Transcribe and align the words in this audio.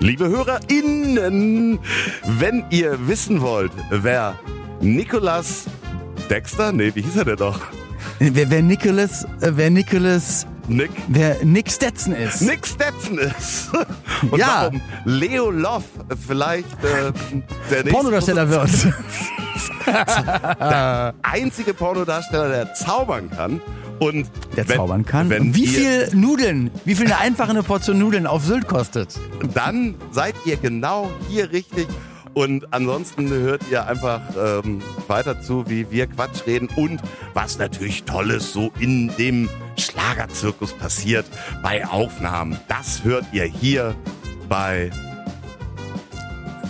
Liebe 0.00 0.28
HörerInnen, 0.28 1.78
wenn 2.38 2.64
ihr 2.70 3.08
wissen 3.08 3.40
wollt, 3.40 3.72
wer 3.90 4.38
Nicolas 4.80 5.64
Dexter, 6.30 6.70
nee, 6.72 6.92
wie 6.94 7.02
hieß 7.02 7.16
er 7.16 7.24
denn 7.24 7.36
doch? 7.36 7.60
Wer, 8.20 8.50
wer 8.50 8.62
Nicholas, 8.62 9.24
äh, 9.40 9.50
wer 9.54 9.70
Nicholas, 9.70 10.46
Nick? 10.68 10.90
wer 11.08 11.44
Nick 11.44 11.70
Stetson 11.70 12.12
ist. 12.14 12.42
Nick 12.42 12.64
Stetson 12.66 13.18
ist. 13.18 13.70
Und 14.30 14.38
Ja. 14.38 14.62
warum 14.70 14.80
Leo 15.04 15.50
Love 15.50 15.84
vielleicht 16.26 16.68
äh, 16.84 17.12
der 17.70 17.78
nächste 17.78 17.90
Pornodarsteller 17.90 18.48
wird. 18.50 18.70
der 20.60 21.14
einzige 21.22 21.74
Pornodarsteller, 21.74 22.48
der 22.48 22.74
zaubern 22.74 23.30
kann. 23.30 23.60
Und 24.00 24.30
Der 24.56 24.68
wenn- 24.68 24.76
zaubern 24.76 25.04
kann. 25.04 25.28
Wenn 25.30 25.42
Und 25.42 25.54
wie 25.54 25.66
viel 25.66 26.08
Nudeln, 26.14 26.70
wie 26.84 26.94
viel 26.94 27.06
eine 27.06 27.18
einfache 27.18 27.62
Portion 27.62 27.98
Nudeln 27.98 28.26
auf 28.26 28.44
Sylt 28.44 28.66
kostet? 28.68 29.14
Dann 29.54 29.94
seid 30.12 30.34
ihr 30.44 30.56
genau 30.56 31.10
hier 31.28 31.50
richtig. 31.52 31.86
Und 32.34 32.72
ansonsten 32.72 33.28
hört 33.30 33.62
ihr 33.70 33.84
einfach 33.86 34.20
ähm, 34.40 34.80
weiter 35.08 35.40
zu, 35.40 35.68
wie 35.68 35.90
wir 35.90 36.06
Quatsch 36.06 36.46
reden 36.46 36.68
und 36.76 37.00
was 37.34 37.58
natürlich 37.58 38.04
Tolles 38.04 38.52
so 38.52 38.70
in 38.78 39.10
dem 39.16 39.48
Schlagerzirkus 39.76 40.72
passiert 40.74 41.26
bei 41.64 41.84
Aufnahmen. 41.84 42.56
Das 42.68 43.02
hört 43.02 43.24
ihr 43.32 43.44
hier 43.44 43.96
bei 44.48 44.90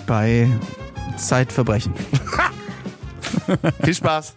Bei 0.06 0.48
Zeitverbrechen. 1.18 1.92
Viel 3.84 3.94
Spaß. 3.94 4.36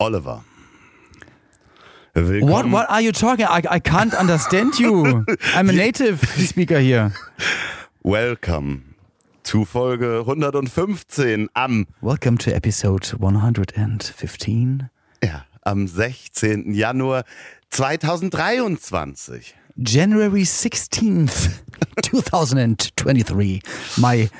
Oliver. 0.00 0.42
Willkommen. 2.14 2.48
What, 2.48 2.70
what 2.70 2.90
are 2.90 3.02
you 3.02 3.12
talking? 3.12 3.44
I, 3.44 3.62
I 3.68 3.78
can't 3.80 4.14
understand 4.14 4.78
you. 4.78 5.26
I'm 5.54 5.68
a 5.68 5.72
native 5.72 6.24
speaker 6.24 6.78
here. 6.78 7.12
Welcome 8.02 8.94
zu 9.44 9.66
Folge 9.66 10.24
115 10.26 11.48
am, 11.54 11.86
Welcome 12.00 12.38
to 12.38 12.50
episode 12.50 13.14
115. 13.18 14.88
ja, 15.22 15.44
am 15.64 15.86
16. 15.86 16.72
Januar 16.72 17.24
2023. 17.70 19.54
January 19.76 20.42
16th, 20.44 21.50
2023. 22.02 23.60
My, 23.98 24.30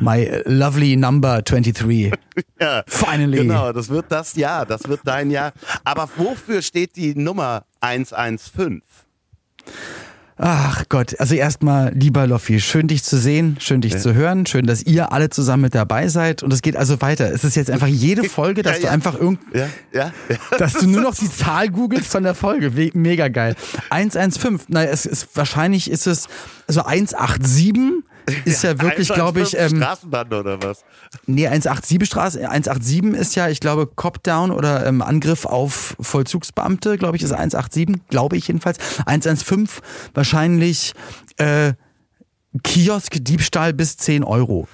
my 0.00 0.42
lovely 0.46 0.96
number 0.96 1.42
23. 1.42 2.12
Ja, 2.60 2.82
Finally. 2.86 3.38
Genau, 3.38 3.72
das 3.72 3.88
wird 3.88 4.06
das 4.10 4.34
Jahr, 4.34 4.66
das 4.66 4.86
wird 4.86 5.00
dein 5.04 5.30
Jahr. 5.30 5.52
Aber 5.84 6.08
wofür 6.16 6.60
steht 6.60 6.96
die 6.96 7.14
Nummer 7.14 7.64
115? 7.80 8.82
Ach 10.42 10.84
Gott, 10.88 11.20
also 11.20 11.34
erstmal, 11.34 11.92
lieber 11.94 12.26
Loffi, 12.26 12.60
schön 12.60 12.86
dich 12.88 13.02
zu 13.04 13.18
sehen, 13.18 13.58
schön 13.60 13.82
dich 13.82 13.98
zu 13.98 14.14
hören, 14.14 14.46
schön, 14.46 14.66
dass 14.66 14.82
ihr 14.82 15.12
alle 15.12 15.28
zusammen 15.28 15.64
mit 15.64 15.74
dabei 15.74 16.08
seid 16.08 16.42
und 16.42 16.50
es 16.50 16.62
geht 16.62 16.76
also 16.76 17.02
weiter. 17.02 17.30
Es 17.30 17.44
ist 17.44 17.56
jetzt 17.56 17.70
einfach 17.70 17.86
jede 17.88 18.24
Folge, 18.28 18.62
dass 18.62 18.76
Ja, 18.76 18.78
du 18.80 18.86
ja. 18.86 18.92
einfach 18.92 19.20
irgend, 19.20 19.40
Ja, 19.52 19.68
ja, 19.92 20.12
ja. 20.30 20.36
dass 20.58 20.72
du 20.74 20.86
nur 20.86 21.02
noch 21.02 21.14
die 21.14 21.30
Zahl 21.30 21.68
googelst 21.68 22.10
von 22.10 22.22
der 22.22 22.34
Folge. 22.34 22.72
Mega 22.94 23.28
geil. 23.28 23.54
115, 23.90 24.60
naja, 24.68 24.88
es 24.90 25.04
ist, 25.04 25.28
wahrscheinlich 25.34 25.90
ist 25.90 26.06
es, 26.06 26.26
also 26.66 26.84
187 26.84 28.02
ist 28.44 28.62
ja 28.62 28.80
wirklich, 28.80 29.08
glaube 29.08 29.40
ich, 29.40 29.58
115 29.58 29.76
ähm, 29.76 29.82
Straßenbahn 29.82 30.32
oder 30.32 30.62
was? 30.62 30.84
Nee, 31.26 31.46
187 31.46 32.06
Straße, 32.06 32.48
187 32.48 33.20
ist 33.20 33.34
ja, 33.34 33.48
ich 33.48 33.60
glaube, 33.60 33.86
Cop-Down 33.86 34.50
oder 34.50 34.86
ähm, 34.86 35.02
Angriff 35.02 35.44
auf 35.46 35.96
Vollzugsbeamte, 36.00 36.98
glaube 36.98 37.16
ich, 37.16 37.22
ist 37.22 37.32
187, 37.32 38.08
glaube 38.08 38.36
ich 38.36 38.48
jedenfalls. 38.48 38.78
115 39.06 39.82
wahrscheinlich 40.14 40.92
äh, 41.36 41.74
Kiosk, 42.62 43.16
Diebstahl 43.20 43.72
bis 43.72 43.96
10 43.96 44.24
Euro. 44.24 44.68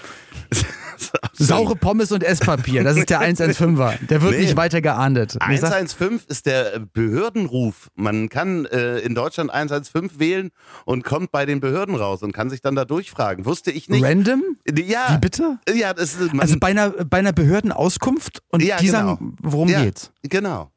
Saure 1.33 1.77
Pommes 1.77 2.13
und 2.13 2.23
Esspapier, 2.25 2.83
das 2.85 2.97
ist 2.97 3.11
der 3.11 3.21
115er. 3.23 4.07
Der 4.09 4.23
wird 4.23 4.33
Nee. 4.33 4.41
nicht 4.43 4.57
weiter 4.57 4.81
geahndet. 4.81 5.37
Wie 5.49 5.57
sagt- 5.57 5.75
115 5.75 6.21
ist 6.29 6.47
der 6.47 6.81
Behördenruf. 6.93 7.89
Man 7.95 8.29
kann 8.29 8.67
äh, 8.67 8.99
in 8.99 9.15
Deutschland 9.15 9.51
115 9.53 10.19
wählen 10.21 10.51
und 10.85 11.05
kommt 11.05 11.33
bei 11.33 11.47
den 11.47 11.61
Behörden 11.61 11.95
raus 11.95 12.23
und 12.23 12.33
kann 12.33 12.51
sich 12.51 12.61
dann 12.63 12.75
da 12.75 12.85
durchfragen. 12.85 13.45
Wusste 13.45 13.71
ich 13.71 13.89
nicht. 13.89 14.05
Random? 14.05 14.43
Ja. 14.75 15.15
Wie 15.15 15.19
bitte? 15.19 15.59
Ja, 15.75 15.93
das 15.95 16.15
ist, 16.15 16.31
Also 16.39 16.57
bei 16.59 16.69
einer, 16.69 16.91
bei 16.91 17.19
einer 17.19 17.33
Behördenauskunft 17.33 18.43
und 18.51 18.63
ja, 18.63 18.77
die 18.79 18.87
genau. 18.87 18.99
sagen, 18.99 19.37
worum 19.43 19.69
ja, 19.69 19.83
geht's? 19.85 20.11
Genau. 20.23 20.71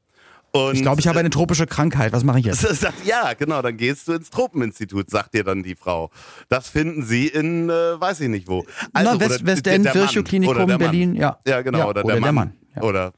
Und 0.52 0.74
Ich 0.76 0.82
glaube, 0.82 1.00
ich 1.00 1.08
habe 1.08 1.20
eine 1.20 1.30
tropische 1.30 1.68
Krankheit. 1.68 2.12
Was 2.12 2.24
mache 2.24 2.40
ich 2.40 2.46
jetzt? 2.46 2.62
Sagt, 2.80 3.06
ja, 3.06 3.34
genau, 3.34 3.62
dann 3.62 3.78
gehst 3.78 4.08
du 4.08 4.14
ins 4.14 4.30
Tropeninstitut, 4.30 5.10
sagt 5.10 5.34
dir 5.34 5.44
dann 5.44 5.62
die 5.64 5.76
Frau. 5.76 6.10
Das 6.48 6.70
finden 6.70 7.04
sie 7.06 7.28
in, 7.28 7.70
äh, 7.70 8.00
weiß 8.00 8.20
ich 8.22 8.30
nicht 8.30 8.48
wo. 8.48 8.66
Also, 8.94 9.14
Na, 9.14 9.20
West- 9.20 9.46
Westend, 9.46 9.86
der 9.86 9.94
Mann, 9.94 10.04
Virchow 10.04 10.24
Klinikum, 10.24 10.56
oder 10.56 10.66
der 10.66 10.78
Mann. 10.78 10.80
Berlin, 10.80 11.16
ja. 11.16 11.38
Ja, 11.46 11.62
genau, 11.62 11.78
Ja, 11.80 11.86
oder, 11.88 12.04
oder 12.06 12.14
der 12.16 12.22
der 12.24 12.32
Mann. 12.32 12.36
Mann, 12.36 12.54
ja. 12.76 12.82
Oder 12.82 13.14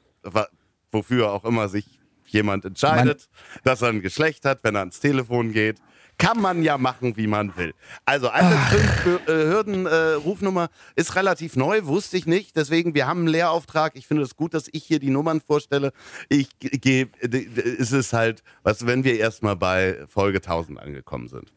wofür 0.90 1.30
auch 1.32 1.44
immer 1.44 1.68
sich 1.68 1.86
jemand 2.26 2.64
entscheidet, 2.64 3.28
dass 3.64 3.82
er 3.82 3.88
ein 3.88 4.00
Geschlecht 4.02 4.44
hat, 4.44 4.60
wenn 4.62 4.74
er 4.74 4.80
ans 4.80 5.00
Telefon 5.00 5.52
geht. 5.52 5.78
Kann 6.22 6.40
man 6.40 6.62
ja 6.62 6.78
machen, 6.78 7.16
wie 7.16 7.26
man 7.26 7.56
will. 7.56 7.74
Also 8.04 8.28
115 8.28 9.18
Behörden 9.26 9.86
äh, 9.86 10.12
Rufnummer 10.12 10.68
ist 10.94 11.16
relativ 11.16 11.56
neu, 11.56 11.84
wusste 11.84 12.16
ich 12.16 12.26
nicht. 12.26 12.54
Deswegen, 12.54 12.94
wir 12.94 13.08
haben 13.08 13.20
einen 13.20 13.28
Lehrauftrag. 13.28 13.96
Ich 13.96 14.06
finde 14.06 14.22
es 14.22 14.36
gut, 14.36 14.54
dass 14.54 14.68
ich 14.70 14.84
hier 14.84 15.00
die 15.00 15.10
Nummern 15.10 15.40
vorstelle. 15.40 15.92
Ich 16.28 16.48
gehe, 16.60 17.08
ist 17.20 17.90
es 17.90 18.12
halt, 18.12 18.44
was, 18.62 18.86
wenn 18.86 19.02
wir 19.02 19.18
erstmal 19.18 19.56
bei 19.56 19.98
Folge 20.06 20.38
1000 20.38 20.78
angekommen 20.78 21.26
sind. 21.26 21.52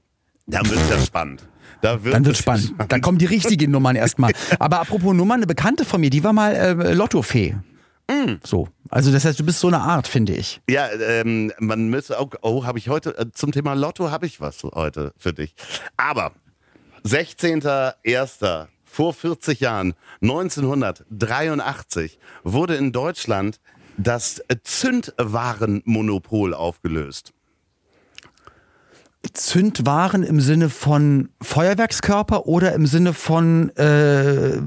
Dann 0.48 0.68
wird 0.68 0.80
es 0.80 0.90
ja 0.90 1.00
spannend. 1.00 1.48
Da 1.82 2.04
wird 2.04 2.16
Dann 2.16 2.26
wird 2.26 2.36
es 2.36 2.42
spannend. 2.42 2.74
Dann 2.88 3.02
kommen 3.02 3.20
die 3.20 3.26
richtigen 3.26 3.70
Nummern 3.72 3.96
erstmal. 3.96 4.34
Aber 4.58 4.80
apropos 4.80 5.14
Nummern, 5.14 5.38
eine 5.38 5.48
Bekannte 5.48 5.86
von 5.86 6.02
mir, 6.02 6.10
die 6.10 6.24
war 6.24 6.34
mal 6.34 6.56
äh, 6.56 6.94
Lottofee. 6.94 7.56
Mm. 8.10 8.36
So. 8.44 8.68
Also 8.90 9.12
das 9.12 9.26
heißt, 9.26 9.40
du 9.40 9.46
bist 9.46 9.60
so 9.60 9.68
eine 9.68 9.80
Art, 9.80 10.08
finde 10.08 10.34
ich. 10.34 10.62
Ja, 10.70 10.90
ähm, 10.92 11.52
man 11.60 11.90
müsste 11.90 12.20
auch, 12.20 12.30
oh, 12.42 12.66
habe 12.66 12.80
ich 12.80 12.90
heute, 12.90 13.18
äh, 13.18 13.32
zum 13.32 13.52
Thema 13.52 13.74
Lotto 13.74 14.12
habe 14.12 14.26
ich 14.26 14.42
was 14.42 14.64
heute 14.64 15.14
für 15.18 15.34
dich. 15.34 15.56
Aber 15.98 16.32
16.01. 17.04 18.68
vor 18.84 19.14
40 19.14 19.60
Jahren, 19.60 19.94
1983, 20.22 22.18
wurde 22.44 22.76
in 22.76 22.92
Deutschland 22.92 23.60
das 23.98 24.42
Zündwarenmonopol 24.64 26.54
aufgelöst. 26.54 27.35
Zündwaren 29.60 30.24
im 30.24 30.42
Sinne 30.42 30.70
von 30.70 31.30
Feuerwerkskörper 31.42 32.46
oder 32.46 32.74
im 32.74 32.86
Sinne 32.88 33.14
von 33.14 33.70
äh, 33.78 34.58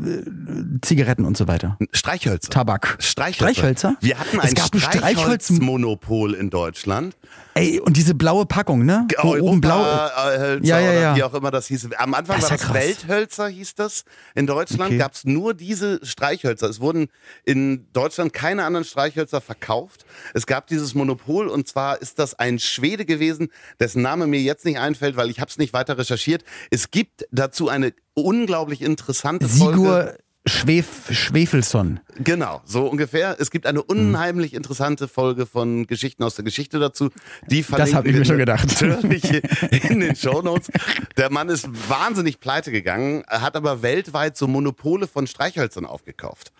Zigaretten 0.81 1.27
und 1.27 1.37
so 1.37 1.47
weiter? 1.47 1.77
Streichhölzer. 1.93 2.49
Tabak. 2.49 2.97
Streichhölzer. 2.99 3.53
Streichhölzer? 3.53 3.97
Wir 4.01 4.19
hatten 4.19 4.39
Es 4.39 4.45
ein 4.45 4.49
ein 4.49 4.57
Streichholz- 4.57 4.97
Streichholzmonopol 4.99 6.33
in 6.33 6.49
Deutschland. 6.49 7.19
Ey, 7.53 7.81
und 7.81 7.97
diese 7.97 8.15
blaue 8.15 8.47
Packung, 8.47 8.85
ne? 8.87 9.07
Wo 9.21 9.37
oben 9.37 9.61
blau. 9.61 9.85
Hölzer 9.85 10.65
Ja, 10.65 10.79
ja, 10.79 10.93
ja. 10.93 11.17
wie 11.17 11.25
auch 11.25 11.35
immer 11.35 11.51
das 11.51 11.67
hieß. 11.67 11.89
Am 11.99 12.15
Anfang 12.15 12.37
Das 12.41 12.51
war 12.51 12.57
das 12.57 12.67
krass. 12.67 12.75
Welthölzer, 12.77 13.49
hieß 13.49 13.75
das. 13.75 14.05
In 14.37 14.47
Deutschland 14.47 14.85
Okay. 14.85 14.97
gab 14.99 15.13
es 15.15 15.25
nur 15.25 15.55
diese 15.55 15.99
Streichhölzer. 16.07 16.69
Es 16.71 16.81
wurden 16.81 17.09
in 17.45 17.87
Deutschland 17.93 18.33
keine 18.33 18.65
anderen 18.65 18.85
Streichhölzer 18.85 19.41
verkauft. 19.41 20.07
Es 20.35 20.47
gab 20.47 20.69
dieses 20.69 20.95
Monopol 20.95 21.49
und 21.49 21.67
zwar 21.67 22.01
ist 22.01 22.21
das 22.21 22.39
ein 22.39 22.61
Schwede 22.61 23.05
gewesen, 23.05 23.49
dessen 23.81 24.03
Name 24.03 24.29
mir 24.29 24.41
jetzt 24.41 24.65
nicht 24.65 24.78
einfällt, 24.79 25.17
weil 25.17 25.31
ich 25.31 25.41
habe 25.41 25.51
es 25.51 25.59
nicht 25.59 25.73
weiter 25.73 25.99
recherchiert. 25.99 26.45
Es 26.71 26.91
gibt 26.91 27.27
dazu 27.31 27.69
eine 27.69 27.93
unglaublich 28.15 28.83
interessante 28.83 29.49
Folge. 29.49 29.79
Sigur 29.79 30.15
Schwef 30.49 30.87
Schwefelsson. 31.11 32.01
Genau, 32.17 32.63
so 32.65 32.87
ungefähr. 32.87 33.37
Es 33.39 33.51
gibt 33.51 33.67
eine 33.67 33.83
unheimlich 33.83 34.55
interessante 34.55 35.07
Folge 35.07 35.47
von 35.47 35.87
Geschichten 35.87 36.23
aus 36.23 36.37
der 36.37 36.45
Geschichte 36.45 36.79
dazu. 36.79 37.11
Die 37.47 37.63
verlinken 37.63 37.97
hab 37.97 38.07
ich 38.07 38.17
mir 38.17 38.25
schon 38.25 38.39
gedacht. 38.39 38.81
In 38.81 40.01
den 40.01 40.17
Shownotes. 40.17 40.71
Der 41.17 41.31
Mann 41.31 41.49
ist 41.49 41.69
wahnsinnig 41.89 42.41
pleite 42.41 42.73
gegangen, 42.73 43.25
hat 43.29 43.57
aber 43.57 43.83
weltweit 43.83 44.37
so 44.37 44.47
Monopole 44.47 45.07
von 45.07 45.27
Streichhölzern 45.27 45.85
aufgekauft. 45.85 46.53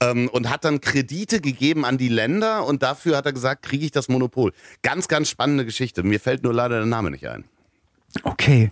Ähm, 0.00 0.28
und 0.28 0.48
hat 0.48 0.64
dann 0.64 0.80
Kredite 0.80 1.40
gegeben 1.40 1.84
an 1.84 1.98
die 1.98 2.08
Länder 2.08 2.64
und 2.66 2.82
dafür 2.84 3.16
hat 3.16 3.26
er 3.26 3.32
gesagt, 3.32 3.64
kriege 3.64 3.84
ich 3.84 3.90
das 3.90 4.08
Monopol. 4.08 4.52
Ganz, 4.82 5.08
ganz 5.08 5.28
spannende 5.28 5.64
Geschichte. 5.64 6.04
Mir 6.04 6.20
fällt 6.20 6.44
nur 6.44 6.54
leider 6.54 6.76
der 6.76 6.86
Name 6.86 7.10
nicht 7.10 7.26
ein. 7.28 7.44
Okay. 8.22 8.70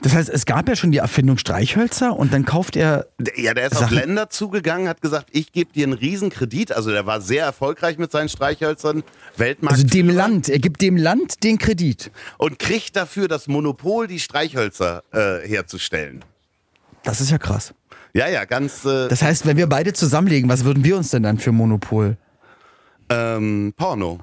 Das 0.00 0.14
heißt, 0.14 0.28
es 0.30 0.46
gab 0.46 0.68
ja 0.68 0.74
schon 0.74 0.90
die 0.90 0.98
Erfindung 0.98 1.38
Streichhölzer 1.38 2.16
und 2.16 2.32
dann 2.32 2.44
kauft 2.44 2.74
er. 2.74 3.06
Ja, 3.36 3.54
der 3.54 3.66
ist 3.66 3.74
auf 3.74 3.80
Sachen- 3.82 3.98
Länder 3.98 4.30
zugegangen, 4.30 4.88
hat 4.88 5.00
gesagt, 5.00 5.28
ich 5.30 5.52
gebe 5.52 5.72
dir 5.72 5.84
einen 5.86 5.92
Riesenkredit. 5.92 6.72
Also 6.72 6.90
der 6.90 7.06
war 7.06 7.20
sehr 7.20 7.44
erfolgreich 7.44 7.98
mit 7.98 8.10
seinen 8.10 8.28
Streichhölzern, 8.28 9.04
Weltmarkt. 9.36 9.76
Also 9.76 9.86
dem 9.86 10.08
Land, 10.10 10.48
er 10.48 10.58
gibt 10.58 10.80
dem 10.80 10.96
Land 10.96 11.44
den 11.44 11.58
Kredit. 11.58 12.10
und 12.38 12.58
kriegt 12.58 12.96
dafür 12.96 13.28
das 13.28 13.46
Monopol, 13.46 14.08
die 14.08 14.18
Streichhölzer 14.18 15.04
äh, 15.12 15.46
herzustellen. 15.46 16.24
Das 17.04 17.20
ist 17.20 17.30
ja 17.30 17.38
krass. 17.38 17.72
Ja, 18.14 18.28
ja, 18.28 18.44
ganz 18.44 18.84
äh, 18.84 19.08
Das 19.08 19.22
heißt, 19.22 19.46
wenn 19.46 19.56
wir 19.56 19.68
beide 19.68 19.92
zusammenlegen, 19.92 20.48
was 20.50 20.64
würden 20.64 20.82
wir 20.84 20.96
uns 20.96 21.10
denn 21.10 21.22
dann 21.22 21.38
für 21.38 21.52
Monopol? 21.52 22.16
ähm, 23.08 23.72
Porno. 23.76 24.18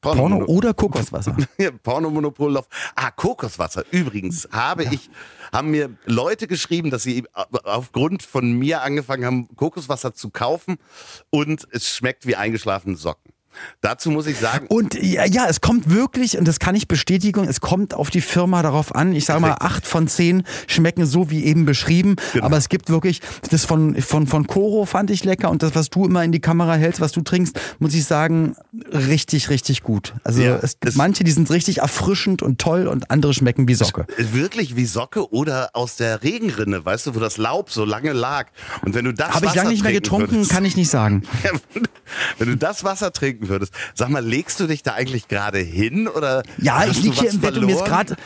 Porno 0.00 0.44
oder 0.46 0.74
Kokoswasser? 0.74 1.36
Ja, 1.58 1.70
Pornomonopol 1.70 2.56
auf. 2.56 2.68
Ah, 2.94 3.10
Kokoswasser. 3.10 3.84
Übrigens 3.90 4.48
habe 4.52 4.84
ich, 4.84 5.10
haben 5.52 5.70
mir 5.70 5.90
Leute 6.04 6.46
geschrieben, 6.46 6.90
dass 6.90 7.02
sie 7.02 7.24
aufgrund 7.64 8.22
von 8.22 8.52
mir 8.52 8.82
angefangen 8.82 9.24
haben, 9.24 9.56
Kokoswasser 9.56 10.14
zu 10.14 10.30
kaufen 10.30 10.76
und 11.30 11.66
es 11.70 11.88
schmeckt 11.88 12.26
wie 12.26 12.36
eingeschlafene 12.36 12.96
Socken. 12.96 13.32
Dazu 13.80 14.10
muss 14.10 14.26
ich 14.26 14.38
sagen, 14.38 14.66
Und 14.68 14.94
ja, 14.94 15.24
ja, 15.24 15.46
es 15.48 15.60
kommt 15.60 15.90
wirklich, 15.90 16.38
und 16.38 16.46
das 16.46 16.58
kann 16.58 16.74
ich 16.74 16.88
bestätigen, 16.88 17.44
es 17.48 17.60
kommt 17.60 17.94
auf 17.94 18.10
die 18.10 18.20
Firma 18.20 18.62
darauf 18.62 18.94
an. 18.94 19.12
Ich 19.12 19.24
sage 19.24 19.40
mal, 19.40 19.56
acht 19.60 19.86
von 19.86 20.08
zehn 20.08 20.44
schmecken 20.66 21.06
so 21.06 21.30
wie 21.30 21.44
eben 21.44 21.64
beschrieben. 21.64 22.16
Genau. 22.32 22.44
Aber 22.46 22.56
es 22.56 22.68
gibt 22.68 22.88
wirklich, 22.88 23.20
das 23.50 23.64
von, 23.64 24.00
von, 24.00 24.26
von 24.26 24.46
Koro 24.46 24.84
fand 24.84 25.10
ich 25.10 25.24
lecker 25.24 25.50
und 25.50 25.62
das, 25.62 25.74
was 25.74 25.90
du 25.90 26.04
immer 26.04 26.24
in 26.24 26.32
die 26.32 26.40
Kamera 26.40 26.74
hältst, 26.74 27.00
was 27.00 27.12
du 27.12 27.20
trinkst, 27.22 27.58
muss 27.78 27.94
ich 27.94 28.04
sagen, 28.04 28.56
richtig, 28.92 29.50
richtig 29.50 29.82
gut. 29.82 30.14
Also 30.24 30.42
Ja, 30.42 30.56
es 30.62 30.78
gibt 30.80 30.96
manche, 30.96 31.24
die 31.24 31.30
sind 31.30 31.50
richtig 31.50 31.78
erfrischend 31.78 32.42
und 32.42 32.60
toll 32.60 32.86
und 32.86 33.10
andere 33.10 33.34
schmecken 33.34 33.68
wie 33.68 33.74
Socke. 33.74 34.06
wirklich 34.16 34.76
wie 34.76 34.86
Socke 34.86 35.32
oder 35.32 35.70
aus 35.72 35.96
der 35.96 36.22
Regenrinne, 36.22 36.84
weißt 36.84 37.06
du, 37.06 37.14
wo 37.14 37.20
das 37.20 37.36
Laub 37.36 37.70
so 37.70 37.84
lange 37.84 38.12
lag. 38.12 38.46
Und 38.84 38.94
wenn 38.94 39.04
du 39.04 39.12
das 39.12 39.30
Habe 39.30 39.46
ich 39.46 39.54
lange 39.54 39.70
nicht 39.70 39.82
mehr 39.82 39.92
getrunken, 39.92 40.32
würdest, 40.32 40.50
kann 40.50 40.64
ich 40.64 40.76
nicht 40.76 40.90
sagen. 40.90 41.22
Wenn 42.38 42.48
du 42.48 42.56
das 42.56 42.84
Wasser 42.84 43.12
trinken 43.38 43.48
würdest, 43.48 43.72
sag 43.94 44.08
mal, 44.10 44.24
legst 44.24 44.60
du 44.60 44.66
dich 44.66 44.82
da 44.82 44.94
eigentlich 44.94 45.28
gerade 45.28 45.58
hin 45.58 46.08
oder 46.08 46.42
Ja, 46.58 46.84
ich 46.84 47.00
du 47.00 47.02
lieg 47.08 47.14
hier 47.14 47.30
im 47.30 47.40
Bett 47.40 47.56
und 47.56 47.66
mir 47.66 47.76
ist 47.76 47.84
gerade. 47.84 48.16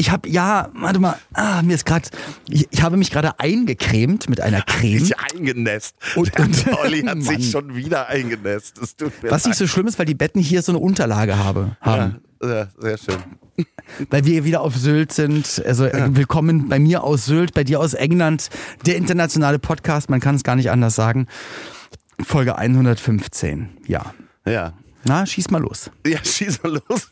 Ich 0.00 0.12
habe 0.12 0.28
ja, 0.28 0.68
warte 0.74 1.00
mal, 1.00 1.18
ah, 1.34 1.60
mir 1.62 1.74
ist 1.74 1.84
gerade, 1.84 2.08
ich, 2.48 2.68
ich 2.70 2.82
habe 2.82 2.96
mich 2.96 3.10
gerade 3.10 3.40
eingecremt 3.40 4.30
mit 4.30 4.40
einer 4.40 4.62
Creme. 4.62 5.00
sich 5.00 5.18
eingenässt. 5.18 5.96
Und- 6.14 6.32
Der 6.38 6.44
und- 6.44 6.66
Olli 6.84 7.00
hat 7.00 7.16
Mann. 7.16 7.22
sich 7.22 7.50
schon 7.50 7.74
wieder 7.74 8.06
eingenässt. 8.06 8.80
Was 9.22 9.44
nicht 9.46 9.56
so 9.56 9.66
schlimm 9.66 9.88
ist, 9.88 9.98
weil 9.98 10.06
die 10.06 10.14
Betten 10.14 10.40
hier 10.40 10.62
so 10.62 10.70
eine 10.70 10.78
Unterlage 10.78 11.36
habe, 11.38 11.76
haben. 11.80 12.20
ja, 12.40 12.48
ja, 12.48 12.68
sehr 12.78 12.98
schön. 12.98 13.16
Weil 14.10 14.24
wir 14.24 14.44
wieder 14.44 14.60
auf 14.60 14.76
Sylt 14.76 15.10
sind. 15.12 15.60
Also 15.66 15.86
äh, 15.86 16.14
willkommen 16.14 16.68
bei 16.68 16.78
mir 16.78 17.02
aus 17.02 17.24
Sylt, 17.24 17.54
bei 17.54 17.64
dir 17.64 17.80
aus 17.80 17.94
England. 17.94 18.50
Der 18.86 18.94
internationale 18.94 19.58
Podcast, 19.58 20.10
man 20.10 20.20
kann 20.20 20.36
es 20.36 20.44
gar 20.44 20.54
nicht 20.54 20.70
anders 20.70 20.94
sagen. 20.94 21.26
Folge 22.22 22.56
115, 22.56 23.70
ja. 23.88 24.14
Ja. 24.48 24.72
Na, 25.04 25.24
schieß 25.24 25.50
mal 25.50 25.60
los. 25.62 25.90
Ja, 26.06 26.18
schieß 26.24 26.62
mal 26.62 26.80
los. 26.88 27.08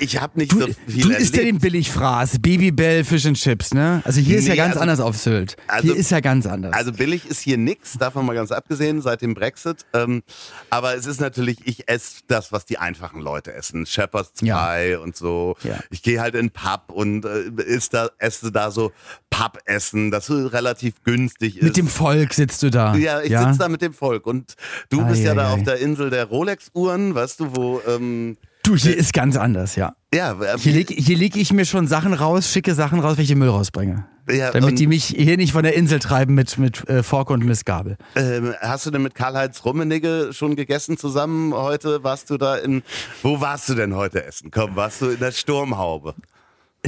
Ich 0.00 0.20
habe 0.20 0.38
nicht 0.38 0.52
Du, 0.52 0.60
so 0.60 0.68
viel 0.86 1.02
du 1.02 1.10
isst 1.12 1.34
ja 1.36 1.42
den. 1.42 1.58
Billigfraß, 1.58 2.38
Babybell, 2.40 3.04
Fish 3.04 3.26
and 3.26 3.36
Chips, 3.36 3.72
ne? 3.74 4.02
Also 4.04 4.20
hier 4.20 4.38
ist 4.38 4.46
ja 4.46 4.52
Nee, 4.54 4.58
ganz 4.58 4.70
also- 4.72 4.80
anders 4.80 5.00
auf 5.00 5.16
Sylt. 5.16 5.56
also- 5.66 5.82
hier 5.88 5.96
ist 5.96 6.10
ja 6.10 6.20
ganz 6.20 6.46
anders. 6.46 6.72
Also 6.74 6.92
billig 6.92 7.26
ist 7.26 7.40
hier 7.40 7.56
nix, 7.58 7.94
davon 7.98 8.26
mal 8.26 8.34
ganz 8.34 8.52
abgesehen, 8.52 9.00
seit 9.02 9.22
dem 9.22 9.34
Brexit. 9.34 9.86
Ähm, 9.94 10.22
aber 10.70 10.94
es 10.94 11.06
ist 11.06 11.20
natürlich, 11.20 11.58
ich 11.64 11.88
esse 11.88 12.20
das, 12.28 12.52
was 12.52 12.64
die 12.66 12.78
einfachen 12.78 13.20
Leute 13.20 13.52
essen. 13.54 13.86
Shepherd's 13.86 14.40
Ja. 14.42 14.74
Pie 14.74 14.96
und 14.96 15.16
so. 15.16 15.56
Ja. 15.64 15.78
Ich 15.90 16.02
gehe 16.02 16.20
halt 16.20 16.34
in 16.34 16.46
den 16.48 16.50
Pub 16.50 16.92
und 16.92 17.24
äh, 17.24 17.44
isst 17.64 17.94
da, 17.94 18.10
esse 18.18 18.52
da 18.52 18.70
so 18.70 18.92
Pub-Essen, 19.30 20.10
das 20.10 20.26
so 20.26 20.46
relativ 20.46 21.02
günstig 21.04 21.56
ist. 21.58 21.62
Mit 21.62 21.76
dem 21.76 21.88
Volk 21.88 22.32
sitzt 22.32 22.62
du 22.62 22.70
da. 22.70 22.94
ja, 22.96 23.20
ich 23.20 23.28
sitze 23.36 23.58
da 23.58 23.68
mit 23.68 23.82
dem 23.82 23.92
Volk 23.92 24.26
und 24.26 24.54
du 24.90 25.04
bist 25.06 25.22
ja 25.22 25.34
da 25.34 25.48
Eieiei. 25.48 25.54
auf 25.54 25.62
der 25.64 25.76
Insel 25.78 26.10
der 26.10 26.24
Rolex-Uhren, 26.24 27.05
weißt 27.14 27.40
du, 27.40 27.56
wo, 27.56 27.80
ähm, 27.86 28.36
Du, 28.66 28.74
hier 28.74 28.96
ist 28.96 29.12
ganz 29.12 29.36
anders, 29.36 29.76
ja. 29.76 29.94
ja, 30.12 30.32
äh, 30.40 30.58
Hier 30.58 30.72
lege 30.72 31.14
leg 31.14 31.36
ich 31.36 31.52
mir 31.52 31.64
schon 31.64 31.86
Sachen 31.86 32.12
raus, 32.12 32.50
schicke 32.50 32.74
Sachen 32.74 32.98
raus, 32.98 33.16
wenn 33.16 33.22
ich 33.22 33.28
den 33.28 33.38
Müll 33.38 33.48
rausbringe. 33.48 34.06
Ja, 34.28 34.50
Damit 34.50 34.80
die 34.80 34.88
mich 34.88 35.04
hier 35.04 35.36
nicht 35.36 35.52
von 35.52 35.62
der 35.62 35.74
Insel 35.74 36.00
treiben 36.00 36.34
mit, 36.34 36.58
mit 36.58 36.88
äh, 36.88 37.04
Fork 37.04 37.30
und 37.30 37.44
Missgabel. 37.44 37.96
Ähm, 38.16 38.54
hast 38.60 38.84
du 38.84 38.90
denn 38.90 39.02
mit 39.02 39.14
Karl-Heinz 39.14 39.64
Rummenigge 39.64 40.30
schon 40.32 40.56
gegessen 40.56 40.96
zusammen 40.96 41.54
heute? 41.54 42.02
Warst 42.02 42.30
du 42.30 42.38
da 42.38 42.56
in, 42.56 42.82
wo 43.22 43.40
warst 43.40 43.68
du 43.68 43.74
denn 43.74 43.94
heute 43.94 44.24
essen? 44.24 44.50
Komm, 44.50 44.74
warst 44.74 45.00
du 45.00 45.10
in 45.10 45.20
der 45.20 45.30
Sturmhaube? 45.30 46.16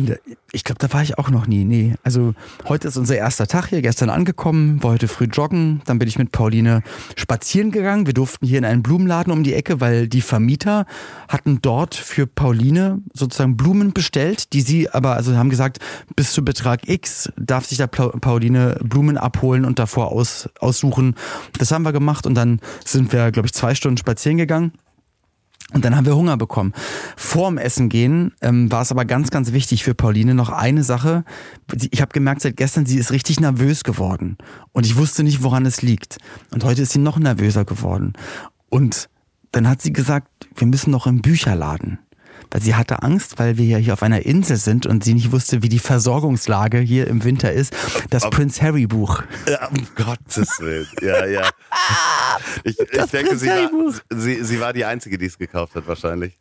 Der, 0.06 0.18
ich 0.52 0.64
glaube, 0.64 0.78
da 0.78 0.92
war 0.92 1.02
ich 1.02 1.18
auch 1.18 1.30
noch 1.30 1.46
nie. 1.46 1.64
Nee. 1.64 1.94
Also 2.02 2.34
heute 2.66 2.88
ist 2.88 2.96
unser 2.96 3.16
erster 3.16 3.46
Tag 3.46 3.68
hier, 3.68 3.82
gestern 3.82 4.10
angekommen, 4.10 4.82
war 4.82 4.92
heute 4.92 5.08
früh 5.08 5.24
joggen, 5.24 5.82
dann 5.84 5.98
bin 5.98 6.08
ich 6.08 6.18
mit 6.18 6.32
Pauline 6.32 6.82
spazieren 7.16 7.70
gegangen. 7.70 8.06
Wir 8.06 8.14
durften 8.14 8.46
hier 8.46 8.58
in 8.58 8.64
einen 8.64 8.82
Blumenladen 8.82 9.32
um 9.32 9.42
die 9.42 9.54
Ecke, 9.54 9.80
weil 9.80 10.08
die 10.08 10.20
Vermieter 10.20 10.86
hatten 11.28 11.60
dort 11.60 11.94
für 11.94 12.26
Pauline 12.26 13.02
sozusagen 13.12 13.56
Blumen 13.56 13.92
bestellt, 13.92 14.52
die 14.52 14.62
sie 14.62 14.88
aber, 14.88 15.14
also 15.14 15.36
haben 15.36 15.50
gesagt, 15.50 15.78
bis 16.16 16.32
zu 16.32 16.44
Betrag 16.44 16.88
X 16.88 17.30
darf 17.36 17.66
sich 17.66 17.78
da 17.78 17.86
Pauline 17.86 18.78
Blumen 18.82 19.18
abholen 19.18 19.64
und 19.64 19.78
davor 19.78 20.12
aus, 20.12 20.48
aussuchen. 20.60 21.14
Das 21.58 21.72
haben 21.72 21.82
wir 21.82 21.92
gemacht 21.92 22.26
und 22.26 22.34
dann 22.34 22.60
sind 22.84 23.12
wir, 23.12 23.30
glaube 23.32 23.46
ich, 23.46 23.52
zwei 23.52 23.74
Stunden 23.74 23.98
spazieren 23.98 24.38
gegangen. 24.38 24.72
Und 25.74 25.84
dann 25.84 25.94
haben 25.94 26.06
wir 26.06 26.16
Hunger 26.16 26.38
bekommen. 26.38 26.72
Vorm 27.16 27.58
Essen 27.58 27.90
gehen 27.90 28.32
ähm, 28.40 28.72
war 28.72 28.82
es 28.82 28.90
aber 28.90 29.04
ganz, 29.04 29.30
ganz 29.30 29.52
wichtig 29.52 29.84
für 29.84 29.94
Pauline 29.94 30.34
noch 30.34 30.48
eine 30.48 30.82
Sache. 30.82 31.24
Ich 31.90 32.00
habe 32.00 32.12
gemerkt 32.12 32.40
seit 32.40 32.56
gestern, 32.56 32.86
sie 32.86 32.98
ist 32.98 33.12
richtig 33.12 33.38
nervös 33.38 33.84
geworden. 33.84 34.38
Und 34.72 34.86
ich 34.86 34.96
wusste 34.96 35.22
nicht, 35.24 35.42
woran 35.42 35.66
es 35.66 35.82
liegt. 35.82 36.18
Und 36.52 36.64
heute 36.64 36.82
ist 36.82 36.92
sie 36.92 36.98
noch 36.98 37.18
nervöser 37.18 37.66
geworden. 37.66 38.14
Und 38.70 39.10
dann 39.52 39.68
hat 39.68 39.82
sie 39.82 39.92
gesagt, 39.92 40.48
wir 40.56 40.66
müssen 40.66 40.90
noch 40.90 41.06
im 41.06 41.20
Bücherladen. 41.20 41.98
Weil 42.50 42.62
sie 42.62 42.74
hatte 42.74 43.02
Angst, 43.02 43.38
weil 43.38 43.58
wir 43.58 43.66
ja 43.66 43.76
hier 43.78 43.92
auf 43.92 44.02
einer 44.02 44.24
Insel 44.24 44.56
sind 44.56 44.86
und 44.86 45.04
sie 45.04 45.14
nicht 45.14 45.32
wusste, 45.32 45.62
wie 45.62 45.68
die 45.68 45.78
Versorgungslage 45.78 46.78
hier 46.78 47.06
im 47.06 47.24
Winter 47.24 47.52
ist. 47.52 47.74
Das 48.10 48.24
Ob- 48.24 48.32
Prince 48.34 48.62
Harry 48.62 48.86
Buch. 48.86 49.22
Ja, 49.46 49.68
um 49.68 49.86
Gottes 49.94 50.58
Willen. 50.60 50.88
Ja, 51.02 51.26
ja. 51.26 51.48
Ich, 52.64 52.78
ich 52.78 53.10
denke, 53.10 53.36
sie 53.36 53.48
war, 53.48 53.68
sie, 54.10 54.42
sie 54.44 54.60
war 54.60 54.72
die 54.72 54.84
Einzige, 54.84 55.18
die 55.18 55.26
es 55.26 55.36
gekauft 55.38 55.74
hat, 55.74 55.86
wahrscheinlich. 55.86 56.38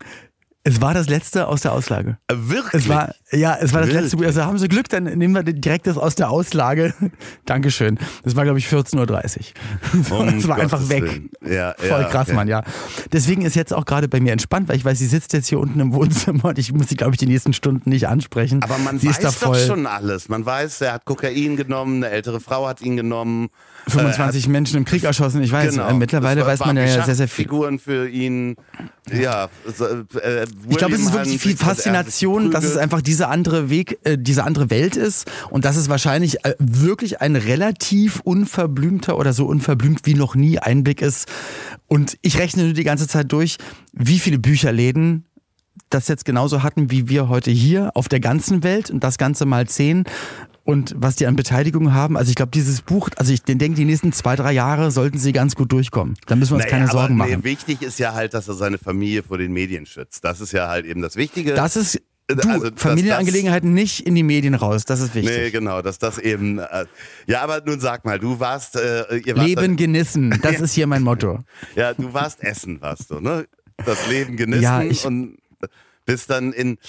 Es 0.68 0.82
war 0.82 0.94
das 0.94 1.08
letzte 1.08 1.48
aus 1.48 1.62
der 1.62 1.72
Auslage. 1.72 2.18
Äh, 2.28 2.36
Wirklich? 2.38 2.84
Es 2.84 2.90
war, 2.90 3.16
ja, 3.32 3.56
es 3.56 3.72
war 3.72 3.82
das 3.82 3.90
Wirklich? 3.90 4.12
letzte. 4.12 4.26
Also 4.26 4.44
haben 4.44 4.58
Sie 4.58 4.68
Glück, 4.68 4.90
dann 4.90 5.06
nehmen 5.06 5.34
wir 5.34 5.44
direkt 5.44 5.88
das 5.88 5.98
aus 5.98 6.16
der 6.16 6.30
Auslage. 6.30 6.94
Dankeschön. 7.46 7.98
Das 8.26 8.36
war, 8.36 8.44
glaube 8.44 8.60
ich, 8.60 8.68
14.30 8.68 8.98
Uhr. 9.00 10.18
Um 10.20 10.36
das 10.36 10.48
war 10.48 10.58
einfach 10.58 10.80
Gottes 10.80 10.90
weg. 10.90 11.04
Willen. 11.04 11.30
Ja, 11.42 11.74
Voll 11.78 12.02
ja, 12.02 12.04
krass, 12.10 12.28
okay. 12.28 12.36
Mann, 12.36 12.50
ja. 12.50 12.64
Deswegen 13.14 13.44
ist 13.44 13.56
jetzt 13.56 13.74
auch 13.74 13.86
gerade 13.86 14.10
bei 14.10 14.20
mir 14.20 14.34
entspannt, 14.34 14.68
weil 14.68 14.76
ich 14.76 14.84
weiß, 14.84 15.00
sie 15.00 15.08
sitzt 15.08 15.32
jetzt 15.32 15.48
hier 15.48 15.60
unten 15.60 15.80
im 15.80 15.94
Wohnzimmer 15.94 16.46
und 16.46 16.60
ich 16.60 16.74
muss 16.74 16.90
sie, 16.90 16.98
glaube 16.98 17.14
ich, 17.14 17.18
die 17.18 17.28
nächsten 17.28 17.54
Stunden 17.54 17.90
nicht 17.90 18.10
ansprechen. 18.10 18.62
Aber 18.62 18.78
man 18.78 19.00
sie 19.00 19.08
weiß 19.08 19.40
doch 19.40 19.56
schon 19.56 19.88
alles. 19.88 20.28
Man 20.28 20.46
weiß, 20.46 20.82
er 20.82 20.94
hat 20.94 21.06
Kokain 21.06 21.56
genommen, 21.56 22.04
eine 22.04 22.14
ältere 22.14 22.42
Frau 22.42 22.68
hat 22.68 22.82
ihn 22.82 22.98
genommen. 22.98 23.48
25 23.88 24.48
Menschen 24.48 24.78
im 24.78 24.86
Krieg 24.86 25.04
erschossen, 25.04 25.42
ich 25.42 25.52
weiß. 25.52 25.72
Genau. 25.76 25.90
Äh, 25.90 25.94
mittlerweile 25.94 26.42
war- 26.42 26.48
weiß 26.48 26.60
man 26.60 26.78
ja 26.78 27.04
sehr, 27.06 27.16
sehr 27.16 27.28
viel. 27.28 27.46
Figuren 27.46 27.80
für 27.80 28.08
ihn. 28.10 28.56
Ja. 29.12 29.46
äh, 29.66 30.46
Ich 30.70 30.78
glaube, 30.78 30.96
es 30.96 31.02
ist 31.02 31.14
wirklich 31.14 31.40
viel 31.42 31.56
Faszination, 31.58 32.52
dass 32.52 32.64
es 32.66 32.76
einfach 32.78 33.02
diese 33.02 33.28
andere 33.30 33.70
Weg, 33.70 34.00
äh, 34.04 34.18
diese 34.20 34.44
andere 34.44 34.70
Welt 34.70 34.96
ist 34.98 35.30
und 35.50 35.66
dass 35.66 35.78
es 35.78 35.88
wahrscheinlich 35.90 36.44
äh, 36.46 36.56
wirklich 36.60 37.22
ein 37.22 37.36
relativ 37.36 38.20
unverblümter 38.24 39.18
oder 39.18 39.34
so 39.34 39.46
unverblümt 39.46 40.02
wie 40.04 40.14
noch 40.16 40.36
nie 40.36 40.60
Einblick 40.60 41.02
ist. 41.02 41.28
Und 41.88 42.18
ich 42.22 42.38
rechne 42.38 42.64
nur 42.66 42.74
die 42.74 42.84
ganze 42.84 43.08
Zeit 43.08 43.32
durch, 43.32 43.58
wie 43.94 44.20
viele 44.20 44.40
Bücherläden 44.40 45.24
das 45.90 46.10
jetzt 46.10 46.26
genauso 46.26 46.64
hatten 46.64 46.92
wie 46.92 47.08
wir 47.08 47.30
heute 47.30 47.50
hier 47.50 47.92
auf 47.94 48.10
der 48.10 48.20
ganzen 48.20 48.62
Welt 48.64 48.90
und 48.92 49.06
das 49.06 49.18
Ganze 49.18 49.46
mal 49.46 49.68
zehn. 49.68 50.04
Und 50.68 50.94
was 50.98 51.16
die 51.16 51.28
an 51.28 51.38
Beteiligung 51.38 51.94
haben, 51.94 52.18
also 52.18 52.28
ich 52.30 52.36
glaube, 52.36 52.52
dieses 52.54 52.82
Buch, 52.82 53.08
also 53.16 53.32
ich 53.32 53.42
denke, 53.42 53.70
die 53.76 53.86
nächsten 53.86 54.12
zwei, 54.12 54.36
drei 54.36 54.52
Jahre 54.52 54.92
sollten 54.92 55.18
sie 55.18 55.32
ganz 55.32 55.56
gut 55.56 55.72
durchkommen. 55.72 56.18
Da 56.26 56.36
müssen 56.36 56.52
wir 56.52 56.56
uns 56.56 56.66
Naja, 56.66 56.72
keine 56.78 56.90
aber 56.90 57.00
Sorgen 57.00 57.16
machen. 57.16 57.32
Nee, 57.38 57.44
wichtig 57.46 57.82
ist 57.82 58.00
ja 58.00 58.14
halt, 58.14 58.34
dass 58.34 58.50
er 58.50 58.54
seine 58.56 58.78
Familie 58.78 59.24
vor 59.24 59.38
den 59.38 59.54
Medien 59.54 59.86
schützt. 59.86 60.26
Das 60.26 60.42
ist 60.42 60.52
ja 60.52 60.68
halt 60.68 60.86
eben 60.86 61.02
das 61.02 61.16
Wichtige. 61.16 61.54
Das 61.54 61.78
ist, 61.78 62.02
du, 62.28 62.50
Also, 62.50 62.70
Familienangelegenheiten 62.76 63.74
nicht 63.74 64.06
in 64.06 64.14
die 64.16 64.24
Medien 64.24 64.56
raus, 64.56 64.84
das 64.84 65.00
ist 65.00 65.16
wichtig. 65.16 65.38
Nee, 65.38 65.52
genau, 65.52 65.82
dass 65.82 66.00
das 66.00 66.18
eben. 66.18 66.60
Äh, 66.60 66.86
ja, 67.28 67.44
aber 67.44 67.62
nun 67.66 67.80
sag 67.80 68.04
mal, 68.04 68.20
du 68.20 68.42
warst. 68.42 68.76
Äh, 68.76 69.20
ihr 69.20 69.38
warst 69.38 69.48
Leben 69.48 69.78
genießen, 69.78 70.38
das 70.42 70.60
ist 70.60 70.74
hier 70.74 70.86
mein 70.88 71.02
Motto. 71.04 71.46
ja, 71.78 71.94
du 71.94 72.14
warst 72.14 72.44
Essen, 72.44 72.82
warst 72.82 73.10
du, 73.10 73.22
ne? 73.22 73.46
Das 73.86 74.06
Leben 74.10 74.36
genießen 74.36 74.62
Ja, 74.64 74.82
ich- 74.82 75.06
und 75.06 75.38
bist 76.08 76.32
dann 76.32 76.52
in. 76.54 76.80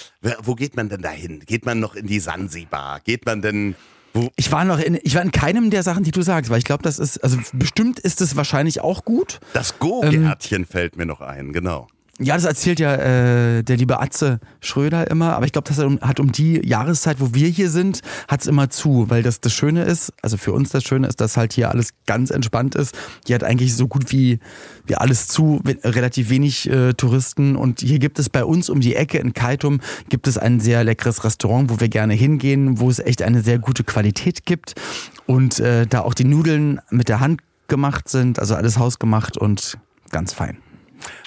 Wo 0.41 0.55
geht 0.55 0.75
man 0.75 0.89
denn 0.89 1.03
dahin? 1.03 1.41
Geht 1.45 1.67
man 1.67 1.79
noch 1.79 1.93
in 1.93 2.07
die 2.07 2.19
Sansibar? 2.19 3.01
Geht 3.01 3.27
man 3.27 3.43
denn. 3.43 3.75
Wo, 4.15 4.29
Ich 4.35 4.51
war 4.51 4.65
noch 4.65 4.79
in, 4.79 4.97
ich 5.03 5.13
war 5.13 5.21
in 5.21 5.31
keinem 5.31 5.69
der 5.69 5.83
Sachen, 5.83 6.03
die 6.03 6.09
du 6.09 6.23
sagst, 6.23 6.49
weil 6.49 6.57
ich 6.57 6.63
glaube, 6.65 6.81
das 6.81 6.97
ist, 6.97 7.23
also 7.23 7.37
bestimmt 7.53 7.99
ist 7.99 8.21
es 8.21 8.35
wahrscheinlich 8.35 8.81
auch 8.81 9.05
gut. 9.05 9.39
das 9.53 9.77
Go-Gärtchen 9.77 10.65
fällt 10.65 10.97
mir 10.97 11.05
noch 11.05 11.21
ein, 11.21 11.53
genau. 11.53 11.87
Ja, 12.21 12.35
das 12.35 12.43
erzählt 12.43 12.81
ja 12.81 12.95
äh, 12.95 13.63
der 13.63 13.77
liebe 13.77 14.01
Atze 14.01 14.41
Schröder 14.59 15.09
immer, 15.09 15.37
aber 15.37 15.45
ich 15.45 15.53
glaube, 15.53 15.69
das 15.69 15.79
hat 15.79 16.19
um 16.19 16.33
die 16.33 16.59
Jahreszeit, 16.67 17.21
wo 17.21 17.33
wir 17.33 17.47
hier 17.47 17.69
sind, 17.69 18.01
hat's 18.27 18.45
immer 18.45 18.69
zu, 18.69 19.09
weil 19.09 19.23
das 19.23 19.39
das 19.39 19.53
Schöne 19.53 19.83
ist, 19.83 20.11
also 20.21 20.35
für 20.35 20.51
uns 20.51 20.69
das 20.69 20.83
Schöne 20.83 21.07
ist, 21.07 21.21
dass 21.21 21.37
halt 21.37 21.53
hier 21.53 21.69
alles 21.71 21.91
ganz 22.07 22.29
entspannt 22.29 22.75
ist. 22.75 22.93
Hier 23.25 23.35
hat 23.35 23.45
eigentlich 23.45 23.73
so 23.73 23.87
gut 23.87 24.11
wie, 24.11 24.39
wie 24.85 24.95
alles 24.95 25.29
zu, 25.29 25.61
relativ 25.85 26.29
wenig 26.29 26.69
äh, 26.69 26.93
Touristen 26.93 27.55
und 27.55 27.79
hier 27.79 27.99
gibt 27.99 28.19
es 28.19 28.29
bei 28.29 28.43
uns 28.43 28.69
um 28.69 28.81
die 28.81 28.95
Ecke 28.95 29.17
in 29.17 29.31
Kaitum 29.31 29.79
gibt 30.09 30.27
es 30.27 30.37
ein 30.37 30.59
sehr 30.59 30.83
leckeres 30.83 31.23
Restaurant, 31.23 31.69
wo 31.69 31.79
wir 31.79 31.87
gerne 31.87 32.15
hingehen, 32.15 32.81
wo 32.81 32.89
es 32.89 32.99
echt 32.99 33.21
eine 33.21 33.43
sehr 33.43 33.59
gute 33.59 33.85
Qualität 33.85 34.45
gibt 34.45 34.75
und 35.25 35.61
äh, 35.61 35.87
da 35.87 36.01
auch 36.01 36.13
die 36.13 36.25
Nudeln 36.25 36.81
mit 36.89 37.07
der 37.07 37.21
Hand 37.21 37.39
gemacht 37.69 38.09
sind, 38.09 38.39
also 38.39 38.55
alles 38.55 38.77
hausgemacht 38.77 39.37
und 39.37 39.77
ganz 40.11 40.33
fein. 40.33 40.57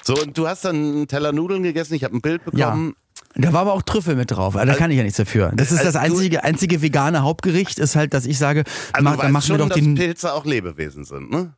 So, 0.03 0.15
und 0.15 0.37
du 0.37 0.47
hast 0.47 0.65
dann 0.65 0.75
einen 0.75 1.07
Teller 1.07 1.31
Nudeln 1.31 1.63
gegessen, 1.63 1.93
ich 1.93 2.03
habe 2.03 2.15
ein 2.15 2.21
Bild 2.21 2.43
bekommen. 2.45 2.59
Ja. 2.59 2.93
Da 3.35 3.51
war 3.51 3.61
aber 3.61 3.73
auch 3.73 3.81
Trüffel 3.81 4.15
mit 4.15 4.29
drauf. 4.29 4.53
Da 4.53 4.73
kann 4.75 4.91
ich 4.91 4.97
ja 4.97 5.03
nichts 5.03 5.17
dafür. 5.17 5.51
Das 5.55 5.71
ist 5.71 5.83
das 5.83 5.95
einzige, 5.95 6.43
einzige 6.43 6.81
vegane 6.83 7.23
Hauptgericht, 7.23 7.79
ist 7.79 7.95
halt, 7.95 8.13
dass 8.13 8.25
ich 8.25 8.37
sage, 8.37 8.63
also 8.91 9.03
mach, 9.03 9.17
dann 9.17 9.31
machen 9.31 9.49
wir 9.49 9.57
doch 9.57 9.69
dass 9.69 9.79
Pilze 9.79 10.33
auch 10.33 10.45
Lebewesen 10.45 11.03
sind, 11.03 11.31
ne? 11.31 11.53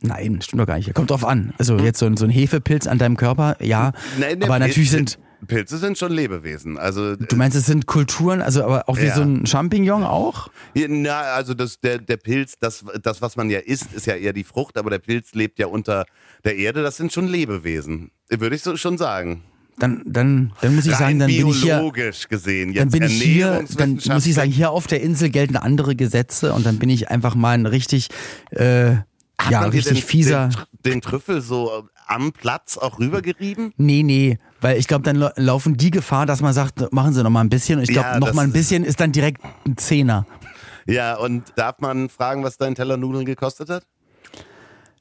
Nein, 0.00 0.40
stimmt 0.42 0.60
doch 0.60 0.66
gar 0.66 0.76
nicht. 0.76 0.94
Kommt 0.94 1.10
drauf 1.10 1.24
an. 1.24 1.54
Also 1.58 1.78
jetzt 1.78 1.98
so 1.98 2.06
ein, 2.06 2.16
so 2.16 2.24
ein 2.24 2.30
Hefepilz 2.30 2.86
an 2.86 2.98
deinem 2.98 3.16
Körper, 3.16 3.56
ja. 3.60 3.92
Nein, 4.18 4.42
aber 4.42 4.58
natürlich 4.58 4.90
sind. 4.90 5.18
Pilze 5.46 5.78
sind 5.78 5.96
schon 5.96 6.12
Lebewesen. 6.12 6.78
Also, 6.78 7.14
du 7.14 7.36
meinst, 7.36 7.56
es 7.56 7.66
sind 7.66 7.86
Kulturen, 7.86 8.42
also 8.42 8.64
aber 8.64 8.88
auch 8.88 8.96
wie 8.98 9.06
ja. 9.06 9.14
so 9.14 9.22
ein 9.22 9.46
Champignon 9.46 10.02
auch? 10.02 10.48
Ja, 10.74 10.86
na, 10.88 11.20
also 11.20 11.54
das, 11.54 11.80
der, 11.80 11.98
der 11.98 12.16
Pilz, 12.16 12.54
das, 12.58 12.84
das, 13.02 13.22
was 13.22 13.36
man 13.36 13.48
ja 13.48 13.60
isst, 13.60 13.92
ist 13.92 14.06
ja 14.06 14.14
eher 14.14 14.32
die 14.32 14.44
Frucht, 14.44 14.76
aber 14.76 14.90
der 14.90 14.98
Pilz 14.98 15.34
lebt 15.34 15.58
ja 15.58 15.68
unter 15.68 16.06
der 16.44 16.56
Erde. 16.56 16.82
Das 16.82 16.96
sind 16.96 17.12
schon 17.12 17.28
Lebewesen, 17.28 18.10
würde 18.28 18.56
ich 18.56 18.62
so 18.62 18.76
schon 18.76 18.98
sagen. 18.98 19.44
Dann, 19.78 20.02
dann, 20.06 20.52
dann 20.60 20.74
muss 20.74 20.86
ich 20.86 20.92
Rein 20.92 20.98
sagen, 20.98 21.18
dann 21.20 21.28
bin 21.28 21.46
ich 21.46 21.62
hier. 21.62 21.92
gesehen, 22.28 22.72
jetzt 22.72 22.80
dann 22.80 22.90
bin 22.90 23.02
ich 23.04 23.22
hier, 23.22 23.64
dann 23.76 24.00
muss 24.08 24.26
ich 24.26 24.34
sagen, 24.34 24.50
hier 24.50 24.70
auf 24.70 24.88
der 24.88 25.02
Insel 25.02 25.30
gelten 25.30 25.56
andere 25.56 25.94
Gesetze 25.94 26.52
und 26.52 26.66
dann 26.66 26.78
bin 26.78 26.88
ich 26.88 27.10
einfach 27.10 27.36
mal 27.36 27.52
ein 27.52 27.66
richtig, 27.66 28.08
äh, 28.50 28.94
ja, 29.48 29.62
richtig 29.66 30.00
den, 30.00 30.06
fieser. 30.08 30.48
Den, 30.84 30.94
den 30.94 31.00
Trüffel 31.00 31.40
so 31.40 31.88
am 32.08 32.32
Platz 32.32 32.76
auch 32.76 32.98
rübergerieben? 32.98 33.72
Nee, 33.76 34.02
nee, 34.02 34.38
weil 34.60 34.78
ich 34.78 34.88
glaube, 34.88 35.04
dann 35.04 35.30
laufen 35.36 35.76
die 35.76 35.90
Gefahr, 35.90 36.26
dass 36.26 36.40
man 36.40 36.52
sagt, 36.52 36.92
machen 36.92 37.12
Sie 37.12 37.22
noch 37.22 37.30
mal 37.30 37.42
ein 37.42 37.48
bisschen. 37.48 37.78
Und 37.78 37.84
ich 37.84 37.90
glaube, 37.90 38.08
ja, 38.08 38.18
noch 38.18 38.34
mal 38.34 38.42
ein 38.42 38.52
bisschen 38.52 38.84
ist 38.84 39.00
dann 39.00 39.12
direkt 39.12 39.42
ein 39.66 39.76
Zehner. 39.76 40.26
Ja, 40.86 41.16
und 41.16 41.52
darf 41.56 41.80
man 41.80 42.08
fragen, 42.08 42.42
was 42.42 42.56
dein 42.56 42.74
Teller 42.74 42.96
Nudeln 42.96 43.26
gekostet 43.26 43.68
hat? 43.68 43.86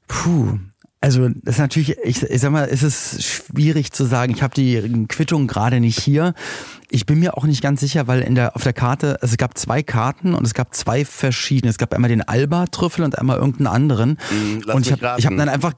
Puh, 0.07 0.59
also 0.99 1.29
das 1.29 1.55
ist 1.55 1.59
natürlich, 1.59 1.95
ich, 2.03 2.23
ich 2.23 2.41
sag 2.41 2.51
mal, 2.51 2.67
es 2.71 2.81
ist 2.81 3.23
schwierig 3.23 3.91
zu 3.91 4.03
sagen. 4.03 4.33
Ich 4.33 4.41
habe 4.41 4.55
die 4.55 5.05
Quittung 5.07 5.45
gerade 5.45 5.79
nicht 5.79 5.99
hier. 5.99 6.33
Ich 6.89 7.05
bin 7.05 7.19
mir 7.19 7.37
auch 7.37 7.45
nicht 7.45 7.61
ganz 7.61 7.81
sicher, 7.81 8.07
weil 8.07 8.21
in 8.21 8.33
der 8.33 8.55
auf 8.55 8.63
der 8.63 8.73
Karte, 8.73 9.21
also 9.21 9.33
es 9.33 9.37
gab 9.37 9.57
zwei 9.59 9.83
Karten 9.83 10.33
und 10.33 10.45
es 10.45 10.55
gab 10.55 10.73
zwei 10.73 11.05
verschiedene. 11.05 11.69
Es 11.69 11.77
gab 11.77 11.93
einmal 11.93 12.09
den 12.09 12.27
Alba-Trüffel 12.27 13.05
und 13.05 13.19
einmal 13.19 13.37
irgendeinen 13.37 13.67
anderen. 13.67 14.17
Mm, 14.31 14.71
und 14.71 14.87
ich 14.87 14.91
habe 14.91 15.05
hab 15.05 15.37
dann 15.37 15.49
einfach, 15.49 15.73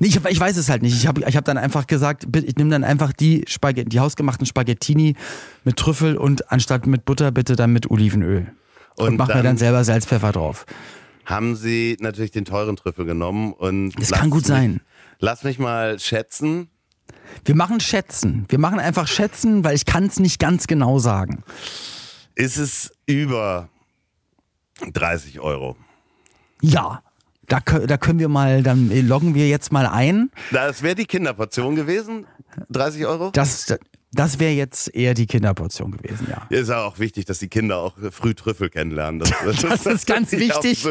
nee, 0.00 0.08
ich, 0.08 0.16
hab, 0.16 0.28
ich 0.28 0.40
weiß 0.40 0.56
es 0.56 0.68
halt 0.68 0.82
nicht. 0.82 0.96
Ich 0.96 1.06
habe 1.06 1.22
ich 1.24 1.36
hab 1.36 1.44
dann 1.44 1.58
einfach 1.58 1.86
gesagt, 1.86 2.26
ich 2.34 2.56
nehme 2.56 2.70
dann 2.70 2.82
einfach 2.82 3.12
die 3.12 3.44
Spaghetti, 3.46 3.88
die 3.88 4.00
hausgemachten 4.00 4.46
Spaghettini 4.46 5.14
mit 5.62 5.76
Trüffel 5.76 6.16
und 6.16 6.50
anstatt 6.50 6.88
mit 6.88 7.04
Butter 7.04 7.30
bitte 7.30 7.54
dann 7.54 7.72
mit 7.72 7.88
Olivenöl. 7.88 8.52
Und, 8.96 9.08
und 9.08 9.16
mach 9.16 9.28
mir 9.28 9.42
dann 9.42 9.58
selber 9.58 9.84
Salz, 9.84 10.06
Pfeffer 10.06 10.32
drauf 10.32 10.66
haben 11.26 11.56
sie 11.56 11.98
natürlich 12.00 12.30
den 12.30 12.44
teuren 12.44 12.76
Trüffel 12.76 13.04
genommen 13.04 13.52
und. 13.52 13.92
Das 14.00 14.12
kann 14.12 14.30
gut 14.30 14.42
mich, 14.42 14.48
sein. 14.48 14.80
Lass 15.18 15.44
mich 15.44 15.58
mal 15.58 15.98
schätzen. 15.98 16.70
Wir 17.44 17.54
machen 17.54 17.80
Schätzen. 17.80 18.46
Wir 18.48 18.58
machen 18.58 18.78
einfach 18.78 19.06
Schätzen, 19.06 19.64
weil 19.64 19.74
ich 19.74 19.84
kann 19.84 20.04
es 20.04 20.18
nicht 20.18 20.38
ganz 20.38 20.66
genau 20.66 20.98
sagen. 20.98 21.42
Ist 22.34 22.56
es 22.56 22.92
über 23.06 23.68
30 24.92 25.40
Euro? 25.40 25.76
Ja. 26.62 27.02
Da, 27.48 27.60
da 27.60 27.96
können 27.96 28.18
wir 28.18 28.28
mal, 28.28 28.64
dann 28.64 28.90
loggen 29.06 29.36
wir 29.36 29.48
jetzt 29.48 29.70
mal 29.70 29.86
ein. 29.86 30.30
Das 30.50 30.82
wäre 30.82 30.96
die 30.96 31.04
Kinderportion 31.04 31.76
gewesen, 31.76 32.26
30 32.70 33.06
Euro? 33.06 33.30
Das, 33.30 33.72
das 34.12 34.38
wäre 34.38 34.52
jetzt 34.52 34.94
eher 34.94 35.14
die 35.14 35.26
Kinderportion 35.26 35.90
gewesen, 35.90 36.28
ja. 36.30 36.46
Ist 36.48 36.68
ja 36.68 36.84
auch 36.84 36.98
wichtig, 36.98 37.24
dass 37.26 37.38
die 37.38 37.48
Kinder 37.48 37.78
auch 37.78 37.94
früh 38.10 38.34
Trüffel 38.34 38.70
kennenlernen. 38.70 39.20
Das, 39.20 39.30
das, 39.44 39.62
das 39.84 39.86
ist 39.86 40.06
ganz 40.06 40.32
wichtig. 40.32 40.86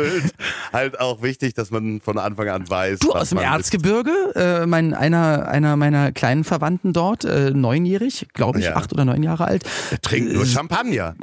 Halt 0.72 1.00
auch 1.00 1.22
wichtig, 1.22 1.54
dass 1.54 1.72
man 1.72 2.02
von 2.02 2.18
Anfang 2.18 2.50
an 2.50 2.70
weiß. 2.70 3.00
Du 3.00 3.14
aus 3.14 3.30
dem 3.30 3.40
Erzgebirge, 3.40 4.12
äh, 4.36 4.66
mein, 4.66 4.94
einer, 4.94 5.48
einer 5.48 5.76
meiner 5.76 6.12
kleinen 6.12 6.44
Verwandten 6.44 6.94
dort, 6.94 7.26
äh, 7.26 7.52
neunjährig, 7.52 8.28
glaube 8.34 8.60
ich, 8.60 8.66
ja. 8.66 8.76
acht 8.76 8.94
oder 8.94 9.06
neun 9.06 9.24
Jahre 9.24 9.46
alt. 9.46 9.64
Der 9.92 10.02
trinkt 10.02 10.34
nur 10.34 10.44
äh, 10.44 10.48
Champagner. 10.48 11.16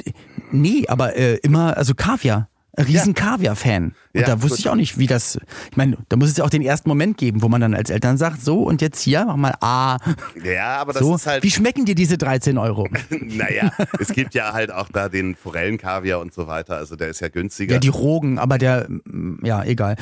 Nee, 0.51 0.85
aber 0.87 1.15
äh, 1.15 1.35
immer, 1.37 1.77
also 1.77 1.93
Kaviar. 1.95 2.49
Riesen 2.77 3.13
Kaviar-Fan. 3.13 3.93
Und 4.13 4.19
ja, 4.19 4.25
da 4.25 4.41
wusste 4.41 4.57
gut. 4.57 4.59
ich 4.59 4.69
auch 4.69 4.75
nicht, 4.75 4.97
wie 4.97 5.05
das. 5.05 5.39
Ich 5.69 5.77
meine, 5.77 5.97
da 6.09 6.17
muss 6.17 6.29
es 6.29 6.37
ja 6.37 6.43
auch 6.43 6.49
den 6.49 6.63
ersten 6.63 6.89
Moment 6.89 7.17
geben, 7.17 7.41
wo 7.43 7.49
man 7.49 7.61
dann 7.61 7.75
als 7.75 7.89
Eltern 7.89 8.17
sagt, 8.17 8.41
so 8.43 8.63
und 8.63 8.81
jetzt 8.81 8.99
hier, 9.01 9.25
mach 9.25 9.35
mal 9.35 9.55
A. 9.61 9.97
Ja, 10.43 10.77
aber 10.77 10.93
das 10.93 11.03
so. 11.03 11.15
ist 11.15 11.27
halt. 11.27 11.43
Wie 11.43 11.51
schmecken 11.51 11.85
dir 11.85 11.95
diese 11.95 12.17
13 12.17 12.57
Euro? 12.57 12.87
naja, 13.21 13.71
es 13.99 14.09
gibt 14.09 14.33
ja 14.33 14.53
halt 14.53 14.71
auch 14.71 14.89
da 14.91 15.09
den 15.09 15.35
Forellenkaviar 15.35 16.19
und 16.19 16.33
so 16.33 16.47
weiter. 16.47 16.77
Also 16.77 16.95
der 16.95 17.09
ist 17.09 17.21
ja 17.21 17.29
günstiger. 17.29 17.73
Ja, 17.73 17.79
die 17.79 17.89
Rogen, 17.89 18.39
aber 18.39 18.57
der, 18.57 18.87
mm, 18.89 19.45
ja, 19.45 19.63
egal. 19.63 19.95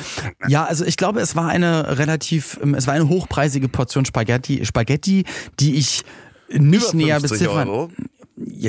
Ja, 0.48 0.64
also 0.64 0.84
ich 0.84 0.96
glaube, 0.96 1.20
es 1.20 1.36
war 1.36 1.48
eine 1.48 1.98
relativ, 1.98 2.58
ähm, 2.62 2.74
es 2.74 2.86
war 2.86 2.94
eine 2.94 3.08
hochpreisige 3.08 3.68
Portion 3.68 4.04
Spaghetti, 4.04 4.64
Spaghetti, 4.64 5.24
die 5.60 5.74
ich 5.76 6.02
nicht 6.48 6.94
näher 6.94 7.20
beziffern. 7.20 7.68
Euro. 7.68 7.90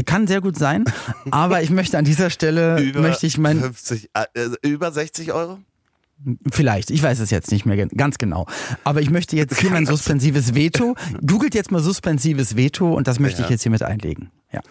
Kann 0.05 0.27
sehr 0.27 0.41
gut 0.41 0.57
sein, 0.57 0.83
aber 1.31 1.61
ich 1.61 1.69
möchte 1.69 1.97
an 1.97 2.05
dieser 2.05 2.29
Stelle 2.29 2.79
über 2.81 3.01
möchte 3.01 3.25
ich 3.25 3.37
mein 3.37 3.59
50, 3.59 4.09
äh, 4.13 4.49
über 4.61 4.91
60 4.91 5.31
Euro? 5.33 5.59
Vielleicht, 6.51 6.89
ich 6.91 7.03
weiß 7.03 7.19
es 7.19 7.31
jetzt 7.31 7.51
nicht 7.51 7.65
mehr 7.65 7.87
ganz 7.87 8.17
genau. 8.17 8.45
Aber 8.83 9.01
ich 9.01 9.09
möchte 9.09 9.35
jetzt 9.35 9.59
hier 9.59 9.71
mein 9.71 9.85
suspensives 9.85 10.55
Veto. 10.55 10.95
Googelt 11.25 11.53
jetzt 11.53 11.71
mal 11.71 11.81
suspensives 11.81 12.55
Veto 12.55 12.93
und 12.93 13.07
das 13.07 13.19
möchte 13.19 13.39
ja. 13.39 13.45
ich 13.45 13.51
jetzt 13.51 13.63
hier 13.63 13.71
mit 13.71 13.83
einlegen. 13.83 14.31
Ja. 14.51 14.61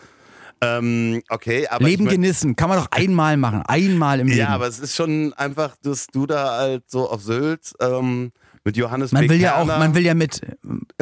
Ähm, 0.63 1.23
okay, 1.29 1.67
aber. 1.69 1.85
Leben 1.85 2.07
genießen, 2.07 2.55
kann 2.57 2.69
man 2.69 2.79
doch 2.79 2.91
einmal 2.93 3.37
machen. 3.37 3.63
Einmal 3.67 4.21
im 4.21 4.29
Leben. 4.29 4.39
Ja, 4.39 4.49
aber 4.49 4.69
es 4.69 4.79
ist 4.79 4.95
schon 4.95 5.33
einfach, 5.35 5.77
dass 5.83 6.07
du 6.07 6.27
da 6.27 6.57
halt 6.57 6.85
so 6.89 7.11
auf 7.11 7.23
Sylt 7.23 7.73
ähm, 7.81 8.33
mit 8.65 8.77
Johannes 8.77 9.13
man 9.13 9.29
will 9.29 9.41
ja 9.41 9.57
auch 9.57 9.67
man 9.67 9.95
will 9.95 10.05
ja 10.05 10.15
mit 10.15 10.41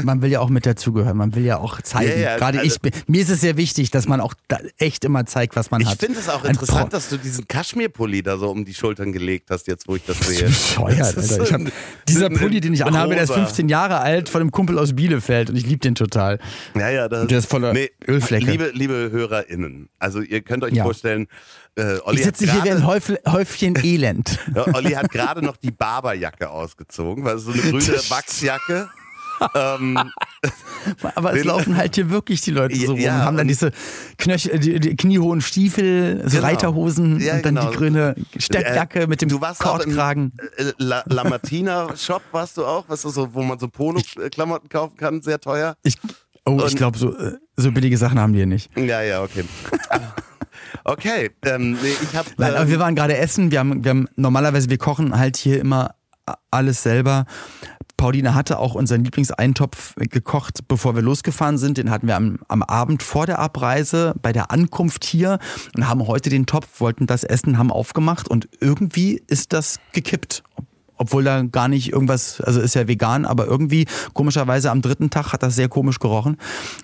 man 0.02 0.23
will 0.23 0.31
ja 0.31 0.40
auch 0.40 0.49
mit 0.49 0.64
dazugehören 0.64 1.17
man 1.17 1.35
will 1.35 1.45
ja 1.45 1.59
auch 1.59 1.83
zeigen. 1.83 2.11
Ja, 2.11 2.31
ja, 2.31 2.37
gerade 2.38 2.61
also, 2.61 2.79
ich 2.83 2.93
mir 3.07 3.21
ist 3.21 3.29
es 3.29 3.43
sehr 3.43 3.57
wichtig 3.57 3.90
dass 3.90 4.09
man 4.09 4.21
auch 4.21 4.35
echt 4.79 5.05
immer 5.05 5.26
zeigt 5.26 5.57
was 5.57 5.71
man 5.71 5.83
ich 5.83 5.87
hat. 5.87 5.95
ich 5.95 6.00
finde 6.00 6.19
es 6.19 6.29
auch 6.29 6.45
interessant 6.45 6.93
dass 6.93 7.11
du 7.11 7.19
diesen 7.19 7.47
Kaschmirpulli 7.49 8.23
da 8.23 8.38
so 8.38 8.50
um 8.50 8.64
die 8.64 8.73
Schultern 8.73 9.12
gelegt 9.12 9.50
hast 9.50 9.67
jetzt 9.67 9.88
wo 9.88 9.97
ich 9.97 10.05
das 10.05 10.19
sehe. 10.21 10.47
bescheuert, 10.47 11.17
Alter. 11.17 11.52
Hab, 11.52 11.61
dieser 12.09 12.31
Pulli 12.31 12.61
den 12.61 12.73
ich 12.73 12.85
anhabe 12.85 13.14
der 13.14 13.25
ist 13.25 13.33
15 13.33 13.69
Jahre 13.69 13.99
alt 13.99 14.29
von 14.29 14.40
einem 14.40 14.52
Kumpel 14.52 14.79
aus 14.79 14.95
Bielefeld 14.95 15.50
und 15.50 15.57
ich 15.57 15.67
liebe 15.67 15.81
den 15.81 15.95
total. 15.95 16.38
Ja 16.75 16.88
ja 16.88 17.09
das, 17.09 17.26
der 17.26 17.38
ist 17.38 17.50
voller 17.50 17.75
nee, 17.75 17.90
Ölflecke. 18.09 18.50
liebe 18.50 18.71
liebe 18.73 19.11
HörerInnen 19.11 19.90
also 19.99 20.21
ihr 20.21 20.40
könnt 20.40 20.64
euch 20.64 20.73
ja. 20.73 20.85
vorstellen 20.85 21.26
äh, 21.79 21.99
ich 22.12 22.25
sitze 22.25 22.50
hier 22.50 22.65
wie 22.65 22.71
ein 22.71 22.87
Häufchen 22.87 23.77
Elend. 23.83 24.39
Ja, 24.55 24.67
Olli 24.75 24.93
hat 24.93 25.11
gerade 25.11 25.43
noch 25.43 25.57
die 25.57 25.71
Barberjacke 25.71 26.50
ausgezogen, 26.50 27.25
weil 27.25 27.39
so 27.39 27.53
eine 27.53 27.61
grüne 27.71 28.00
Wachsjacke. 28.09 28.89
ähm, 29.55 29.99
aber 31.15 31.35
es 31.35 31.45
laufen 31.45 31.77
halt 31.77 31.95
hier 31.95 32.11
wirklich 32.11 32.43
die 32.43 32.50
Leute 32.50 32.77
so 32.77 32.93
rum 32.93 33.00
ja, 33.00 33.17
und 33.17 33.25
haben 33.25 33.37
dann 33.39 33.49
diese 33.49 33.73
Knöchel, 34.19 34.59
die, 34.59 34.79
die 34.79 34.97
kniehohen 34.97 35.41
Stiefel, 35.41 36.23
so 36.25 36.37
genau. 36.37 36.43
Reiterhosen 36.43 37.21
ja, 37.21 37.37
und 37.37 37.47
dann 37.47 37.55
genau. 37.55 37.71
die 37.71 37.77
grüne 37.77 38.15
Steppjacke 38.37 39.00
äh, 39.00 39.07
mit 39.07 39.23
dem 39.23 39.31
du 39.31 39.41
warst 39.41 39.61
Kordkragen. 39.61 40.33
Äh, 40.57 40.73
La, 40.77 41.03
La 41.07 41.25
Martina 41.25 41.97
Shop 41.97 42.23
warst 42.33 42.59
du 42.59 42.67
auch, 42.67 42.85
was 42.89 43.00
so, 43.00 43.33
wo 43.33 43.43
man 43.43 43.59
so 43.59 43.69
Polo-Klamotten 43.69 44.69
kaufen 44.69 44.97
kann, 44.99 45.23
sehr 45.23 45.41
teuer. 45.41 45.75
Ich, 45.85 45.97
oh, 46.45 46.53
und, 46.53 46.67
ich 46.67 46.77
glaube, 46.77 46.99
so, 46.99 47.17
äh, 47.17 47.39
so 47.57 47.73
billige 47.73 47.97
Sachen 47.97 48.19
haben 48.19 48.35
die 48.35 48.41
hier 48.41 48.47
nicht. 48.47 48.71
Ja, 48.77 49.00
ja, 49.00 49.23
okay. 49.23 49.45
Okay, 50.85 51.31
ähm, 51.45 51.73
nee, 51.83 51.93
ich 52.03 52.15
habe. 52.15 52.29
Nein, 52.37 52.55
aber 52.55 52.69
wir 52.69 52.75
ähm, 52.75 52.81
waren 52.81 52.95
gerade 52.95 53.17
essen. 53.17 53.50
Wir 53.50 53.61
haben, 53.61 53.85
wir 53.85 53.91
haben 53.91 54.09
normalerweise 54.17 54.71
wir 54.71 54.79
kochen 54.79 55.19
halt 55.19 55.37
hier 55.37 55.61
immer 55.61 55.95
alles 56.50 56.83
selber. 56.83 57.27
Pauline 57.97 58.35
hatte 58.35 58.59
auch 58.59 58.75
unseren 58.75 59.05
Lieblingseintopf 59.05 59.95
gekocht, 59.97 60.61
bevor 60.69 60.95
wir 60.95 61.03
losgefahren 61.03 61.59
sind. 61.59 61.77
Den 61.77 61.91
hatten 61.91 62.07
wir 62.07 62.17
am, 62.17 62.39
am 62.49 62.62
Abend 62.62 63.03
vor 63.03 63.27
der 63.27 63.39
Abreise 63.39 64.15
bei 64.23 64.33
der 64.33 64.50
Ankunft 64.50 65.05
hier 65.05 65.39
und 65.77 65.87
haben 65.87 66.07
heute 66.07 66.31
den 66.31 66.47
Topf, 66.47 66.81
wollten 66.81 67.07
das 67.07 67.25
essen, 67.25 67.59
haben 67.59 67.71
aufgemacht 67.71 68.27
und 68.27 68.49
irgendwie 68.61 69.23
ist 69.27 69.53
das 69.53 69.81
gekippt 69.93 70.43
obwohl 70.97 71.25
da 71.25 71.41
gar 71.41 71.69
nicht 71.69 71.93
irgendwas, 71.93 72.43
also 72.43 72.61
ist 72.61 72.75
ja 72.75 72.87
vegan, 72.87 73.25
aber 73.25 73.47
irgendwie 73.47 73.87
komischerweise 74.12 74.71
am 74.71 74.83
dritten 74.83 75.09
Tag 75.09 75.33
hat 75.33 75.43
das 75.43 75.57
sehr 75.57 75.71
komisch 75.71 75.99
gerochen. 75.99 76.37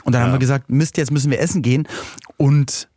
Und 0.04 0.14
dann 0.14 0.22
ja. 0.22 0.26
haben 0.26 0.32
wir 0.32 0.38
gesagt, 0.38 0.70
Mist, 0.70 0.96
jetzt 0.96 1.10
müssen 1.10 1.30
wir 1.30 1.38
essen 1.38 1.60
gehen. 1.60 1.86
Und 2.38 2.88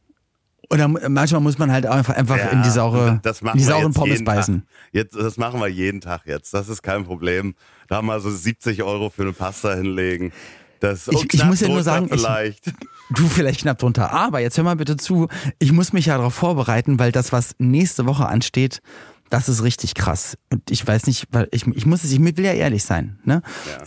und 0.70 0.78
dann, 0.78 0.98
manchmal 1.10 1.42
muss 1.42 1.58
man 1.58 1.72
halt 1.72 1.86
einfach, 1.86 2.16
einfach 2.16 2.38
ja, 2.38 2.50
in 2.50 2.62
die 2.64 2.70
saure, 2.70 3.20
in 3.54 3.58
die 3.58 3.64
sauren 3.64 3.94
Pommes 3.94 4.24
beißen. 4.24 4.64
Jetzt, 4.92 5.16
das 5.16 5.38
machen 5.38 5.60
wir 5.60 5.68
jeden 5.68 6.00
Tag 6.02 6.22
jetzt. 6.26 6.54
Das 6.54 6.70
ist 6.70 6.82
kein 6.84 7.04
Problem. 7.06 7.56
Da 7.88 8.02
mal 8.02 8.20
so 8.22 8.30
70 8.30 8.84
Euro 8.84 9.10
für 9.10 9.24
eine 9.24 9.34
Pasta 9.34 9.74
hinlegen. 9.74 10.32
Das 10.80 11.08
Ich- 11.08 11.16
oh, 11.18 11.24
ich 11.32 11.44
muss 11.44 11.60
ja 11.60 11.68
nur 11.68 11.84
sagen, 11.84 12.06
ich- 12.06 12.12
vielleicht. 12.20 12.72
Du 13.12 13.28
vielleicht 13.28 13.62
knapp 13.62 13.80
drunter. 13.80 14.12
Aber 14.12 14.40
jetzt 14.40 14.56
hör 14.58 14.64
mal 14.64 14.76
bitte 14.76 14.96
zu. 14.96 15.28
Ich 15.58 15.72
muss 15.72 15.94
mich 15.94 16.06
ja 16.06 16.18
darauf 16.18 16.36
vorbereiten, 16.36 17.00
weil 17.00 17.12
das, 17.12 17.32
was 17.32 17.56
nächste 17.58 18.06
Woche 18.06 18.28
ansteht, 18.28 18.84
das 19.32 19.50
ist 19.50 19.64
richtig 19.64 19.96
krass. 19.96 20.38
Und 20.52 20.70
ich 20.70 20.86
weiß 20.86 21.08
nicht, 21.08 21.26
weil 21.32 21.48
ich, 21.52 21.66
ich 21.66 21.88
muss 21.88 22.04
es, 22.04 22.12
ich 22.12 22.20
will 22.24 22.46
ja 22.46 22.54
ehrlich 22.54 22.84
sein. 22.84 23.18
Ne? 23.24 23.42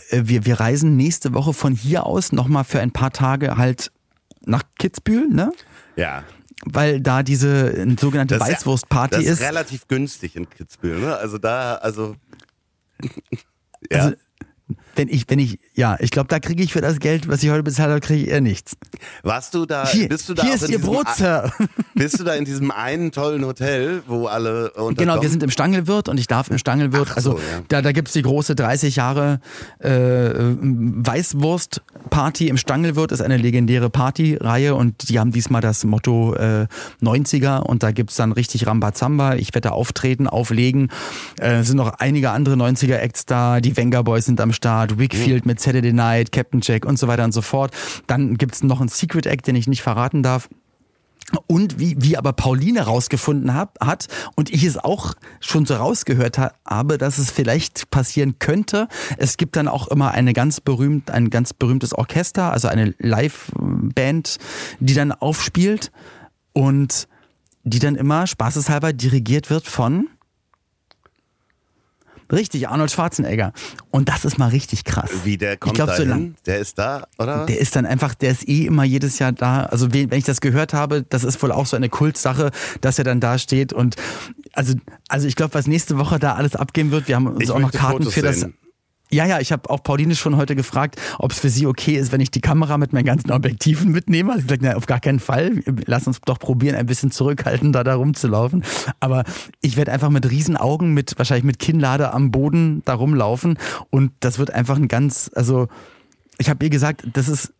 Äh, 0.09 0.23
Wir, 0.25 0.45
wir 0.45 0.59
reisen 0.59 0.97
nächste 0.97 1.33
Woche 1.33 1.53
von 1.53 1.73
hier 1.73 2.05
aus 2.05 2.33
nochmal 2.33 2.65
für 2.65 2.81
ein 2.81 2.91
paar 2.91 3.11
Tage 3.11 3.55
halt 3.55 3.93
nach 4.45 4.63
Kitzbühel, 4.77 5.29
ne? 5.29 5.53
ja. 5.95 6.23
Weil 6.65 7.01
da 7.01 7.23
diese 7.23 7.73
äh, 7.73 7.95
sogenannte 7.99 8.37
Das 8.37 8.43
ist 8.47 8.51
ja- 8.51 8.57
Weißwurstparty 8.57 9.15
das 9.17 9.23
ist. 9.25 9.29
ist. 9.31 9.41
relativ 9.41 9.87
günstig 9.87 10.35
in 10.35 10.49
Kitzbühel, 10.49 10.99
ne? 10.99 11.15
Also 11.17 11.37
da, 11.37 11.75
also. 11.75 12.15
ja. 13.91 13.99
Also, 14.05 14.15
wenn 14.95 15.07
ich, 15.07 15.25
wenn 15.27 15.39
ich, 15.39 15.57
ja, 15.73 15.97
ich 15.99 16.11
glaube, 16.11 16.27
da 16.27 16.39
kriege 16.39 16.61
ich 16.63 16.73
für 16.73 16.81
das 16.81 16.99
Geld, 16.99 17.27
was 17.27 17.41
ich 17.43 17.49
heute 17.49 17.63
bezahlt 17.63 17.89
habe, 17.89 17.99
kriege 17.99 18.23
ich 18.23 18.29
eher 18.29 18.41
nichts. 18.41 18.77
Warst 19.23 19.55
du 19.55 19.65
da, 19.65 19.87
Hier, 19.87 20.07
bist 20.07 20.29
du 20.29 20.33
da 20.33 20.43
hier 20.43 20.55
ist 20.55 20.69
Ihr 20.69 20.79
Brot, 20.79 21.07
Sir. 21.15 21.51
Bist 21.95 22.19
du 22.19 22.23
da 22.23 22.33
in 22.33 22.45
diesem 22.45 22.71
einen 22.71 23.11
tollen 23.11 23.45
Hotel, 23.45 24.01
wo 24.07 24.25
alle 24.25 24.71
unterkommen? 24.71 24.95
Genau, 24.95 25.21
wir 25.21 25.29
sind 25.29 25.43
im 25.43 25.51
Stangelwirt 25.51 26.09
und 26.09 26.19
ich 26.19 26.25
darf 26.27 26.49
im 26.49 26.57
Stangelwirt, 26.57 27.09
Ach 27.11 27.17
also 27.17 27.33
so, 27.33 27.37
ja. 27.37 27.43
da, 27.67 27.83
da 27.83 27.91
gibt's 27.91 28.13
die 28.13 28.23
große 28.23 28.55
30 28.55 28.95
Jahre 28.95 29.39
äh, 29.79 30.31
Weißwurst-Party 30.33 32.47
im 32.47 32.57
Stangelwirt, 32.57 33.11
ist 33.11 33.21
eine 33.21 33.37
legendäre 33.37 33.91
Partyreihe 33.91 34.73
und 34.75 35.09
die 35.09 35.19
haben 35.19 35.31
diesmal 35.31 35.61
das 35.61 35.83
Motto 35.83 36.33
äh, 36.35 36.65
90er 37.01 37.59
und 37.59 37.83
da 37.83 37.91
gibt's 37.91 38.15
dann 38.15 38.31
richtig 38.31 38.65
Rambazamba. 38.65 39.35
Ich 39.35 39.53
werde 39.53 39.69
da 39.69 39.71
auftreten, 39.75 40.27
auflegen. 40.27 40.89
Äh, 41.39 41.59
es 41.59 41.67
sind 41.67 41.77
noch 41.77 41.93
einige 41.99 42.31
andere 42.31 42.55
90er-Acts 42.55 43.27
da, 43.27 43.61
die 43.61 43.77
Venga 43.77 44.01
Boys 44.01 44.25
sind 44.25 44.41
am 44.41 44.51
Start, 44.51 44.82
Wickfield 44.97 45.45
mit 45.45 45.59
Saturday 45.59 45.93
Night, 45.93 46.31
Captain 46.31 46.61
Jack 46.61 46.85
und 46.85 46.97
so 46.97 47.07
weiter 47.07 47.23
und 47.23 47.33
so 47.33 47.41
fort. 47.41 47.71
Dann 48.07 48.35
gibt's 48.37 48.63
noch 48.63 48.79
einen 48.79 48.89
Secret 48.89 49.25
Act, 49.25 49.47
den 49.47 49.55
ich 49.55 49.67
nicht 49.67 49.81
verraten 49.81 50.23
darf. 50.23 50.49
Und 51.47 51.79
wie, 51.79 51.95
wie 51.99 52.17
aber 52.17 52.33
Pauline 52.33 52.81
rausgefunden 52.81 53.53
hab, 53.53 53.83
hat 53.83 54.07
und 54.35 54.51
ich 54.51 54.63
es 54.63 54.77
auch 54.77 55.13
schon 55.39 55.65
so 55.65 55.75
rausgehört 55.75 56.37
ha, 56.37 56.51
habe, 56.65 56.97
dass 56.97 57.17
es 57.17 57.31
vielleicht 57.31 57.89
passieren 57.89 58.37
könnte. 58.39 58.87
Es 59.17 59.37
gibt 59.37 59.55
dann 59.55 59.67
auch 59.67 59.87
immer 59.87 60.11
eine 60.11 60.33
ganz 60.33 60.61
berühmt, 60.61 61.09
ein 61.09 61.29
ganz 61.29 61.53
berühmtes 61.53 61.93
Orchester, 61.93 62.51
also 62.51 62.67
eine 62.67 62.93
Live-Band, 62.99 64.37
die 64.79 64.93
dann 64.93 65.11
aufspielt 65.11 65.91
und 66.51 67.07
die 67.63 67.79
dann 67.79 67.95
immer 67.95 68.27
spaßeshalber 68.27 68.93
dirigiert 68.93 69.49
wird 69.49 69.65
von 69.65 70.09
Richtig, 72.33 72.67
Arnold 72.67 72.91
Schwarzenegger. 72.91 73.53
Und 73.91 74.09
das 74.09 74.25
ist 74.25 74.37
mal 74.37 74.49
richtig 74.49 74.83
krass. 74.83 75.11
Wie 75.23 75.37
der 75.37 75.55
kommt 75.57 75.75
glaub, 75.75 75.89
da 75.89 75.95
so 75.95 76.03
lang-? 76.03 76.35
Der 76.45 76.57
ist 76.59 76.77
da, 76.79 77.07
oder? 77.19 77.45
Der 77.45 77.59
ist 77.59 77.75
dann 77.75 77.85
einfach, 77.85 78.15
der 78.15 78.31
ist 78.31 78.47
eh 78.47 78.65
immer 78.65 78.83
jedes 78.83 79.19
Jahr 79.19 79.31
da. 79.31 79.63
Also 79.65 79.93
wenn 79.93 80.11
ich 80.11 80.25
das 80.25 80.41
gehört 80.41 80.73
habe, 80.73 81.03
das 81.07 81.23
ist 81.23 81.41
wohl 81.43 81.51
auch 81.51 81.65
so 81.65 81.75
eine 81.75 81.89
Kultsache, 81.89 82.51
dass 82.81 82.97
er 82.97 83.03
dann 83.05 83.19
da 83.19 83.37
steht. 83.37 83.71
Und 83.71 83.95
also, 84.53 84.73
also 85.07 85.27
ich 85.27 85.35
glaube, 85.35 85.53
was 85.53 85.67
nächste 85.67 85.97
Woche 85.97 86.19
da 86.19 86.33
alles 86.33 86.55
abgehen 86.55 86.91
wird, 86.91 87.07
wir 87.07 87.15
haben 87.15 87.27
uns 87.27 87.43
Ich 87.43 87.51
auch 87.51 87.59
noch 87.59 87.71
Karten 87.71 87.99
Fotos 87.99 88.13
für 88.13 88.21
das. 88.21 88.39
sehen. 88.41 88.55
Ja, 89.13 89.27
ja, 89.27 89.39
ich 89.39 89.51
habe 89.51 89.69
auch 89.69 89.83
Pauline 89.83 90.15
schon 90.15 90.37
heute 90.37 90.55
gefragt, 90.55 90.99
ob 91.19 91.31
es 91.31 91.39
für 91.39 91.49
sie 91.49 91.67
okay 91.67 91.93
ist, 91.93 92.11
wenn 92.11 92.19
ich 92.19 92.31
die 92.31 92.41
Kamera 92.41 92.79
mit 92.79 92.93
meinen 92.93 93.05
ganzen 93.05 93.31
Objektiven 93.31 93.91
mitnehme. 93.91 94.31
Also 94.31 94.41
sie 94.41 94.47
sagt, 94.49 94.63
na, 94.63 94.75
auf 94.75 94.87
gar 94.87 94.99
keinen 94.99 95.19
Fall. 95.19 95.61
Lass 95.85 96.07
uns 96.07 96.19
doch 96.21 96.39
probieren, 96.39 96.75
ein 96.75 96.87
bisschen 96.87 97.11
zurückhaltender 97.11 97.83
da 97.83 97.93
rumzulaufen. 97.93 98.63
Aber 98.99 99.23
ich 99.61 99.77
werde 99.77 99.91
einfach 99.91 100.09
mit 100.09 100.29
riesen 100.31 100.57
Augen, 100.57 100.95
mit 100.95 101.13
wahrscheinlich 101.17 101.43
mit 101.43 101.59
Kinnlade 101.59 102.11
am 102.11 102.31
Boden 102.31 102.81
da 102.85 102.95
rumlaufen. 102.95 103.59
Und 103.91 104.11
das 104.19 104.39
wird 104.39 104.51
einfach 104.51 104.77
ein 104.77 104.87
ganz, 104.87 105.29
also 105.35 105.67
ich 106.39 106.49
habe 106.49 106.65
ihr 106.65 106.71
gesagt, 106.71 107.03
das 107.13 107.29
ist, 107.29 107.53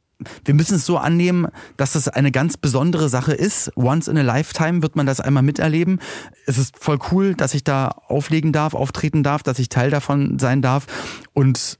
wir 0.45 0.53
müssen 0.53 0.75
es 0.75 0.85
so 0.85 0.97
annehmen, 0.97 1.47
dass 1.77 1.93
das 1.93 2.07
eine 2.07 2.31
ganz 2.31 2.57
besondere 2.57 3.09
Sache 3.09 3.33
ist. 3.33 3.71
Once 3.75 4.07
in 4.07 4.17
a 4.17 4.21
lifetime 4.21 4.81
wird 4.81 4.95
man 4.95 5.05
das 5.05 5.19
einmal 5.19 5.43
miterleben. 5.43 5.99
Es 6.45 6.57
ist 6.57 6.77
voll 6.79 6.99
cool, 7.11 7.35
dass 7.35 7.53
ich 7.53 7.63
da 7.63 7.89
auflegen 8.07 8.51
darf, 8.51 8.73
auftreten 8.73 9.23
darf, 9.23 9.43
dass 9.43 9.59
ich 9.59 9.69
Teil 9.69 9.89
davon 9.89 10.39
sein 10.39 10.61
darf. 10.61 10.85
Und 11.33 11.79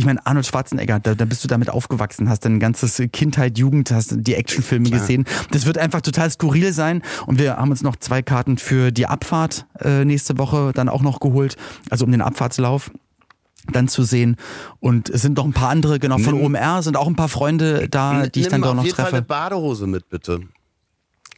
ich 0.00 0.06
meine, 0.06 0.24
Arnold 0.24 0.46
Schwarzenegger, 0.46 0.98
da, 0.98 1.14
da 1.14 1.26
bist 1.26 1.44
du 1.44 1.48
damit 1.48 1.68
aufgewachsen, 1.68 2.30
hast 2.30 2.46
deine 2.46 2.58
ganze 2.58 3.08
Kindheit, 3.08 3.58
Jugend, 3.58 3.90
hast 3.90 4.14
die 4.16 4.34
Actionfilme 4.34 4.88
gesehen. 4.88 5.26
Das 5.50 5.66
wird 5.66 5.76
einfach 5.76 6.00
total 6.00 6.30
skurril 6.30 6.72
sein. 6.72 7.02
Und 7.26 7.38
wir 7.38 7.58
haben 7.58 7.70
uns 7.70 7.82
noch 7.82 7.96
zwei 7.96 8.22
Karten 8.22 8.56
für 8.56 8.92
die 8.92 9.06
Abfahrt 9.06 9.66
äh, 9.78 10.06
nächste 10.06 10.38
Woche 10.38 10.72
dann 10.74 10.88
auch 10.88 11.02
noch 11.02 11.20
geholt, 11.20 11.58
also 11.90 12.06
um 12.06 12.12
den 12.12 12.22
Abfahrtslauf 12.22 12.90
dann 13.72 13.88
zu 13.88 14.02
sehen. 14.02 14.36
Und 14.80 15.08
es 15.10 15.22
sind 15.22 15.36
noch 15.36 15.44
ein 15.44 15.52
paar 15.52 15.68
andere, 15.70 15.98
genau, 15.98 16.18
von 16.18 16.34
Nimm- 16.34 16.44
OMR 16.56 16.82
sind 16.82 16.96
auch 16.96 17.06
ein 17.06 17.16
paar 17.16 17.28
Freunde 17.28 17.88
da, 17.88 18.26
die 18.26 18.40
ich 18.40 18.46
Nimm 18.46 18.52
dann 18.52 18.62
doch 18.62 18.68
auf 18.70 18.74
noch 18.76 18.84
jeden 18.84 18.96
Fall 18.96 19.04
eine 19.06 19.10
treffe. 19.12 19.24
Badehose 19.26 19.86
mit, 19.86 20.08
bitte. 20.08 20.40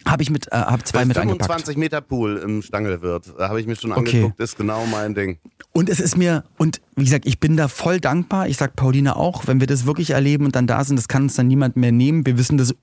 Habe 0.07 0.25
ich 0.25 0.31
mit, 0.31 0.49
äh, 0.49 0.57
hab 0.57 0.85
zwei 0.87 1.01
Das 1.01 1.09
mit 1.09 1.17
angepackt. 1.19 1.45
25 1.45 1.77
Meter 1.77 2.01
Pool 2.01 2.37
im 2.39 2.61
Stangelwirt. 2.63 3.35
Da 3.39 3.49
habe 3.49 3.61
ich 3.61 3.69
mir 3.69 3.77
schon 3.77 3.93
Okay. 3.93 4.17
angeguckt, 4.17 4.41
ist 4.41 4.57
genau 4.57 4.85
mein 4.87 5.15
Ding. 5.15 5.39
Und 5.73 5.89
es 5.89 6.01
ist 6.01 6.17
mir, 6.17 6.43
und 6.59 6.81
wie 6.97 7.05
gesagt, 7.05 7.25
ich 7.25 7.39
bin 7.39 7.57
da 7.57 7.69
voll 7.69 8.01
dankbar. 8.01 8.49
Ich 8.49 8.57
sag 8.57 8.75
Pauline 8.75 9.15
auch, 9.15 9.47
wenn 9.47 9.61
wir 9.61 9.69
das 9.69 9.87
wirklich 9.87 10.11
erleben 10.11 10.45
und 10.45 10.57
dann 10.57 10.67
da 10.67 10.83
sind, 10.83 10.97
das 10.97 11.07
kann 11.07 11.23
uns 11.25 11.35
dann 11.37 11.47
niemand 11.47 11.77
mehr 11.77 11.93
nehmen. 11.93 12.27
Wir 12.27 12.37
wissen 12.37 12.59
das 12.59 12.75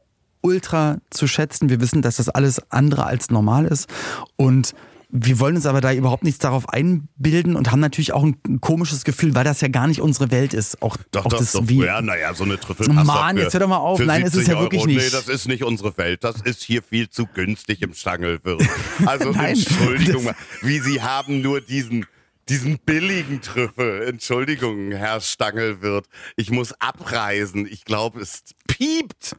ultra 0.41 0.99
zu 1.09 1.27
schätzen. 1.27 1.69
Wir 1.69 1.81
wissen, 1.81 2.01
dass 2.01 2.15
das 2.15 2.29
alles 2.29 2.61
andere 2.71 3.05
als 3.05 3.29
normal 3.29 3.65
ist. 3.65 3.89
Und 4.37 4.73
wir 5.11 5.39
wollen 5.39 5.55
uns 5.55 5.65
aber 5.65 5.81
da 5.81 5.91
überhaupt 5.91 6.23
nichts 6.23 6.39
darauf 6.39 6.69
einbilden 6.69 7.55
und 7.55 7.71
haben 7.71 7.79
natürlich 7.79 8.13
auch 8.13 8.23
ein, 8.23 8.37
ein 8.47 8.61
komisches 8.61 9.03
Gefühl, 9.03 9.33
weil 9.33 9.43
das 9.43 9.59
ja 9.59 9.67
gar 9.67 9.87
nicht 9.87 10.01
unsere 10.01 10.29
Welt 10.29 10.53
ist. 10.53 10.81
Auch, 10.83 10.97
Doch, 11.11 11.25
auch 11.25 11.29
doch, 11.31 11.39
das 11.39 11.53
doch. 11.53 11.67
wie, 11.67 11.83
ja, 11.83 11.99
naja, 12.01 12.33
so 12.35 12.43
eine 12.43 12.59
Trüffel. 12.59 12.87
Mann, 12.93 13.37
jetzt 13.37 13.53
hör 13.53 13.59
doch 13.61 13.67
mal 13.67 13.77
auf. 13.77 13.99
Nein, 13.99 14.21
ist 14.21 14.35
es 14.35 14.45
ja 14.45 14.59
wirklich 14.59 14.85
Nee, 14.85 14.95
nicht. 14.95 15.13
das 15.13 15.27
ist 15.27 15.47
nicht 15.47 15.63
unsere 15.63 15.97
Welt. 15.97 16.23
Das 16.23 16.41
ist 16.41 16.61
hier 16.61 16.83
viel 16.83 17.09
zu 17.09 17.25
günstig 17.25 17.81
im 17.81 17.93
Stangelwirt. 17.93 18.61
Also 19.05 19.31
Nein, 19.31 19.55
Entschuldigung, 19.55 20.25
mal, 20.25 20.35
wie 20.61 20.79
Sie 20.79 21.01
haben 21.01 21.41
nur 21.41 21.61
diesen 21.61 22.05
diesen 22.49 22.79
billigen 22.79 23.41
Trüffel. 23.41 24.07
Entschuldigung, 24.07 24.91
Herr 24.91 25.21
Stangelwirt. 25.21 26.07
Ich 26.35 26.49
muss 26.49 26.73
abreisen. 26.73 27.67
Ich 27.69 27.85
glaube, 27.85 28.21
es 28.21 28.43
piept. 28.67 29.35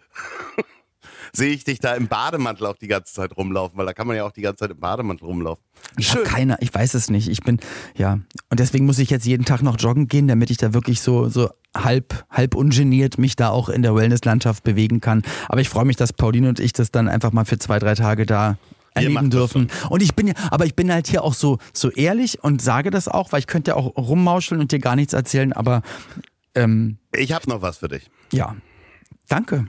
Sehe 1.33 1.51
ich 1.53 1.65
dich 1.65 1.79
da 1.79 1.95
im 1.95 2.09
Bademantel 2.09 2.67
auch 2.67 2.77
die 2.77 2.89
ganze 2.89 3.13
Zeit 3.13 3.37
rumlaufen, 3.37 3.79
weil 3.79 3.87
da 3.87 3.93
kann 3.93 4.07
man 4.07 4.17
ja 4.17 4.25
auch 4.25 4.33
die 4.33 4.43
ganze 4.43 4.61
Zeit 4.61 4.71
im 4.71 4.81
Bademantel 4.81 5.27
rumlaufen. 5.27 5.65
Ich 5.97 6.11
habe 6.13 6.23
keine, 6.23 6.57
ich 6.61 6.75
weiß 6.75 6.95
es 6.95 7.11
nicht. 7.11 7.29
Ich 7.29 7.41
bin, 7.41 7.59
ja. 7.97 8.21
Und 8.49 8.61
deswegen 8.61 8.87
muss 8.87 8.99
ich 8.99 9.11
jetzt 9.11 9.27
jeden 9.27 9.45
Tag 9.45 9.63
noch 9.63 9.79
joggen 9.79 10.09
gehen, 10.09 10.29
damit 10.29 10.51
ich 10.51 10.57
da 10.57 10.75
wirklich 10.75 11.01
so, 11.01 11.29
so 11.29 11.51
halb, 11.77 12.25
halb 12.31 12.55
ungeniert 12.55 13.19
mich 13.19 13.37
da 13.37 13.51
auch 13.51 13.69
in 13.69 13.83
der 13.83 13.95
Wellnesslandschaft 13.95 14.65
bewegen 14.65 15.01
kann. 15.01 15.23
Aber 15.49 15.61
ich 15.61 15.69
freue 15.69 15.85
mich, 15.85 15.97
dass 15.97 16.13
Pauline 16.13 16.49
und 16.49 16.61
ich 16.61 16.73
das 16.73 16.91
dann 16.91 17.09
einfach 17.09 17.33
mal 17.33 17.45
für 17.45 17.59
zwei, 17.59 17.79
drei 17.79 17.95
Tage 17.95 18.27
da 18.27 18.57
erleben 18.95 19.31
dürfen. 19.31 19.71
Und 19.89 20.03
ich 20.03 20.15
bin 20.17 20.27
ja, 20.27 20.35
aber 20.51 20.67
ich 20.67 20.75
bin 20.75 20.93
halt 20.93 21.07
hier 21.07 21.23
auch 21.23 21.35
so, 21.35 21.59
so 21.73 21.91
ehrlich 21.91 22.43
und 22.43 22.61
sage 22.61 22.91
das 22.91 23.07
auch, 23.09 23.31
weil 23.33 23.39
ich 23.39 23.47
könnte 23.47 23.71
ja 23.71 23.77
auch 23.77 23.97
rummauscheln 23.97 24.61
und 24.61 24.73
dir 24.73 24.81
gar 24.81 24.97
nichts 24.97 25.13
erzählen, 25.13 25.53
aber 25.53 25.83
ähm, 26.57 26.99
Ich 27.15 27.33
habe 27.33 27.49
noch 27.49 27.63
was 27.63 27.79
für 27.79 27.89
dich. 27.89 28.11
ja. 28.33 28.57
Danke. 29.29 29.67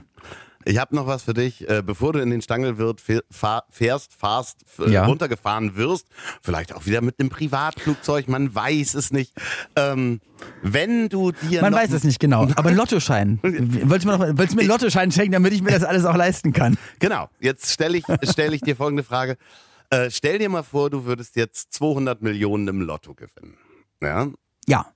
Ich 0.64 0.78
habe 0.78 0.94
noch 0.94 1.06
was 1.06 1.22
für 1.22 1.34
dich. 1.34 1.68
Äh, 1.68 1.82
bevor 1.84 2.12
du 2.12 2.20
in 2.20 2.30
den 2.30 2.42
Stangelwirt 2.42 3.00
fährst, 3.00 4.14
fahrst, 4.14 4.64
Ja. 4.86 5.04
runtergefahren 5.06 5.76
wirst, 5.76 6.06
vielleicht 6.42 6.74
auch 6.74 6.86
wieder 6.86 7.00
mit 7.00 7.18
einem 7.20 7.28
Privatflugzeug, 7.30 8.28
man 8.28 8.54
weiß 8.54 8.94
es 8.94 9.12
nicht. 9.12 9.32
Ähm, 9.76 10.20
wenn 10.62 11.08
du 11.08 11.32
dir 11.32 11.60
Man 11.62 11.72
weiß 11.72 11.92
es 11.92 12.04
nicht 12.04 12.18
genau. 12.20 12.42
Aber 12.56 12.70
ein 12.70 12.76
Lottoschein. 12.76 13.38
Wolltest 13.42 14.04
du 14.04 14.08
mir, 14.08 14.18
noch, 14.18 14.20
wolltest 14.38 14.54
mir 14.56 14.62
einen 14.62 14.70
Lottoschein 14.70 15.12
schenken, 15.12 15.32
damit 15.32 15.52
ich 15.52 15.62
mir 15.62 15.70
das 15.70 15.84
alles 15.84 16.04
auch 16.04 16.16
leisten 16.16 16.52
kann? 16.52 16.76
Genau, 16.98 17.28
jetzt 17.40 17.70
stelle 17.72 17.98
ich, 17.98 18.04
stell 18.30 18.52
ich 18.54 18.60
dir 18.62 18.76
folgende 18.76 19.02
Frage. 19.04 19.36
Äh, 19.90 20.10
stell 20.10 20.38
dir 20.38 20.48
mal 20.48 20.62
vor, 20.62 20.88
du 20.90 21.04
würdest 21.04 21.36
jetzt 21.36 21.72
200 21.74 22.22
Millionen 22.22 22.66
im 22.68 22.80
Lotto 22.80 23.14
gewinnen. 23.14 23.56
Ja? 24.00 24.28
Ja. 24.66 24.86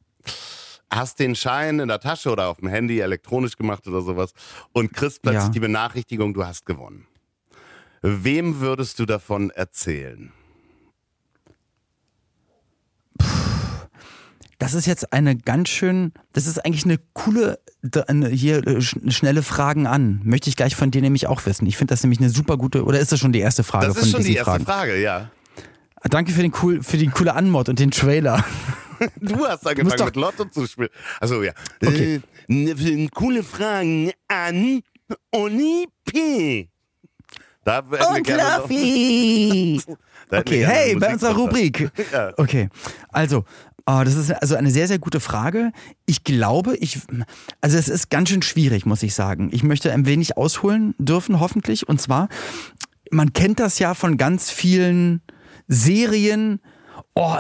Hast 0.90 1.18
den 1.18 1.35
Schein 1.35 1.81
in 1.81 1.88
der 1.88 1.99
Tasche 2.01 2.31
oder 2.31 2.49
auf 2.49 2.59
dem 2.59 2.68
Handy 2.68 3.01
elektronisch 3.01 3.57
gemacht 3.57 3.87
oder 3.88 4.03
sowas 4.03 4.33
und 4.72 4.92
kriegst 4.92 5.22
plötzlich 5.22 5.44
Ja. 5.44 5.49
die 5.51 5.61
Benachrichtigung, 5.61 6.33
du 6.33 6.46
hast 6.46 6.64
gewonnen. 6.64 7.07
Wem 8.03 8.61
würdest 8.61 8.99
du 9.01 9.07
davon 9.07 9.51
erzählen? 9.51 10.33
Das 14.59 14.72
ist 14.72 14.87
jetzt 14.87 15.12
eine 15.12 15.37
ganz 15.37 15.68
schön, 15.68 16.12
das 16.33 16.46
ist 16.46 16.64
eigentlich 16.64 16.85
eine 16.87 16.99
coole, 17.12 17.59
eine, 18.07 18.29
hier 18.29 18.59
äh, 18.66 18.77
sch- 18.79 19.11
schnelle 19.12 19.42
Fragen 19.42 19.87
an. 19.87 20.20
Möchte 20.25 20.49
ich 20.49 20.57
gleich 20.57 20.75
von 20.75 20.90
dir 20.90 21.03
nämlich 21.03 21.27
auch 21.27 21.44
wissen. 21.44 21.66
Ich 21.66 21.77
finde 21.77 21.92
das 21.92 22.03
nämlich 22.03 22.20
eine 22.20 22.31
super 22.31 22.57
gute, 22.57 22.85
oder 22.85 22.99
ist 22.99 23.12
das 23.12 23.18
schon 23.20 23.33
die 23.33 23.40
erste 23.40 23.64
Frage 23.64 23.88
Das 23.88 23.96
von 23.99 24.05
ist 24.05 24.12
schon 24.12 24.22
die 24.25 24.35
erste 24.35 24.51
Fragen? 24.53 24.64
Frage, 24.64 25.01
ja. 25.01 25.31
Danke 26.05 26.33
für 26.33 26.40
den 26.40 26.53
cool, 26.62 26.83
für 26.83 26.96
die 26.96 27.09
coole 27.09 27.35
Anmod 27.35 27.68
und 27.68 27.79
den 27.81 27.90
Trailer. 27.90 28.42
Du 29.21 29.47
hast 29.47 29.67
angefangen 29.67 29.97
doch- 29.99 30.07
mit 30.07 30.17
Lotto 30.17 30.45
zu 30.47 30.67
spielen. 30.67 30.89
Also 31.21 31.43
ja. 31.43 31.53
Okay. 31.85 32.21
Äh, 32.49 32.53
n- 32.73 33.11
coole 33.13 33.43
Fragen 33.43 34.13
an 34.29 34.83
Uni 35.31 35.87
P. 36.05 36.69
Da 37.65 37.77
hätten 37.77 37.91
wir 37.91 38.01
Okay, 40.31 40.65
hey, 40.67 40.97
bei 40.97 41.13
unserer. 41.13 41.35
Rubrik. 41.37 41.91
Ja. 42.13 42.33
Okay, 42.37 42.69
also, 43.11 43.45
Oh, 43.89 44.03
das 44.05 44.17
ist 44.17 44.33
also 44.33 44.57
eine 44.57 44.73
sehr, 44.73 44.89
sehr 44.89 44.99
gute 44.99 45.21
Frage. 45.21 45.71
Ich 46.07 46.25
glaube, 46.25 46.77
ich, 46.79 46.99
also 47.61 47.79
es 47.79 47.89
ist 47.89 48.11
ganz 48.11 48.31
schön 48.31 48.43
schwierig, 48.43 48.85
muss 48.85 49.05
ich 49.05 49.15
sagen. 49.15 49.49
Ich 49.53 49.63
möchte 49.63 49.93
ein 49.93 50.07
wenig 50.07 50.37
ausholen 50.37 50.97
dürfen, 50.99 51.39
hoffentlich. 51.39 51.89
Und 51.89 52.01
zwar, 52.01 52.29
man 53.13 53.33
kennt 53.33 53.61
das 53.61 53.79
ja 53.79 53.95
von 53.95 54.17
ganz 54.17 54.51
vielen 54.51 55.23
Serien. 55.69 56.59
Oh, 57.15 57.37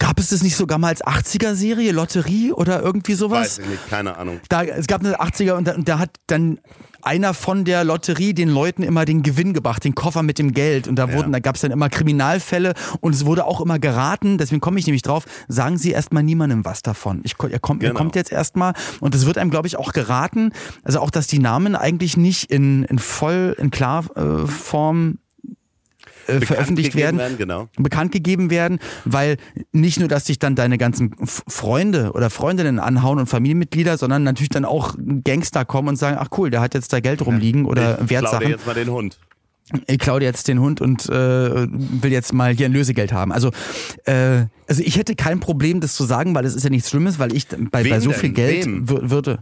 Gab 0.00 0.20
es 0.20 0.28
das 0.28 0.42
nicht 0.44 0.54
sogar 0.56 0.78
mal 0.78 0.88
als 0.88 1.02
80er-Serie, 1.04 1.90
Lotterie 1.92 2.52
oder 2.52 2.80
irgendwie 2.82 3.14
sowas? 3.14 3.58
Weiß 3.58 3.58
ich 3.58 3.66
nicht, 3.66 3.90
keine 3.90 4.16
Ahnung. 4.16 4.40
Da, 4.48 4.62
es 4.62 4.86
gab 4.86 5.00
eine 5.04 5.20
80er 5.20 5.52
und 5.54 5.66
da, 5.66 5.74
und 5.74 5.88
da 5.88 5.98
hat 5.98 6.10
dann 6.28 6.60
einer 7.02 7.34
von 7.34 7.64
der 7.64 7.82
Lotterie 7.84 8.32
den 8.34 8.48
Leuten 8.48 8.82
immer 8.84 9.04
den 9.04 9.22
Gewinn 9.22 9.54
gebracht, 9.54 9.82
den 9.82 9.94
Koffer 9.96 10.22
mit 10.22 10.38
dem 10.38 10.52
Geld. 10.52 10.86
Und 10.86 10.96
da 10.96 11.12
wurden, 11.12 11.28
Ja. 11.32 11.32
da 11.34 11.38
gab 11.40 11.56
es 11.56 11.62
dann 11.62 11.70
immer 11.72 11.88
Kriminalfälle 11.88 12.74
und 13.00 13.14
es 13.14 13.24
wurde 13.24 13.44
auch 13.44 13.60
immer 13.60 13.78
geraten, 13.80 14.38
deswegen 14.38 14.60
komme 14.60 14.78
ich 14.78 14.86
nämlich 14.86 15.02
drauf, 15.02 15.24
sagen 15.48 15.78
Sie 15.78 15.90
erstmal 15.90 16.22
niemandem 16.22 16.64
was 16.64 16.82
davon. 16.82 17.20
Ich, 17.24 17.34
er, 17.50 17.58
kommt, 17.58 17.82
er 17.82 17.90
Genau. 17.90 17.98
kommt 17.98 18.14
jetzt 18.14 18.30
erstmal 18.30 18.74
und 19.00 19.14
es 19.16 19.26
wird 19.26 19.36
einem, 19.38 19.50
glaube 19.50 19.66
ich, 19.68 19.76
auch 19.76 19.92
geraten, 19.92 20.52
also 20.84 21.00
auch, 21.00 21.10
dass 21.10 21.26
die 21.26 21.38
Namen 21.40 21.74
eigentlich 21.76 22.16
nicht 22.16 22.50
in, 22.52 22.84
in 22.84 22.98
voll, 23.00 23.56
in 23.58 23.70
Klarform 23.70 24.44
äh, 24.44 24.46
Form, 24.48 25.18
äh, 26.28 26.40
veröffentlicht 26.40 26.92
gegeben 26.92 27.18
werden 27.18 27.38
Genau. 27.38 27.68
bekannt 27.76 28.12
gegeben 28.12 28.50
werden, 28.50 28.78
weil 29.04 29.36
nicht 29.72 29.98
nur, 29.98 30.08
dass 30.08 30.24
dich 30.24 30.38
dann 30.38 30.54
deine 30.54 30.78
ganzen 30.78 31.14
Freunde 31.48 32.12
oder 32.12 32.30
Freundinnen 32.30 32.78
anhauen 32.78 33.18
und 33.18 33.26
Familienmitglieder, 33.26 33.98
sondern 33.98 34.22
natürlich 34.22 34.50
dann 34.50 34.64
auch 34.64 34.94
Gangster 35.24 35.64
kommen 35.64 35.88
und 35.88 35.96
sagen, 35.96 36.16
ach 36.20 36.28
cool, 36.38 36.50
der 36.50 36.60
hat 36.60 36.74
jetzt 36.74 36.92
da 36.92 37.00
Geld 37.00 37.24
rumliegen 37.24 37.64
oder 37.64 38.00
ich 38.02 38.10
Wertsachen. 38.10 38.48
jetzt 38.48 38.66
mal 38.66 38.74
den 38.74 38.90
Hund. 38.90 39.18
Ich 39.86 39.98
klaue 39.98 40.20
dir 40.20 40.26
jetzt 40.26 40.48
den 40.48 40.60
Hund 40.60 40.80
und 40.80 41.10
äh, 41.10 41.12
will 41.12 42.10
jetzt 42.10 42.32
mal 42.32 42.54
hier 42.54 42.64
ein 42.66 42.72
Lösegeld 42.72 43.12
haben. 43.12 43.32
Also, 43.32 43.50
äh, 44.04 44.46
also 44.66 44.82
ich 44.82 44.96
hätte 44.96 45.14
kein 45.14 45.40
Problem, 45.40 45.80
das 45.80 45.94
zu 45.94 46.04
sagen, 46.04 46.34
weil 46.34 46.46
es 46.46 46.54
ist 46.54 46.64
ja 46.64 46.70
nichts 46.70 46.88
Schlimmes, 46.88 47.18
weil 47.18 47.34
ich 47.36 47.46
bei, 47.48 47.84
bei 47.84 48.00
so 48.00 48.10
denn? 48.10 48.18
viel 48.18 48.30
Geld 48.30 48.64
Wem? 48.64 48.86
wür- 48.86 49.10
würde. 49.10 49.40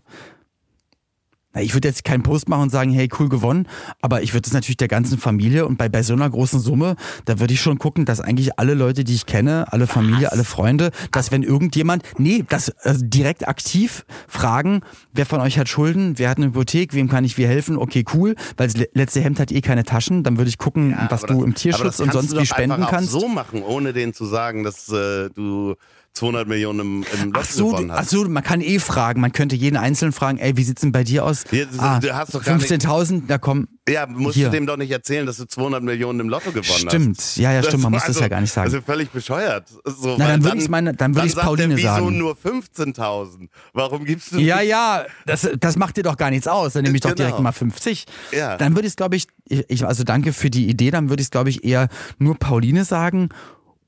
Na, 1.56 1.62
ich 1.62 1.72
würde 1.72 1.88
jetzt 1.88 2.04
keinen 2.04 2.22
Post 2.22 2.50
machen 2.50 2.64
und 2.64 2.70
sagen, 2.70 2.90
hey, 2.92 3.08
cool 3.18 3.30
gewonnen, 3.30 3.66
aber 4.02 4.20
ich 4.22 4.34
würde 4.34 4.46
es 4.46 4.52
natürlich 4.52 4.76
der 4.76 4.88
ganzen 4.88 5.16
Familie 5.18 5.64
und 5.66 5.78
bei, 5.78 5.88
bei 5.88 6.02
so 6.02 6.12
einer 6.12 6.28
großen 6.28 6.60
Summe, 6.60 6.96
da 7.24 7.40
würde 7.40 7.54
ich 7.54 7.62
schon 7.62 7.78
gucken, 7.78 8.04
dass 8.04 8.20
eigentlich 8.20 8.58
alle 8.58 8.74
Leute, 8.74 9.04
die 9.04 9.14
ich 9.14 9.24
kenne, 9.24 9.72
alle 9.72 9.86
Familie, 9.86 10.30
alle 10.32 10.44
Freunde, 10.44 10.90
dass 11.12 11.32
wenn 11.32 11.42
irgendjemand, 11.42 12.02
nee, 12.18 12.44
das 12.46 12.68
also 12.84 13.00
direkt 13.06 13.48
aktiv 13.48 14.04
fragen, 14.28 14.82
wer 15.14 15.24
von 15.24 15.40
euch 15.40 15.58
hat 15.58 15.68
Schulden, 15.70 16.18
wer 16.18 16.28
hat 16.28 16.36
eine 16.36 16.48
Hypothek, 16.48 16.92
wem 16.92 17.08
kann 17.08 17.24
ich 17.24 17.38
wie 17.38 17.46
helfen, 17.46 17.78
okay, 17.78 18.04
cool, 18.12 18.34
weil 18.58 18.66
das 18.66 18.76
le- 18.76 18.88
letzte 18.92 19.22
Hemd 19.22 19.40
hat 19.40 19.50
eh 19.50 19.62
keine 19.62 19.84
Taschen, 19.84 20.24
dann 20.24 20.36
würde 20.36 20.50
ich 20.50 20.58
gucken, 20.58 20.94
was 21.08 21.24
aber 21.24 21.32
du 21.32 21.38
das- 21.40 21.46
im 21.46 21.54
Tierschutz 21.54 22.00
und 22.00 22.10
kannst 22.10 22.28
sonst 22.28 22.32
du 22.32 22.40
wie 22.42 22.46
spenden 22.46 22.72
einfach 22.72 22.90
kannst. 22.90 23.14
Auch 23.14 23.20
so 23.22 23.28
machen, 23.28 23.62
ohne 23.62 23.94
denen 23.94 24.12
zu 24.12 24.26
sagen, 24.26 24.62
dass 24.62 24.90
äh, 24.90 25.30
du 25.30 25.74
200 26.16 26.48
Millionen 26.48 26.80
im, 26.80 27.04
im 27.22 27.32
Lotto 27.32 27.46
so, 27.50 27.68
gewonnen 27.70 27.90
ach 27.90 27.98
hast. 27.98 28.10
so, 28.10 28.24
man 28.28 28.42
kann 28.42 28.60
eh 28.60 28.78
fragen. 28.78 29.20
Man 29.20 29.32
könnte 29.32 29.54
jeden 29.54 29.76
Einzelnen 29.76 30.12
fragen, 30.12 30.38
ey, 30.38 30.56
wie 30.56 30.64
sieht's 30.64 30.80
denn 30.80 30.92
bei 30.92 31.04
dir 31.04 31.24
aus? 31.24 31.44
Ah, 31.78 32.00
du 32.00 32.14
hast 32.14 32.34
doch 32.34 32.42
gar 32.42 32.56
nicht- 32.56 32.66
15.000, 32.70 33.22
da 33.28 33.38
komm. 33.38 33.68
Ja, 33.88 34.04
musst 34.06 34.34
Hier. 34.34 34.46
du 34.46 34.50
dem 34.56 34.66
doch 34.66 34.76
nicht 34.76 34.90
erzählen, 34.90 35.26
dass 35.26 35.36
du 35.36 35.44
200 35.46 35.80
Millionen 35.80 36.18
im 36.18 36.28
Lotto 36.28 36.50
gewonnen 36.50 36.64
hast. 36.66 36.80
Stimmt, 36.80 37.36
ja, 37.36 37.52
ja, 37.52 37.62
stimmt, 37.62 37.84
man 37.84 37.92
muss 37.92 38.02
das 38.04 38.18
ja 38.18 38.26
gar 38.26 38.40
nicht 38.40 38.52
sagen. 38.52 38.64
Also 38.66 38.80
völlig 38.80 39.10
bescheuert. 39.10 39.68
So, 39.84 40.16
Na, 40.18 40.26
dann 40.26 40.42
würde 40.42 40.56
ich's 40.56 40.68
meine- 40.68 40.92
dann 40.92 41.14
würde 41.14 41.28
er, 41.28 41.34
Pauline 41.44 41.76
wieso 41.76 41.86
sagen. 41.86 42.18
nur 42.18 42.34
15.000? 42.34 43.48
Warum 43.74 44.04
gibst 44.04 44.32
du 44.32 44.38
Ja, 44.40 44.60
ja, 44.60 45.04
das, 45.24 45.48
das 45.60 45.76
macht 45.76 45.96
dir 45.96 46.02
doch 46.02 46.16
gar 46.16 46.30
nichts 46.30 46.48
aus. 46.48 46.72
Dann 46.72 46.82
nehme 46.82 46.96
ich 46.96 47.00
doch 47.02 47.10
Genau. 47.14 47.28
direkt 47.28 47.40
mal 47.40 47.52
50. 47.52 48.06
Ja. 48.32 48.56
Dann 48.56 48.74
würde 48.74 48.86
ich 48.88 48.92
es, 48.92 48.96
glaube 48.96 49.14
ich, 49.16 49.28
ich, 49.48 49.84
also 49.86 50.02
danke 50.02 50.32
für 50.32 50.50
die 50.50 50.68
Idee, 50.68 50.90
dann 50.90 51.08
würde 51.08 51.20
ich 51.20 51.26
es, 51.26 51.30
glaube 51.30 51.50
ich, 51.50 51.62
eher 51.64 51.88
nur 52.18 52.36
Pauline 52.36 52.84
sagen 52.84 53.28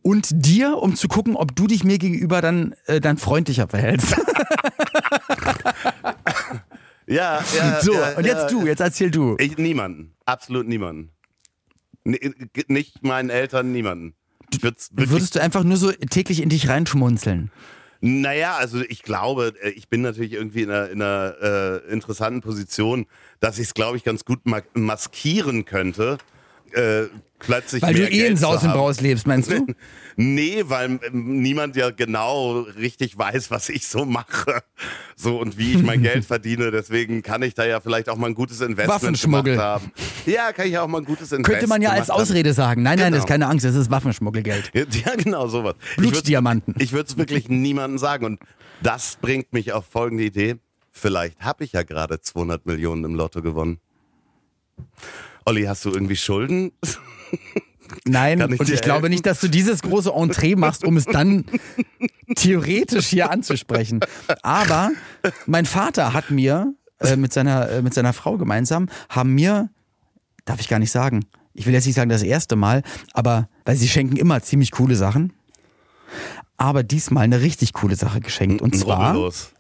und 0.09 0.29
dir, 0.33 0.79
um 0.79 0.97
zu 0.97 1.07
gucken, 1.07 1.37
ob 1.37 1.55
du 1.55 1.67
dich 1.67 1.85
mir 1.85 1.99
gegenüber 1.99 2.41
dann, 2.41 2.75
äh, 2.87 2.99
dann 2.99 3.19
freundlicher 3.19 3.69
verhältst. 3.69 4.17
Ja, 7.11 7.43
ja. 7.57 7.81
so, 7.81 7.95
ja, 7.95 8.19
und 8.19 8.27
jetzt 8.27 8.43
ja. 8.43 8.49
du, 8.49 8.67
jetzt 8.67 8.81
erzähl 8.81 9.11
du. 9.11 9.35
Ich, 9.39 9.57
niemanden. 9.57 10.13
Absolut 10.27 10.69
niemanden. 10.69 11.09
N 12.05 12.35
nicht 12.67 13.03
meinen 13.03 13.31
Eltern, 13.31 13.73
niemanden. 13.73 14.13
Würdest 14.93 15.35
du 15.35 15.41
einfach 15.41 15.65
nur 15.65 15.79
so 15.79 15.91
täglich 15.91 16.43
in 16.43 16.51
dich 16.51 16.69
reinschmunzeln? 16.69 17.51
Naja, 18.03 18.57
also 18.57 18.83
ich 18.87 19.03
glaube, 19.03 19.55
äh, 19.63 19.71
ich 19.71 19.89
bin 19.89 20.03
natürlich 20.03 20.35
irgendwie 20.35 20.65
in 20.65 20.71
einer, 20.71 20.91
in 20.91 21.01
einer 21.01 21.35
äh, 21.87 21.91
interessanten 21.91 22.43
Position, 22.43 23.07
dass 23.41 23.59
ich 23.59 23.69
es, 23.69 23.75
glaube 23.75 23.97
ich, 23.97 24.05
ganz 24.05 24.27
gut 24.27 24.45
ma 24.45 24.61
maskieren 24.75 25.65
könnte. 25.65 26.19
Äh, 26.73 27.05
plötzlich 27.39 27.83
Weil 27.83 27.95
du 27.95 28.03
eh 28.03 28.05
in 28.07 28.11
Geld 28.11 28.37
zu 28.39 28.43
Saus 28.43 28.63
und 28.63 28.71
haben. 28.71 28.79
Braus 28.79 29.01
lebst, 29.01 29.27
meinst 29.27 29.51
du? 29.51 29.67
Nee, 30.21 30.65
weil 30.67 30.99
ähm, 31.07 31.43
niemand 31.43 31.77
ja 31.77 31.91
genau 31.91 32.63
richtig 32.77 33.17
weiß, 33.17 33.53
was 33.53 33.69
ich 33.69 33.87
so 33.87 34.05
mache. 34.05 34.65
So 35.15 35.39
und 35.39 35.59
wie 35.59 35.75
ich 35.75 35.83
mein 35.85 36.03
Geld 36.03 36.25
verdiene. 36.25 36.73
Deswegen 36.73 37.23
kann 37.23 37.41
ich 37.43 37.55
da 37.55 37.65
ja 37.65 37.81
vielleicht 37.81 38.09
auch 38.09 38.17
mal 38.17 38.27
ein 38.27 38.35
gutes 38.35 38.61
Investment 38.61 38.89
Waffenschmuggel. 39.01 39.53
gemacht 39.53 39.65
haben. 39.65 39.93
Ja, 40.27 40.51
kann 40.53 40.67
ich 40.67 40.77
auch 40.77 40.89
mal 40.89 40.99
ein 40.99 41.05
gutes 41.05 41.31
Investment 41.31 41.47
Könnte 41.47 41.69
man 41.69 41.83
ja 41.83 41.91
als 41.91 42.07
gemacht 42.07 42.19
haben. 42.19 42.23
Ausrede 42.23 42.53
sagen. 42.53 42.83
Nein, 42.83 42.99
nein, 42.99 43.13
das 43.13 43.21
ist 43.21 43.27
Genau. 43.29 43.35
keine 43.35 43.47
Angst, 43.47 43.65
das 43.65 43.77
ist 43.77 43.93
Waffenschmuggelgeld. 43.93 44.73
Ja, 44.75 45.15
genau, 45.15 45.47
sowas. 45.47 45.77
Blutdiamanten. 45.97 46.75
Ich 46.81 46.91
würde 46.93 47.09
es 47.09 47.17
wirklich 47.17 47.49
niemandem 47.49 47.99
sagen. 47.99 48.25
Und 48.25 48.41
das 48.83 49.19
bringt 49.21 49.53
mich 49.53 49.73
auf 49.73 49.85
folgende 49.87 50.25
Idee. 50.25 50.57
Vielleicht 50.91 51.41
habe 51.43 51.63
ich 51.63 51.75
ja 51.75 51.85
gerade 51.85 52.21
200 52.21 52.67
Millionen 52.67 53.05
im 53.05 53.15
Lotto 53.15 53.41
gewonnen. 53.41 53.79
Olli, 55.49 55.65
hast 55.65 55.87
du 55.87 55.91
irgendwie 55.91 56.17
Schulden? 56.17 56.73
Nein, 58.05 58.39
ich 58.53 58.61
und 58.61 58.69
ich 58.69 58.83
glaube 58.83 59.09
nicht, 59.09 59.25
dass 59.25 59.41
du 59.41 59.49
dieses 59.49 59.81
große 59.81 60.13
Entree 60.13 60.57
machst, 60.57 60.85
um 60.85 60.99
es 60.99 61.07
dann 61.07 61.47
theoretisch 62.37 63.07
hier 63.07 63.31
anzusprechen. 63.31 64.01
Aber 64.43 64.91
mein 65.47 65.65
Vater 65.65 66.13
hat 66.13 66.31
mir 66.31 66.75
äh, 67.01 67.17
mit, 67.17 67.33
seiner, 67.33 67.71
äh, 67.71 67.81
mit 67.81 67.95
seiner 67.95 68.13
Frau 68.13 68.37
gemeinsam, 68.37 68.91
haben 69.09 69.35
mir, 69.35 69.71
darf 70.45 70.61
ich 70.61 70.69
gar 70.69 70.79
nicht 70.81 70.91
sagen, 70.91 71.25
ich 71.55 71.65
will 71.65 71.73
jetzt 71.73 71.87
nicht 71.87 71.95
sagen 71.95 72.11
das 72.11 72.23
erste 72.23 72.55
Mal, 72.55 72.83
aber 73.15 73.49
weil 73.65 73.77
sie 73.77 73.89
schenken 73.89 74.19
immer 74.19 74.43
ziemlich 74.43 74.71
coole 74.71 74.97
Sachen, 74.97 75.33
aber 76.59 76.83
diesmal 76.83 77.25
eine 77.25 77.41
richtig 77.41 77.73
coole 77.73 77.97
Sache 77.97 78.21
geschenkt. 78.21 78.61
Und 78.61 78.75
Ein 78.75 78.81
zwar, 78.81 79.13
Rubbellos. 79.13 79.53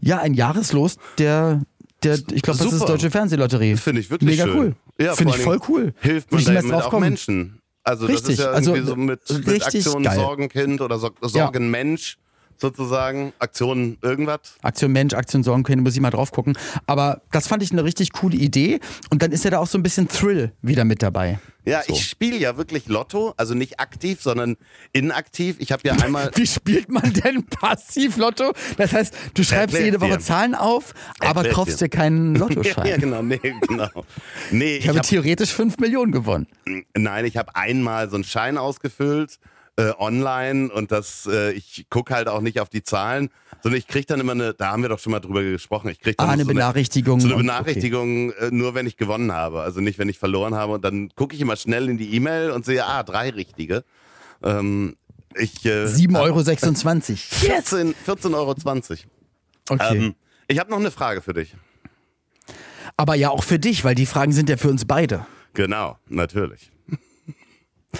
ja, 0.00 0.18
ein 0.18 0.34
Jahreslos 0.34 0.96
der, 1.18 1.62
der 2.02 2.18
ich 2.32 2.42
glaube, 2.42 2.58
das 2.58 2.72
ist. 2.72 2.80
Deutsche 2.88 3.12
Fernsehlotterie. 3.12 3.76
Finde 3.76 4.00
ich 4.00 4.10
wirklich 4.10 4.28
Mega 4.28 4.44
schön. 4.44 4.58
cool. 4.58 4.74
Ja, 4.98 5.14
Finde 5.14 5.34
ich 5.36 5.42
voll 5.42 5.58
cool. 5.68 5.94
Hilft 6.00 6.30
man 6.32 6.44
damit 6.44 6.70
drauf 6.70 6.84
auch 6.84 6.90
kommen. 6.90 7.08
Menschen. 7.10 7.60
Also 7.82 8.06
das 8.06 8.16
Richtig, 8.16 8.30
ist 8.34 8.38
ja 8.40 8.50
also, 8.50 8.74
irgendwie 8.74 8.90
so 8.90 8.96
mit, 8.96 9.46
mit 9.46 9.66
Aktion. 9.66 10.04
Sorgenkind 10.04 10.80
oder 10.80 10.98
Sor 10.98 11.12
Sorgenmensch 11.20 12.16
sozusagen. 12.60 13.32
Aktion 13.38 13.98
irgendwas. 14.02 14.56
Aktion 14.62 14.92
Mensch, 14.92 15.14
Aktion 15.14 15.42
Sorgenkind, 15.42 15.82
muss 15.82 15.94
ich 15.94 16.00
mal 16.00 16.10
drauf 16.10 16.30
gucken. 16.32 16.56
Aber 16.86 17.22
das 17.32 17.46
fand 17.48 17.62
ich 17.62 17.72
eine 17.72 17.84
richtig 17.84 18.12
coole 18.12 18.36
Idee. 18.36 18.80
Und 19.10 19.22
dann 19.22 19.32
ist 19.32 19.44
ja 19.44 19.50
da 19.50 19.58
auch 19.58 19.66
so 19.66 19.78
ein 19.78 19.82
bisschen 19.82 20.08
Thrill 20.08 20.52
wieder 20.62 20.84
mit 20.84 21.02
dabei. 21.02 21.38
Ja, 21.66 21.82
So. 21.86 21.94
ich 21.94 22.04
spiele 22.06 22.36
ja 22.36 22.58
wirklich 22.58 22.88
Lotto, 22.88 23.32
also 23.38 23.54
nicht 23.54 23.80
aktiv, 23.80 24.20
sondern 24.20 24.56
inaktiv. 24.92 25.56
Ich 25.60 25.72
habe 25.72 25.80
ja 25.86 25.94
einmal 25.94 26.30
Wie 26.34 26.46
spielt 26.46 26.90
man 26.90 27.10
denn 27.14 27.44
Passiv-Lotto? 27.46 28.52
Das 28.76 28.92
heißt, 28.92 29.14
du 29.32 29.42
schreibst 29.42 29.74
Erklär 29.74 29.84
jede 29.86 30.00
Woche 30.02 30.18
dir. 30.18 30.20
Zahlen 30.20 30.54
auf, 30.54 30.92
aber 31.20 31.36
Erklär 31.40 31.54
kaufst 31.54 31.80
dir. 31.80 31.88
keinen 31.88 32.34
Lottoschein. 32.36 32.86
ja, 32.86 32.96
genau, 32.98 33.22
nee, 33.22 33.40
genau. 33.66 33.88
Nee, 34.50 34.76
Ich 34.76 34.80
ich 34.80 34.88
habe 34.88 34.98
hab, 34.98 35.06
theoretisch 35.06 35.52
5 35.54 35.78
Millionen 35.78 36.12
gewonnen. 36.12 36.46
nein, 36.94 37.24
ich 37.24 37.38
habe 37.38 37.56
einmal 37.56 38.10
so 38.10 38.16
einen 38.16 38.24
Schein 38.24 38.58
ausgefüllt 38.58 39.38
äh, 39.76 39.90
online 39.98 40.70
und 40.72 40.92
das 40.92 41.26
äh, 41.30 41.52
ich 41.52 41.86
gucke 41.90 42.14
halt 42.14 42.28
auch 42.28 42.40
nicht 42.40 42.60
auf 42.60 42.68
die 42.68 42.82
Zahlen, 42.82 43.30
sondern 43.62 43.78
ich 43.78 43.88
krieg 43.88 44.06
dann 44.06 44.20
immer 44.20 44.32
eine, 44.32 44.54
da 44.54 44.70
haben 44.70 44.82
wir 44.82 44.88
doch 44.88 44.98
schon 45.00 45.10
mal 45.10 45.20
drüber 45.20 45.42
gesprochen, 45.42 45.88
ich 45.88 46.00
krieg 46.00 46.16
dann 46.16 46.28
Ah, 46.28 46.32
eine 46.32 46.42
so 46.42 46.48
Benachrichtigung. 46.48 47.18
So 47.20 47.26
eine 47.28 47.36
Benachrichtigung, 47.36 48.30
äh, 48.32 48.50
nur 48.52 48.74
wenn 48.74 48.86
ich 48.86 48.96
gewonnen 48.96 49.32
habe. 49.32 49.62
Also 49.62 49.80
nicht, 49.80 49.98
wenn 49.98 50.08
ich 50.08 50.18
verloren 50.18 50.54
habe. 50.54 50.74
Und 50.74 50.84
dann 50.84 51.08
gucke 51.16 51.34
ich 51.34 51.40
immer 51.40 51.56
schnell 51.56 51.88
in 51.88 51.98
die 51.98 52.14
E-Mail 52.14 52.50
und 52.52 52.64
sehe, 52.64 52.84
ah, 52.86 53.02
drei 53.02 53.30
richtige. 53.30 53.84
Ähm, 54.42 54.96
ich, 55.36 55.64
äh, 55.64 55.84
Okay. 55.84 56.06
7,26 56.06 56.16
Euro. 56.20 56.42
14 56.44 57.94
14,20 58.06 58.34
Euro. 58.34 58.54
Okay. 59.70 59.96
Ähm, 59.96 60.14
ich 60.46 60.58
habe 60.60 60.70
noch 60.70 60.78
eine 60.78 60.90
Frage 60.92 61.20
für 61.22 61.32
dich. 61.34 61.54
aber 62.96 63.14
ja, 63.16 63.30
auch 63.30 63.42
für 63.42 63.58
dich, 63.58 63.82
weil 63.84 63.94
die 63.94 64.06
Fragen 64.06 64.32
sind 64.32 64.48
ja 64.48 64.56
für 64.56 64.68
uns 64.68 64.84
beide. 64.84 65.26
Genau, 65.54 65.98
natürlich. 66.08 66.70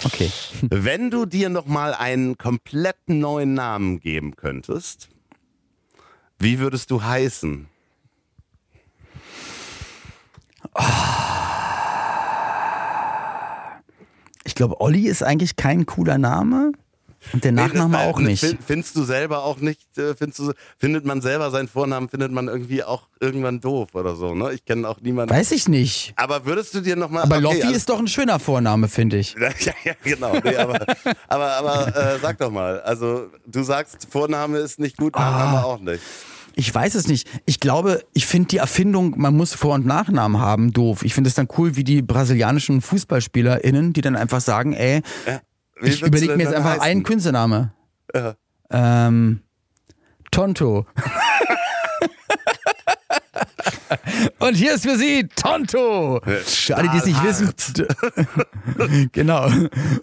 Okay. 0.03 0.31
Wenn 0.69 1.09
du 1.09 1.25
dir 1.25 1.49
noch 1.49 1.65
mal 1.65 1.93
einen 1.93 2.37
komplett 2.37 2.97
neuen 3.07 3.53
Namen 3.53 3.99
geben 3.99 4.35
könntest, 4.35 5.09
wie 6.39 6.59
würdest 6.59 6.91
du 6.91 7.03
heißen? 7.03 7.67
Ich 14.43 14.55
glaube, 14.55 14.81
Olli 14.81 15.07
ist 15.07 15.23
eigentlich 15.23 15.55
kein 15.55 15.85
cooler 15.85 16.17
Name. 16.17 16.71
Und 17.33 17.43
der 17.43 17.51
Nachname 17.51 17.97
das- 17.97 18.07
auch 18.07 18.19
nicht. 18.19 18.39
find- 18.43 18.59
Findest 18.65 18.95
du 18.95 19.03
selber 19.03 19.43
auch 19.43 19.57
nicht, 19.59 19.97
äh, 19.97 20.15
findest 20.15 20.39
du, 20.39 20.51
findet 20.77 21.05
man 21.05 21.21
selber 21.21 21.51
seinen 21.51 21.67
Vornamen, 21.67 22.09
findet 22.09 22.31
man 22.31 22.47
irgendwie 22.47 22.83
auch 22.83 23.07
irgendwann 23.19 23.59
doof 23.61 23.89
oder 23.93 24.15
so, 24.15 24.35
ne? 24.35 24.53
Ich 24.53 24.65
kenne 24.65 24.87
auch 24.87 24.99
niemanden. 25.01 25.33
Weiß 25.33 25.51
ich 25.51 25.67
nicht. 25.67 26.13
Aber 26.15 26.45
würdest 26.45 26.73
du 26.73 26.81
dir 26.81 26.95
nochmal. 26.95 27.23
Aber 27.23 27.35
okay, 27.35 27.43
Loffi 27.43 27.61
also- 27.63 27.75
ist 27.75 27.89
doch 27.89 27.99
ein 27.99 28.07
schöner 28.07 28.39
Vorname, 28.39 28.87
finde 28.87 29.17
ich. 29.17 29.35
Ja, 29.65 29.73
ja, 29.83 29.93
genau. 30.03 30.33
Nee, 30.43 30.55
aber 30.57 30.85
aber, 31.27 31.51
aber 31.57 31.87
äh, 32.15 32.19
sag 32.21 32.37
doch 32.39 32.51
mal. 32.51 32.81
Also, 32.81 33.27
du 33.47 33.63
sagst, 33.63 34.07
Vorname 34.09 34.57
ist 34.59 34.79
nicht 34.79 34.97
gut, 34.97 35.15
Nachname 35.15 35.59
Ah. 35.59 35.63
auch 35.63 35.79
nicht. 35.79 36.01
Ich 36.57 36.73
weiß 36.73 36.95
es 36.95 37.07
nicht. 37.09 37.27
Ich 37.45 37.59
glaube, 37.59 38.01
ich 38.13 38.25
finde 38.25 38.47
die 38.47 38.57
Erfindung, 38.57 39.15
man 39.17 39.35
muss 39.35 39.53
Vor- 39.53 39.73
und 39.75 39.85
Nachnamen 39.85 40.39
haben, 40.39 40.71
doof. 40.71 41.03
Ich 41.03 41.13
finde 41.13 41.27
es 41.27 41.33
dann 41.33 41.49
cool, 41.57 41.75
wie 41.75 41.83
die 41.83 42.01
brasilianischen 42.01 42.79
FußballspielerInnen, 42.81 43.91
die 43.93 44.01
dann 44.01 44.15
einfach 44.15 44.39
sagen, 44.41 44.71
ey, 44.73 45.01
Wie 45.25 45.31
ich 45.81 46.01
überlege 46.01 46.35
mir 46.37 46.43
jetzt 46.43 46.53
einfach 46.53 46.71
heißen? 46.71 46.81
einen 46.83 47.03
Künstlername. 47.03 47.73
Ja. 48.13 48.35
Ähm, 48.69 49.41
Tonto. 50.31 50.85
Und 54.39 54.55
hier 54.55 54.73
ist 54.75 54.83
für 54.83 54.97
Sie 54.97 55.27
Tonto. 55.35 56.21
Für 56.23 56.77
alle, 56.77 56.89
die 56.89 56.97
es 56.97 57.05
nicht 57.05 57.23
wissen. 57.23 57.53
genau. 59.11 59.49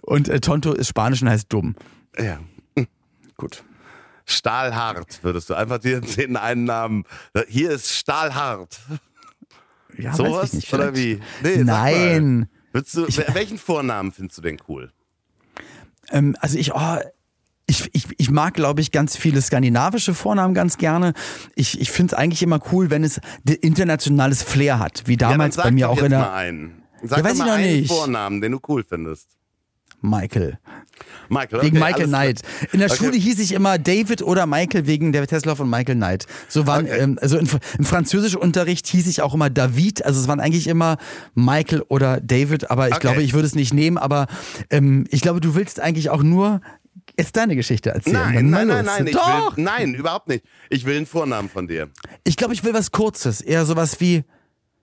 Und 0.02 0.28
äh, 0.28 0.40
Tonto 0.40 0.72
ist 0.72 0.88
Spanisch 0.88 1.22
und 1.22 1.28
heißt 1.28 1.52
dumm. 1.52 1.74
Ja. 2.18 2.38
Gut. 3.36 3.64
Stahlhart 4.24 5.22
würdest 5.22 5.50
du 5.50 5.54
einfach 5.54 5.78
dir 5.78 6.00
den 6.00 6.36
einen 6.36 6.64
Namen. 6.64 7.04
Hier 7.48 7.70
ist 7.72 7.90
Stahlhart. 7.92 8.80
Ja, 9.98 10.14
So 10.14 10.24
weiß 10.24 10.54
was? 10.56 10.72
Oder 10.72 10.94
wie? 10.94 11.20
Nee, 11.42 11.64
Nein. 11.64 12.48
Du, 12.72 12.78
wel- 12.80 13.34
welchen 13.34 13.58
Vornamen 13.58 14.12
findest 14.12 14.38
du 14.38 14.42
denn 14.42 14.58
cool? 14.68 14.90
Ähm, 16.10 16.36
also 16.40 16.58
ich, 16.58 16.74
oh, 16.74 16.98
ich, 17.66 17.88
ich, 17.92 18.06
ich 18.18 18.30
mag, 18.30 18.54
glaube 18.54 18.80
ich, 18.80 18.90
ganz 18.90 19.16
viele 19.16 19.40
skandinavische 19.40 20.14
Vornamen 20.14 20.54
ganz 20.54 20.78
gerne. 20.78 21.14
Ich, 21.54 21.80
ich 21.80 21.90
finde 21.90 22.14
es 22.14 22.18
eigentlich 22.18 22.42
immer 22.42 22.60
cool, 22.72 22.90
wenn 22.90 23.04
es 23.04 23.20
internationales 23.60 24.42
Flair 24.42 24.78
hat, 24.78 25.04
wie 25.06 25.16
damals 25.16 25.56
ja, 25.56 25.64
bei 25.64 25.70
mir 25.70 25.88
auch 25.88 26.02
in 26.02 26.10
der 26.10 26.18
mal 26.20 26.34
einen. 26.34 26.82
Sag 27.02 27.18
Ja, 27.18 27.24
weiß 27.24 27.38
mal 27.38 27.46
noch 27.46 27.52
einen 27.54 27.72
nicht. 27.72 27.88
Vornamen, 27.88 28.40
den 28.40 28.52
du 28.52 28.60
cool 28.68 28.84
findest. 28.84 29.28
Michael. 30.02 30.58
Michael. 31.28 31.62
Wegen 31.62 31.76
okay, 31.78 31.84
Michael 31.86 32.14
alles 32.14 32.40
Knight. 32.40 32.72
In 32.72 32.80
der 32.80 32.90
Okay. 32.90 32.98
Schule 32.98 33.16
hieß 33.16 33.38
ich 33.38 33.52
immer 33.52 33.78
David 33.78 34.22
oder 34.22 34.46
Michael 34.46 34.86
wegen 34.86 35.12
David 35.12 35.30
Tesla 35.30 35.52
und 35.52 35.70
Michael 35.70 35.96
Knight. 35.96 36.26
So 36.48 36.66
waren, 36.66 36.84
Okay. 36.84 36.98
ähm, 36.98 37.18
also 37.20 37.38
in, 37.38 37.48
im 37.78 37.84
Französischunterricht 37.84 38.86
hieß 38.86 39.06
ich 39.06 39.22
auch 39.22 39.32
immer 39.34 39.48
David. 39.48 40.04
Also 40.04 40.20
es 40.20 40.28
waren 40.28 40.40
eigentlich 40.40 40.66
immer 40.66 40.98
Michael 41.34 41.82
oder 41.88 42.20
David, 42.20 42.70
aber 42.70 42.88
ich 42.90 42.98
glaube, 43.00 43.22
ich 43.22 43.32
würde 43.32 43.46
es 43.46 43.54
nicht 43.54 43.72
nehmen. 43.72 43.96
Aber 43.98 44.26
ähm, 44.70 45.06
ich 45.10 45.20
glaube, 45.22 45.40
du 45.40 45.54
willst 45.54 45.80
eigentlich 45.80 46.10
auch 46.10 46.22
nur 46.22 46.60
jetzt 47.18 47.36
deine 47.36 47.56
Geschichte 47.56 47.90
erzählen. 47.90 48.14
Nein, 48.16 48.50
nein, 48.50 48.68
nein, 48.68 48.84
nein, 48.84 49.06
ich 49.06 49.14
Doch. 49.14 49.56
will, 49.56 49.64
nein, 49.64 49.94
überhaupt 49.94 50.28
nicht. 50.28 50.44
Ich 50.70 50.84
will 50.84 50.96
einen 50.96 51.06
Vornamen 51.06 51.48
von 51.48 51.66
dir. 51.68 51.88
Ich 52.24 52.36
glaube, 52.36 52.54
ich 52.54 52.64
will 52.64 52.74
was 52.74 52.90
Kurzes. 52.90 53.40
Eher 53.40 53.64
sowas 53.64 54.00
wie 54.00 54.24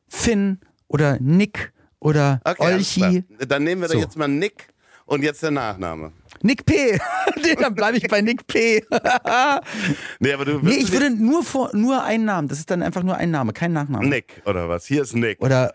Finn 0.08 0.60
oder 0.88 1.17
Nick 1.19 1.71
oder 1.99 2.41
Okay, 2.43 2.73
Olchi. 2.75 3.23
Dann 3.47 3.63
nehmen 3.63 3.82
wir 3.82 3.88
So. 3.89 3.95
da 3.95 3.99
jetzt 3.99 4.17
mal 4.17 4.27
Nick 4.27 4.67
und 5.10 5.24
jetzt 5.24 5.41
der 5.43 5.52
Nachname. 5.52 6.12
Nick 6.41 6.65
P. 6.65 7.00
Dann 7.60 7.76
bleibe 7.76 7.98
ich 7.98 8.08
bei 8.08 8.22
Nick 8.22 8.48
P. 8.48 8.84
Nee, 10.19 10.34
aber 10.34 10.45
du 10.45 10.60
Nee, 10.60 10.76
ich 10.76 10.91
würde 10.91 11.10
nur 11.10 11.43
vor, 11.43 11.69
nur 11.74 12.04
einen 12.04 12.26
Namen. 12.26 12.48
Das 12.48 12.60
ist 12.60 12.69
dann 12.72 12.82
einfach 12.84 13.04
nur 13.04 13.15
ein 13.17 13.32
Name, 13.32 13.54
kein 13.54 13.74
Nachname. 13.74 14.08
Nick 14.08 14.41
oder 14.45 14.69
was? 14.69 14.86
Hier 14.86 15.02
ist 15.02 15.15
Nick. 15.15 15.41
Oder, 15.41 15.74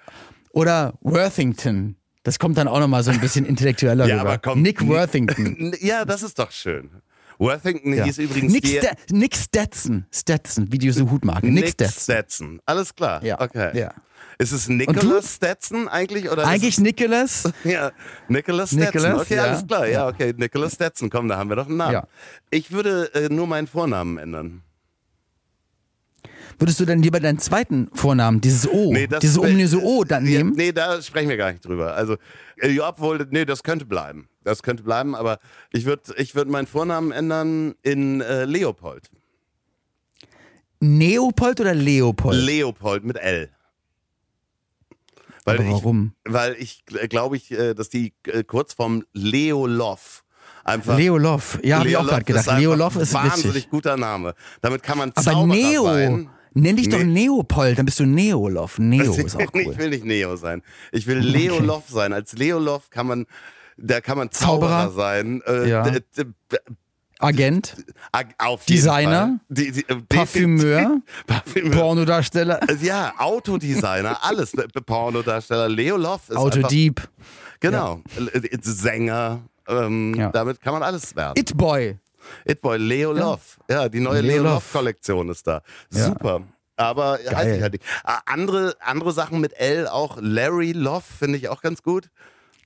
oder 0.53 0.95
Worthington. 1.01 1.97
Das 2.23 2.39
kommt 2.39 2.57
dann 2.57 2.69
auch 2.69 2.81
nochmal 2.81 3.03
so 3.03 3.11
ein 3.11 3.21
bisschen 3.21 3.45
intellektueller 3.45 4.07
Ja, 4.07 4.19
rüber. 4.21 4.31
aber 4.31 4.39
komm. 4.39 4.63
Nick 4.63 4.87
Worthington. 4.87 5.75
Ja, 5.81 6.05
das 6.05 6.23
ist 6.23 6.39
doch 6.39 6.51
schön. 6.51 6.91
Worthington 7.39 7.95
Ja. 7.95 8.05
hieß 8.05 8.19
übrigens 8.19 8.53
Nick, 8.53 8.65
die- 8.65 8.79
Sta 8.79 8.91
Nick 9.11 9.35
Stetson. 9.37 10.07
Stetson, 10.13 10.71
wie 10.73 10.79
diese 10.79 11.11
Hutmarke. 11.11 11.47
Nick, 11.47 11.65
Nick 11.65 11.69
Stetson. 11.73 12.03
Stetson. 12.03 12.61
Alles 12.67 12.95
klar. 12.95 13.23
Ja, 13.25 13.41
Okay. 13.41 13.79
ja. 13.79 13.93
Ist 14.37 14.51
es? 14.51 14.69
Nicholas 14.69 15.37
Stetson 15.37 15.87
eigentlich? 15.87 16.29
Oder 16.29 16.45
Eigentlich 16.47 16.79
Nicholas. 16.81 17.45
ja, 17.65 17.93
Nicholas 18.27 18.71
Stetson. 18.71 18.95
Nicholas, 19.03 19.21
okay, 19.23 19.37
ja. 19.37 19.43
alles 19.45 19.65
klar. 19.67 19.87
Ja, 19.87 20.09
okay. 20.09 20.35
Nicholas 20.37 20.73
Stetson. 20.75 21.09
Komm, 21.09 21.29
da 21.29 21.37
haben 21.37 21.49
wir 21.51 21.55
doch 21.57 21.69
einen 21.69 21.77
Namen. 21.77 21.93
Ja. 21.93 22.09
Ich 22.51 22.73
würde 22.73 23.15
äh, 23.15 23.29
nur 23.33 23.47
meinen 23.47 23.69
Vornamen 23.69 24.19
ändern. 24.19 24.63
Würdest 26.59 26.81
du 26.81 26.85
dann 26.85 27.03
lieber 27.03 27.21
deinen 27.21 27.39
zweiten 27.39 27.89
Vornamen, 27.95 28.41
dieses 28.41 28.69
O, 28.69 28.93
Nee, 28.93 29.09
dieses 29.21 29.39
ominöse 29.39 29.83
O 29.83 30.05
dann 30.05 30.25
nehmen? 30.25 30.53
nee, 30.57 30.73
da 30.73 31.01
sprechen 31.03 31.29
wir 31.29 31.37
gar 31.37 31.53
nicht 31.53 31.65
drüber. 31.65 31.95
Also, 31.95 32.17
äh, 32.57 32.79
obwohl, 32.81 33.27
nee, 33.31 33.45
das 33.45 33.63
könnte 33.63 33.85
bleiben. 33.85 34.29
Das 34.45 34.63
könnte 34.63 34.83
bleiben, 34.83 35.15
aber 35.15 35.39
ich 35.73 35.85
würde 35.85 36.15
ich 36.17 36.35
würd 36.35 36.49
meinen 36.49 36.67
Vornamen 36.67 37.13
ändern 37.13 37.75
in 37.83 38.21
äh, 38.21 38.45
Leopold. 38.45 39.11
Neopold 40.81 41.61
oder 41.61 41.75
Leopold? 41.75 42.37
Leopold 42.45 43.05
mit 43.05 43.17
L. 43.17 43.51
Weil 45.45 45.59
Aber 45.59 45.69
warum? 45.71 46.15
Ich, 46.27 46.33
weil 46.33 46.55
ich 46.55 46.85
glaube 47.09 47.37
ich, 47.37 47.51
äh, 47.51 47.75
dass 47.75 47.89
die 47.89 48.13
äh, 48.27 48.45
Kurzform 48.45 49.05
Leolov 49.13 50.24
einfach. 50.65 50.97
Leolov. 50.97 51.59
Ja, 51.63 51.79
habe 51.79 51.89
ich 51.89 51.97
auch 51.97 52.07
gerade 52.07 52.25
gedacht. 52.25 52.49
einfach 52.49 52.59
Leolov 52.61 52.97
ist 52.97 53.15
ein 53.15 53.25
wahnsinnig 53.31 53.55
witzig. 53.57 53.71
guter 53.71 53.97
Name. 53.97 54.35
Damit 54.61 54.83
kann 54.83 54.99
man 54.99 55.13
Aber 55.15 55.23
Zauberer 55.23 55.47
Neo. 55.57 55.85
sein. 55.85 56.31
Nenn 56.57 56.77
dich 56.77 56.89
doch 56.89 56.99
Nee. 56.99 57.27
Neopold, 57.27 57.79
dann 57.79 57.85
bist 57.87 57.99
du 57.99 58.07
Neolov. 58.07 58.79
Neo 58.79 59.13
ist 59.15 59.35
auch 59.37 59.41
Ich 59.55 59.67
cool. 59.67 59.77
will 59.79 59.91
nicht 59.91 60.05
Neo 60.05 60.37
sein. 60.37 60.63
Ich 60.93 61.07
will 61.07 61.19
Leolov 61.19 61.85
sein. 61.89 62.13
Als 62.13 62.33
Leolov 62.35 62.91
kann 62.91 63.09
man, 63.09 63.27
da 63.77 64.01
kann 64.01 64.17
man 64.19 64.31
Zauberer, 64.31 64.85
Zauberer? 64.87 64.91
sein. 64.93 65.43
Äh, 65.47 65.69
Ja. 65.69 65.85
Agent, 67.21 67.77
Designer? 68.69 69.39
Die, 69.49 69.71
die, 69.73 69.89
äh, 69.89 69.97
Parfümeur, 70.09 70.99
Parfümeur. 71.27 71.71
Pornodarsteller, 71.81 72.61
Ja, 72.83 73.15
Autodesigner, 73.19 74.19
alles. 74.23 74.53
Pornodarsteller. 74.87 75.69
Leolov 75.69 76.23
ist 76.25 76.31
einfach, 76.33 76.43
Autodieb, 76.43 77.09
Genau. 77.61 78.03
Äh, 78.33 78.59
Sänger. 78.61 79.41
Ähm, 79.69 80.15
Ja. 80.15 80.31
Damit 80.31 80.61
kann 80.61 80.73
man 80.75 80.83
alles 80.83 81.15
werden. 81.17 81.35
It-Boy. 81.39 81.99
It-Boy, 82.47 82.79
Leo 82.79 83.13
Love. 83.13 83.41
Ja, 83.69 83.89
die 83.89 84.01
neue 84.01 84.21
Leo 84.21 84.33
Leo 84.37 84.43
Love. 84.45 84.55
Love-Kollektion 84.55 85.29
ist 85.29 85.47
da. 85.47 85.63
Ja. 85.93 86.07
Super. 86.07 86.43
Aber 86.77 87.19
weiß 87.25 87.57
ich 87.57 87.63
halt 87.63 87.73
nicht. 87.75 87.85
Ah, 88.03 88.21
Andere, 88.27 88.75
andere 88.81 89.13
Sachen 89.13 89.41
mit 89.41 89.53
L 89.55 89.87
auch. 89.87 90.17
Larry 90.21 90.73
Love 90.73 91.03
finde 91.19 91.39
ich 91.39 91.49
auch 91.49 91.63
ganz 91.63 91.83
gut. 91.83 92.11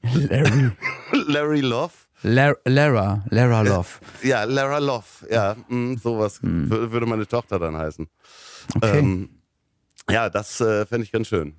Larry. 0.03 0.71
Larry 1.13 1.61
Love. 1.61 1.93
Lar 2.23 2.57
Lara, 2.65 3.25
Lara 3.31 3.61
Love. 3.63 3.89
Ja, 4.23 4.43
Lara 4.45 4.79
Love. 4.79 5.05
Ja, 5.31 5.55
mh, 5.69 5.99
sowas 6.03 6.41
wür- 6.43 6.91
würde 6.91 7.07
meine 7.07 7.27
Tochter 7.29 7.59
dann 7.61 7.77
heißen. 7.77 8.07
Hm. 8.07 8.77
Okay. 8.83 8.99
Ähm, 8.99 9.29
ja, 10.11 10.29
das 10.31 10.61
äh, 10.61 10.85
fände 10.87 11.05
ich 11.05 11.13
ganz 11.13 11.29
schön. 11.29 11.55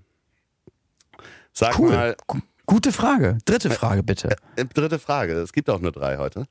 Sag 1.53 1.77
Cool. 1.79 1.91
mal, 1.91 2.15
Gute 2.69 2.91
Frage. 2.91 3.39
Dritte 3.45 3.69
Frage 3.71 4.03
bitte. 4.03 4.35
äh, 4.55 4.65
dritte 4.65 4.99
Frage. 4.99 5.33
Es 5.33 5.53
gibt 5.53 5.69
auch 5.69 5.79
nur 5.79 5.91
drei 5.91 6.17
heute. 6.17 6.45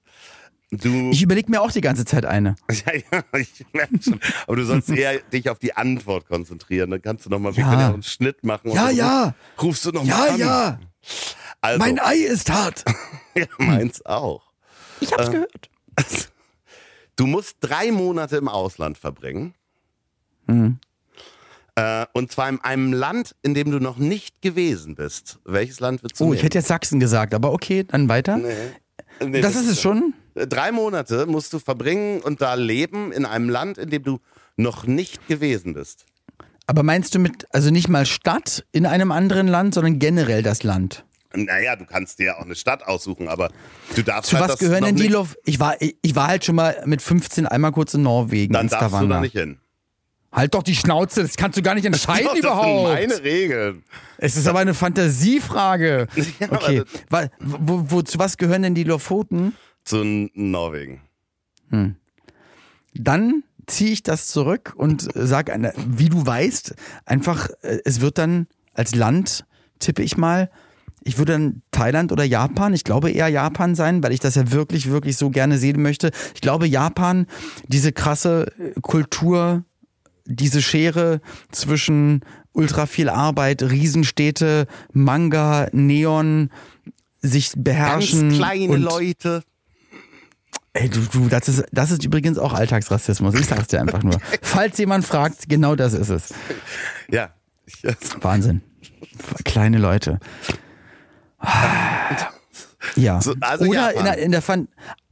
Du, 0.70 1.10
Ich 1.12 1.22
überlege 1.22 1.50
mir 1.50 1.62
auch 1.62 1.70
die 1.70 1.80
ganze 1.80 2.04
Zeit 2.04 2.26
eine. 2.26 2.56
Ja, 2.70 2.92
ja, 2.94 3.22
ich 3.38 3.64
merke 3.72 4.02
schon. 4.02 4.20
Aber 4.46 4.56
du 4.56 4.64
sollst 4.64 4.90
eher 4.90 5.18
dich 5.32 5.48
auf 5.48 5.58
die 5.60 5.74
Antwort 5.76 6.26
konzentrieren. 6.26 6.90
Dann 6.90 7.00
kannst 7.02 7.24
du 7.26 7.30
nochmal, 7.30 7.52
Ja. 7.54 7.72
ja 7.80 7.88
einen 7.94 8.02
Schnitt 8.02 8.42
machen. 8.44 8.72
Ja, 8.72 8.90
ja. 8.90 9.34
ruf- 9.56 9.62
Rufst 9.62 9.84
du 9.86 9.92
nochmal 9.92 10.08
Ja, 10.28 10.34
an. 10.34 10.38
ja. 10.40 10.80
Also, 11.60 11.78
Mein 11.78 11.98
Ei 12.00 12.16
ist 12.16 12.50
hart. 12.50 12.84
ja, 13.36 13.46
meins 13.58 14.04
auch. 14.04 14.42
Ich 15.00 15.12
hab's 15.12 15.30
gehört. 15.30 15.70
Du 17.16 17.26
musst 17.26 17.56
drei 17.60 17.90
Monate 17.92 18.36
im 18.36 18.48
Ausland 18.48 18.98
verbringen. 18.98 19.54
Mhm. 20.46 20.78
Äh, 21.78 22.06
und 22.12 22.32
zwar 22.32 22.48
in 22.48 22.60
einem 22.60 22.92
Land, 22.92 23.34
in 23.42 23.54
dem 23.54 23.70
du 23.70 23.78
noch 23.78 23.98
nicht 23.98 24.40
gewesen 24.42 24.94
bist. 24.94 25.38
Welches 25.44 25.80
Land 25.80 26.02
würdest 26.02 26.20
du 26.20 26.24
Oh, 26.24 26.26
nehmen? 26.28 26.36
ich 26.38 26.42
hätte 26.42 26.58
jetzt 26.58 26.68
Sachsen 26.68 26.98
gesagt, 27.00 27.34
aber 27.34 27.52
okay, 27.52 27.84
dann 27.84 28.08
weiter. 28.08 28.36
Nee. 28.38 28.52
Nee, 29.24 29.40
Das 29.40 29.56
ist 29.56 29.68
es 29.68 29.80
schon? 29.80 30.14
Drei 30.34 30.70
Monate 30.72 31.26
musst 31.26 31.52
du 31.52 31.58
verbringen 31.58 32.20
und 32.20 32.40
da 32.40 32.54
leben 32.54 33.10
in 33.12 33.24
einem 33.24 33.48
Land, 33.48 33.76
in 33.78 33.90
dem 33.90 34.02
du 34.04 34.18
noch 34.56 34.86
nicht 34.86 35.26
gewesen 35.28 35.74
bist. 35.74 36.04
Aber 36.66 36.82
meinst 36.82 37.14
du 37.14 37.18
mit, 37.18 37.46
also 37.50 37.70
nicht 37.70 37.88
mal 37.88 38.06
Stadt 38.06 38.64
in 38.72 38.86
einem 38.86 39.10
anderen 39.10 39.48
Land, 39.48 39.74
sondern 39.74 39.98
generell 39.98 40.42
das 40.42 40.62
Land? 40.62 41.04
Naja, 41.34 41.76
du 41.76 41.84
kannst 41.84 42.18
dir 42.18 42.26
ja 42.26 42.36
auch 42.38 42.44
eine 42.44 42.54
Stadt 42.54 42.82
aussuchen, 42.86 43.28
aber 43.28 43.50
du 43.94 44.02
darfst 44.02 44.30
Zu 44.30 44.38
halt 44.38 44.50
was 44.50 44.58
gehören 44.58 44.84
denn 44.84 44.96
die 44.96 45.08
Lov? 45.08 45.36
Ich 45.44 45.60
war, 45.60 45.80
ich, 45.80 45.96
ich 46.02 46.14
war 46.14 46.28
halt 46.28 46.44
schon 46.44 46.54
mal 46.54 46.82
mit 46.86 47.02
15 47.02 47.46
einmal 47.46 47.72
kurz 47.72 47.94
in 47.94 48.02
Norwegen. 48.02 48.52
Dann 48.54 48.68
darfst 48.68 49.00
du 49.00 49.06
da 49.06 49.20
nicht 49.20 49.32
hin. 49.32 49.58
Halt 50.30 50.54
doch 50.54 50.62
die 50.62 50.74
Schnauze, 50.74 51.22
das 51.22 51.36
kannst 51.36 51.56
du 51.56 51.62
gar 51.62 51.74
nicht 51.74 51.86
entscheiden 51.86 52.28
das 52.30 52.38
überhaupt. 52.38 52.98
sind 52.98 53.08
meine 53.10 53.24
Regeln. 53.24 53.82
Es 54.18 54.36
ist 54.36 54.46
aber 54.46 54.58
eine 54.58 54.74
Fantasiefrage. 54.74 56.06
Ja, 56.38 56.52
okay. 56.52 56.82
Wo, 57.40 57.84
wo, 57.90 58.02
zu 58.02 58.18
was 58.18 58.36
gehören 58.36 58.62
denn 58.62 58.74
die 58.74 58.84
Lofoten? 58.84 59.54
Zu 59.84 60.04
Norwegen. 60.34 61.00
Dann 62.94 63.42
ziehe 63.66 63.90
ich 63.90 64.02
das 64.02 64.26
zurück 64.28 64.74
und 64.76 65.08
sage, 65.14 65.72
wie 65.88 66.08
du 66.08 66.24
weißt, 66.24 66.74
einfach, 67.04 67.48
äh, 67.62 67.78
es 67.84 68.00
wird 68.00 68.18
dann 68.18 68.46
als 68.74 68.94
Land, 68.94 69.44
tippe 69.78 70.02
ich 70.02 70.16
mal, 70.16 70.50
ich 71.04 71.18
würde 71.18 71.32
dann 71.32 71.62
Thailand 71.70 72.12
oder 72.12 72.24
Japan, 72.24 72.74
ich 72.74 72.84
glaube 72.84 73.10
eher 73.10 73.28
Japan 73.28 73.74
sein, 73.74 74.02
weil 74.02 74.12
ich 74.12 74.20
das 74.20 74.34
ja 74.34 74.50
wirklich, 74.52 74.90
wirklich 74.90 75.16
so 75.16 75.30
gerne 75.30 75.58
sehen 75.58 75.80
möchte. 75.80 76.10
Ich 76.34 76.40
glaube 76.40 76.66
Japan, 76.66 77.26
diese 77.66 77.92
krasse 77.92 78.52
äh, 78.58 78.80
Kultur, 78.80 79.64
diese 80.28 80.62
Schere 80.62 81.20
zwischen 81.50 82.20
ultra 82.52 82.86
viel 82.86 83.08
Arbeit, 83.08 83.62
Riesenstädte, 83.62 84.66
Manga, 84.92 85.68
Neon, 85.72 86.50
sich 87.20 87.52
beherrschen. 87.56 88.28
Ganz 88.28 88.36
kleine 88.36 88.76
Leute. 88.76 89.42
Ey, 90.74 90.88
du, 90.88 91.00
du, 91.00 91.28
das 91.28 91.48
ist, 91.48 91.64
das 91.72 91.90
ist 91.90 92.04
übrigens 92.04 92.38
auch 92.38 92.52
Alltagsrassismus. 92.52 93.34
Ich 93.34 93.46
sag's 93.46 93.68
dir 93.68 93.80
einfach 93.80 94.02
nur. 94.02 94.20
Falls 94.42 94.78
jemand 94.78 95.04
fragt, 95.04 95.48
genau 95.48 95.74
das 95.74 95.94
ist 95.94 96.10
es. 96.10 96.34
Ja. 97.10 97.30
Wahnsinn. 98.20 98.62
Kleine 99.44 99.78
Leute. 99.78 100.20
Ja. 102.96 103.20
So, 103.20 103.34
also 103.40 103.64
Oder 103.66 103.92
Japan. 103.92 103.96
in 103.98 104.04
der, 104.04 104.18
in 104.18 104.32
der 104.32 104.42
Fan 104.42 104.68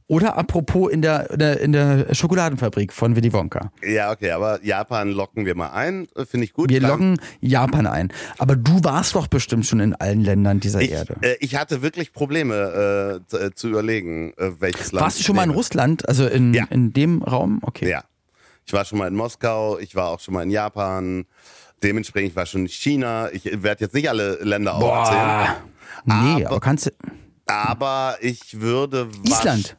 oder 0.07 0.37
apropos 0.37 0.89
in 0.91 1.01
der, 1.01 1.29
in 1.31 1.39
der, 1.39 1.59
in 1.59 1.71
der 1.73 2.13
Schokoladenfabrik 2.15 2.93
von 2.93 3.15
Willy 3.15 3.33
Wonka. 3.33 3.71
ja, 3.83 4.11
okay, 4.11 4.31
aber 4.31 4.63
Japan 4.63 5.11
locken 5.11 5.45
wir 5.45 5.53
mal 5.55 5.71
ein. 5.71 6.07
äh, 6.15 6.25
Finde 6.25 6.45
ich 6.45 6.53
gut. 6.53 6.69
Wir 6.69 6.79
Dann- 6.79 6.89
loggen 6.89 7.19
Japan 7.41 7.85
ein. 7.87 8.13
Aber 8.37 8.55
du 8.55 8.83
warst 8.83 9.15
doch 9.15 9.27
bestimmt 9.27 9.65
schon 9.65 9.79
in 9.81 9.93
allen 9.95 10.21
Ländern 10.21 10.59
dieser 10.61 10.81
Ich, 10.81 10.91
Erde. 10.91 11.15
äh, 11.21 11.35
ich 11.41 11.55
hatte 11.55 11.81
wirklich 11.81 12.13
Probleme 12.13 13.21
äh, 13.25 13.27
zu, 13.29 13.37
äh, 13.37 13.53
zu 13.53 13.67
überlegen, 13.67 14.33
äh, 14.37 14.51
welches 14.59 14.91
Land. 14.93 15.03
Warst 15.03 15.19
du 15.19 15.23
schon 15.23 15.35
mal 15.35 15.43
in. 15.43 15.49
Russland? 15.51 16.07
Also 16.07 16.25
in, 16.25 16.53
Ja. 16.53 16.65
in 16.69 16.93
dem 16.93 17.21
Raum? 17.21 17.59
Okay. 17.63 17.89
Ja. 17.89 18.03
Ich 18.65 18.73
war 18.73 18.85
schon 18.85 18.99
mal 18.99 19.07
in 19.07 19.15
Moskau, 19.15 19.77
ich 19.79 19.95
war 19.95 20.07
auch 20.09 20.19
schon 20.19 20.33
mal 20.33 20.43
in 20.43 20.51
Japan. 20.51 21.25
Dementsprechend 21.83 22.29
ich 22.31 22.35
war 22.35 22.45
schon 22.45 22.61
in 22.61 22.67
China. 22.69 23.29
Ich 23.33 23.43
werde 23.45 23.83
jetzt 23.83 23.93
nicht 23.93 24.09
alle 24.09 24.35
Länder 24.43 24.75
aufzählen. 24.75 25.19
Boah. 25.19 25.55
Nee, 26.05 26.43
Aber- 26.43 26.47
aber 26.47 26.59
kannst 26.59 26.85
du. 26.87 26.91
Aber 27.45 28.17
ich 28.21 28.59
würde 28.59 29.09
Island. 29.25 29.77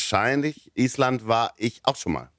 Wahrscheinlich, 0.00 0.70
Island 0.74 1.26
war 1.28 1.52
ich 1.56 1.80
auch 1.84 1.96
schon 1.96 2.12
mal. 2.12 2.30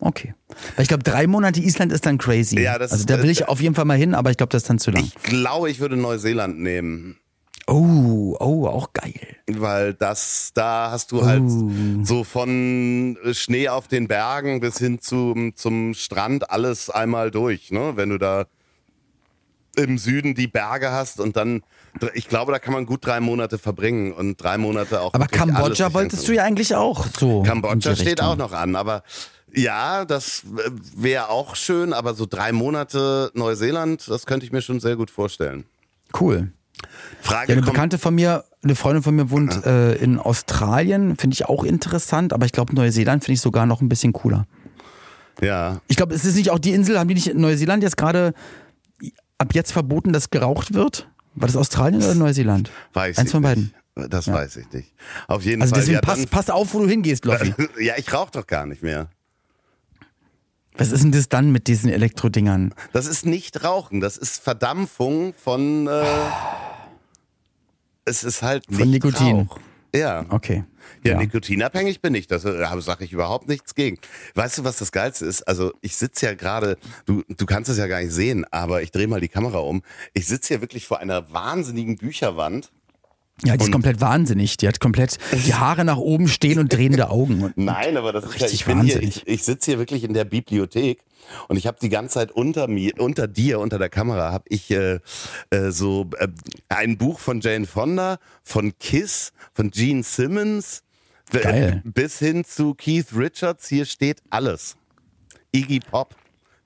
Okay. 0.00 0.34
Weil 0.76 0.82
ich 0.82 0.88
glaube, 0.88 1.04
drei 1.04 1.26
Monate 1.26 1.60
Island 1.60 1.92
ist 1.92 2.04
dann 2.06 2.18
crazy. 2.18 2.60
Ja, 2.60 2.78
das 2.78 2.92
also 2.92 3.04
da 3.06 3.22
will 3.22 3.30
ich 3.30 3.48
auf 3.48 3.60
jeden 3.60 3.74
Fall 3.74 3.84
mal 3.84 3.96
hin, 3.96 4.14
aber 4.14 4.30
ich 4.30 4.36
glaube, 4.36 4.50
das 4.50 4.62
ist 4.64 4.68
dann 4.68 4.78
zu 4.80 4.90
lang. 4.90 5.04
Ich 5.04 5.14
glaube, 5.22 5.70
ich 5.70 5.78
würde 5.80 5.96
Neuseeland 5.96 6.58
nehmen. 6.58 7.18
Oh, 7.68 8.36
oh, 8.40 8.66
auch 8.66 8.92
geil. 8.92 9.14
Weil 9.46 9.94
das, 9.94 10.50
da 10.54 10.90
hast 10.90 11.12
du 11.12 11.24
halt 11.24 11.42
Oh. 11.42 11.70
so 12.02 12.24
von 12.24 13.16
Schnee 13.32 13.68
auf 13.68 13.86
den 13.86 14.08
Bergen 14.08 14.58
bis 14.58 14.78
hin 14.78 15.00
zum, 15.00 15.54
zum 15.54 15.94
Strand 15.94 16.50
alles 16.50 16.90
einmal 16.90 17.30
durch, 17.30 17.70
ne? 17.70 17.92
Wenn 17.94 18.08
du 18.08 18.18
da 18.18 18.46
im 19.76 19.96
Süden 19.98 20.34
die 20.34 20.48
Berge 20.48 20.90
hast 20.90 21.20
und 21.20 21.36
dann, 21.36 21.62
ich 22.14 22.28
glaube, 22.28 22.52
da 22.52 22.58
kann 22.58 22.72
man 22.72 22.86
gut 22.86 23.04
drei 23.04 23.20
Monate 23.20 23.58
verbringen 23.58 24.12
und 24.12 24.42
drei 24.42 24.58
Monate 24.58 25.00
auch. 25.00 25.14
Aber 25.14 25.26
Kambodscha 25.26 25.92
wolltest 25.92 26.26
du 26.26 26.32
ja 26.32 26.42
eigentlich 26.42 26.74
auch 26.74 27.06
so. 27.18 27.42
Kambodscha 27.42 27.94
steht 27.94 28.08
Richtung. 28.08 28.26
auch 28.26 28.36
noch 28.36 28.52
an, 28.52 28.76
aber 28.76 29.02
ja, 29.54 30.04
das 30.04 30.42
wäre 30.96 31.28
auch 31.28 31.56
schön, 31.56 31.92
aber 31.92 32.14
so 32.14 32.26
drei 32.26 32.52
Monate 32.52 33.30
Neuseeland, 33.34 34.08
das 34.08 34.26
könnte 34.26 34.46
ich 34.46 34.52
mir 34.52 34.62
schon 34.62 34.80
sehr 34.80 34.96
gut 34.96 35.10
vorstellen. 35.10 35.64
Cool. 36.18 36.52
Frage 37.20 37.52
Ja, 37.52 37.58
eine 37.58 37.66
Bekannte 37.66 37.98
von 37.98 38.14
mir, 38.14 38.44
eine 38.62 38.74
Freundin 38.74 39.02
von 39.02 39.14
mir 39.14 39.30
wohnt 39.30 39.64
äh, 39.66 39.94
in 39.96 40.18
Australien, 40.18 41.16
finde 41.16 41.34
ich 41.34 41.46
auch 41.46 41.64
interessant, 41.64 42.32
aber 42.32 42.46
ich 42.46 42.52
glaube, 42.52 42.74
Neuseeland 42.74 43.24
finde 43.24 43.34
ich 43.34 43.40
sogar 43.40 43.66
noch 43.66 43.80
ein 43.80 43.88
bisschen 43.88 44.12
cooler. 44.12 44.46
Ja, 45.40 45.80
Ich 45.88 45.96
glaube, 45.96 46.14
es 46.14 46.24
ist 46.24 46.36
nicht 46.36 46.50
auch 46.50 46.58
die 46.58 46.72
Insel, 46.72 46.98
haben 46.98 47.08
die 47.08 47.14
nicht 47.14 47.28
in 47.28 47.40
Neuseeland 47.40 47.82
jetzt 47.82 47.96
gerade 47.96 48.34
ab 49.38 49.54
jetzt 49.54 49.72
verboten, 49.72 50.12
dass 50.12 50.30
geraucht 50.30 50.74
wird? 50.74 51.08
War 51.34 51.46
das 51.46 51.56
Australien 51.56 52.02
oder 52.02 52.14
Neuseeland? 52.14 52.70
weiß 52.92 53.18
Eins 53.18 53.30
von 53.32 53.42
beiden. 53.42 53.72
nicht. 53.96 54.12
Das 54.12 54.26
weiß 54.28 54.56
ich 54.56 54.72
nicht. 54.72 54.92
Auf 55.28 55.44
jeden 55.44 55.60
Also 55.62 55.74
Fall. 55.74 55.80
deswegen 55.82 55.94
ja, 55.96 56.00
pass, 56.00 56.26
pass 56.26 56.50
auf, 56.50 56.72
wo 56.72 56.80
du 56.80 56.88
hingehst, 56.88 57.24
Loffi. 57.26 57.54
ja, 57.80 57.94
ich 57.98 58.12
rauche 58.12 58.30
doch 58.32 58.46
gar 58.46 58.66
nicht 58.66 58.82
mehr. 58.82 59.08
Was 60.76 60.90
ist 60.92 61.02
denn 61.04 61.12
das 61.12 61.28
dann 61.28 61.52
mit 61.52 61.66
diesen 61.66 61.90
Elektrodingern? 61.90 62.74
Das 62.94 63.06
ist 63.06 63.26
nicht 63.26 63.62
Rauchen, 63.62 64.00
das 64.00 64.16
ist 64.16 64.42
Verdampfung 64.42 65.34
von. 65.34 65.86
Äh, 65.86 66.04
es 68.06 68.24
ist 68.24 68.42
halt 68.42 68.70
nicht 68.70 68.80
Von 68.80 68.90
Nikotin. 68.90 69.36
Rauch. 69.48 69.58
Ja. 69.94 70.24
Okay. 70.28 70.64
Ja, 71.04 71.18
nikotinabhängig 71.18 72.00
bin 72.00 72.14
ich, 72.14 72.26
das 72.26 72.44
äh, 72.44 72.66
sage 72.80 73.04
ich 73.04 73.12
überhaupt 73.12 73.48
nichts 73.48 73.74
gegen. 73.74 73.98
Weißt 74.34 74.58
du, 74.58 74.64
was 74.64 74.78
das 74.78 74.92
Geilste 74.92 75.26
ist? 75.26 75.42
Also 75.42 75.72
ich 75.80 75.96
sitze 75.96 76.26
ja 76.26 76.34
gerade, 76.34 76.76
du, 77.06 77.22
du 77.28 77.46
kannst 77.46 77.70
es 77.70 77.78
ja 77.78 77.86
gar 77.86 78.00
nicht 78.00 78.12
sehen, 78.12 78.44
aber 78.50 78.82
ich 78.82 78.90
drehe 78.90 79.06
mal 79.06 79.20
die 79.20 79.28
Kamera 79.28 79.58
um. 79.58 79.82
Ich 80.12 80.26
sitze 80.26 80.48
hier 80.48 80.60
wirklich 80.60 80.86
vor 80.86 81.00
einer 81.00 81.32
wahnsinnigen 81.32 81.96
Bücherwand. 81.96 82.72
Ja, 83.44 83.56
die 83.56 83.60
ist 83.62 83.66
Und- 83.66 83.72
komplett 83.72 84.00
wahnsinnig. 84.00 84.56
Die 84.58 84.68
hat 84.68 84.78
komplett 84.78 85.18
die 85.32 85.54
Haare 85.54 85.84
nach 85.84 85.96
oben 85.96 86.28
stehen 86.28 86.58
und 86.58 86.72
drehende 86.72 87.10
Augen. 87.10 87.42
Und 87.42 87.56
Nein, 87.56 87.96
aber 87.96 88.12
das 88.12 88.24
ist 88.24 88.34
ja, 88.34 88.44
Richtig 88.44 88.60
ich 88.60 88.66
bin 88.66 88.82
hier, 88.82 88.94
wahnsinnig. 88.94 89.16
ich, 89.16 89.26
ich 89.28 89.44
sitze 89.44 89.72
hier 89.72 89.78
wirklich 89.78 90.04
in 90.04 90.14
der 90.14 90.24
Bibliothek 90.24 91.02
und 91.48 91.56
ich 91.56 91.66
habe 91.66 91.78
die 91.80 91.88
ganze 91.88 92.14
Zeit 92.14 92.30
unter 92.32 92.68
mir, 92.68 92.92
unter 92.98 93.26
dir, 93.26 93.58
unter 93.58 93.78
der 93.78 93.88
Kamera, 93.88 94.30
habe 94.32 94.44
ich 94.48 94.70
äh, 94.70 95.00
äh, 95.50 95.70
so 95.70 96.08
äh, 96.18 96.28
ein 96.68 96.98
Buch 96.98 97.18
von 97.18 97.40
Jane 97.40 97.66
Fonda, 97.66 98.18
von 98.44 98.72
Kiss, 98.78 99.32
von 99.54 99.70
Gene 99.70 100.02
Simmons, 100.04 100.82
Geil. 101.30 101.80
bis 101.84 102.18
hin 102.18 102.44
zu 102.44 102.74
Keith 102.74 103.06
Richards. 103.16 103.66
Hier 103.68 103.86
steht 103.86 104.20
alles. 104.30 104.76
Iggy 105.52 105.80
Pop, 105.80 106.14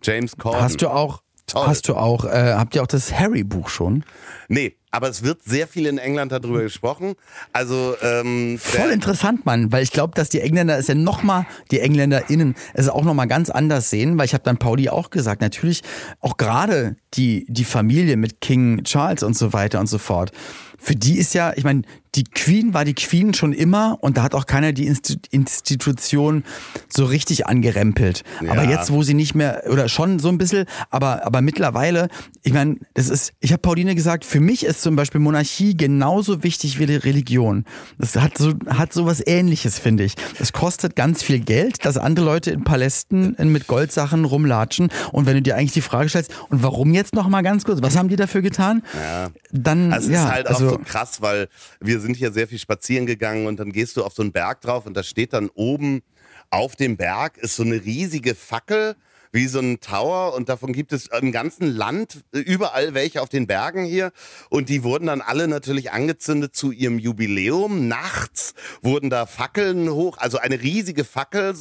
James 0.03 0.37
Corden. 0.37 0.61
hast 0.61 0.83
du 0.83 0.89
auch, 0.89 1.23
Toll. 1.47 1.67
hast 1.67 1.89
du 1.89 1.95
auch, 1.95 2.25
äh, 2.25 2.55
habt 2.55 2.75
ihr 2.75 2.83
auch 2.83 2.87
das 2.89 3.13
Harry-Buch 3.13 3.69
schon? 3.69 4.05
Nee, 4.49 4.77
aber 4.97 5.11
es 5.11 5.23
wird 5.23 5.43
sehr 5.45 5.69
viel 5.69 5.85
in 5.85 5.99
England 5.99 6.33
darüber 6.33 6.63
gesprochen. 6.63 7.17
Also 7.53 7.95
ähm, 8.01 8.59
Voll 8.59 8.91
interessant, 8.91 9.45
Mann, 9.45 9.71
weil 9.71 9.83
ich 9.83 9.93
glaube, 9.93 10.15
dass 10.15 10.31
die 10.31 10.41
Engländer 10.41 10.79
es 10.79 10.87
ja 10.87 10.95
nochmal, 10.95 11.45
die 11.71 11.81
EngländerInnen 11.81 12.55
es 12.73 12.89
auch 12.89 13.05
nochmal 13.05 13.27
ganz 13.29 13.51
anders 13.51 13.91
sehen, 13.91 14.17
weil 14.17 14.25
ich 14.25 14.33
habe 14.33 14.45
dann 14.45 14.57
Pauli 14.57 14.89
auch 14.89 15.11
gesagt, 15.11 15.43
natürlich 15.43 15.83
auch 16.21 16.39
gerade 16.39 16.97
die, 17.13 17.45
die 17.51 17.65
Familie 17.65 18.17
mit 18.17 18.41
King 18.41 18.85
Charles 18.85 19.23
und 19.23 19.37
so 19.37 19.53
weiter 19.53 19.81
und 19.81 19.87
so 19.87 19.99
fort. 19.99 20.33
Für 20.79 20.95
die 20.95 21.19
ist 21.19 21.35
ja, 21.35 21.53
ich 21.57 21.65
meine, 21.65 21.83
die 22.15 22.25
Queen 22.25 22.73
war 22.75 22.85
die 22.85 22.95
Queen 22.95 23.35
schon 23.35 23.53
immer 23.53 23.99
und 24.03 24.17
da 24.17 24.23
hat 24.23 24.35
auch 24.35 24.47
keiner 24.47 24.73
die 24.73 24.87
Insti 24.87 25.19
Institution 25.31 26.45
so 26.89 27.05
richtig 27.05 27.47
angerempelt. 27.47 28.25
Aber 28.49 28.65
Ja. 28.65 28.71
jetzt, 28.71 28.91
wo 28.91 29.03
sie 29.03 29.15
nicht 29.15 29.35
mehr, 29.35 29.65
oder 29.71 29.89
schon 29.89 30.19
so 30.19 30.29
ein 30.29 30.39
bisschen, 30.39 30.67
aber, 30.91 31.27
aber 31.27 31.41
mittlerweile, 31.41 32.09
ich 32.43 32.53
meine, 32.53 32.77
das 32.95 33.09
ist, 33.09 33.33
ich 33.41 33.53
habe 33.53 33.61
Pauline 33.61 33.95
gesagt, 33.95 34.25
für 34.25 34.41
mich 34.41 34.65
ist 34.65 34.83
zum 34.87 34.95
Beispiel 34.95 35.21
Monarchie 35.21 35.77
genauso 35.77 36.45
wichtig 36.45 36.79
wie 36.79 36.87
die 36.87 36.95
Religion. 36.95 37.65
Das 37.99 38.15
hat 38.15 38.39
so, 38.39 38.53
hat 38.69 38.93
so 38.93 39.05
was 39.05 39.21
ähnliches, 39.27 39.81
finde 39.81 40.05
ich. 40.05 40.15
Es 40.39 40.53
kostet 40.53 40.95
ganz 40.95 41.25
viel 41.25 41.41
Geld, 41.41 41.85
dass 41.85 41.97
andere 41.97 42.25
Leute 42.25 42.53
in 42.53 42.63
Palästen 42.63 43.35
mit 43.51 43.67
Goldsachen 43.67 44.25
rumlatschen. 44.25 44.91
Und 45.11 45.27
wenn 45.27 45.35
du 45.35 45.43
dir 45.43 45.57
eigentlich 45.57 45.73
die 45.73 45.81
Frage 45.81 46.09
stellst, 46.09 46.33
und 46.51 46.63
warum 46.63 46.95
jetzt 46.95 47.17
noch 47.17 47.27
mal 47.27 47.43
ganz 47.43 47.65
kurz, 47.65 47.83
was 47.83 47.97
haben 47.97 48.09
die 48.09 48.15
dafür 48.15 48.43
getan? 48.43 48.85
Ja. 48.95 49.31
Dann, 49.51 49.93
Also 49.93 50.07
es 50.07 50.15
ja, 50.15 50.25
ist 50.25 50.33
halt 50.33 50.47
also, 50.47 50.67
auch 50.67 50.71
so 50.71 50.79
krass, 50.79 51.21
weil 51.21 51.49
wir 51.81 51.99
sind 51.99 52.15
hier 52.15 52.31
sehr 52.31 52.47
viel 52.47 52.61
spazieren 52.61 53.07
gegangen 53.07 53.49
und 53.49 53.59
dann 53.59 53.73
gehst 53.73 53.97
du 53.97 54.05
auf 54.05 54.13
so 54.13 54.23
einen 54.23 54.31
Berg 54.31 54.61
drauf 54.61 54.87
und 54.87 54.97
da 54.97 55.03
steht 55.03 55.33
dann 55.33 55.51
oben 55.53 56.03
auf 56.51 56.77
dem 56.77 56.97
Berg 56.97 57.39
ist 57.39 57.57
so 57.57 57.65
eine 57.65 57.85
riesige 57.85 58.37
Fackel 58.37 58.95
wie 59.33 59.47
so 59.47 59.61
ein 59.61 59.81
Tower 59.81 60.35
und 60.35 60.49
davon 60.49 60.73
gibt 60.73 60.93
es 60.93 61.09
im 61.09 61.33
ganzen 61.33 61.67
Land 61.67 62.25
äh, 62.33 62.39
überall 62.39 62.95
welche 62.95 63.23
auf 63.23 63.29
den 63.29 63.47
Bergen 63.47 63.85
hier. 63.85 64.13
Und 64.51 64.69
die 64.69 64.83
wurden 64.83 65.07
dann 65.07 65.21
alle 65.21 65.49
natürlich 65.49 65.93
angezündet 65.93 66.55
zu 66.55 66.73
ihrem 66.73 66.99
Jubiläum. 66.99 67.89
Nachts 67.89 68.55
wurden 68.83 69.11
da 69.11 69.27
Fackeln 69.27 69.91
hoch, 69.91 70.19
also 70.19 70.39
eine 70.39 70.61
riesige 70.61 71.05
Fackel, 71.05 71.55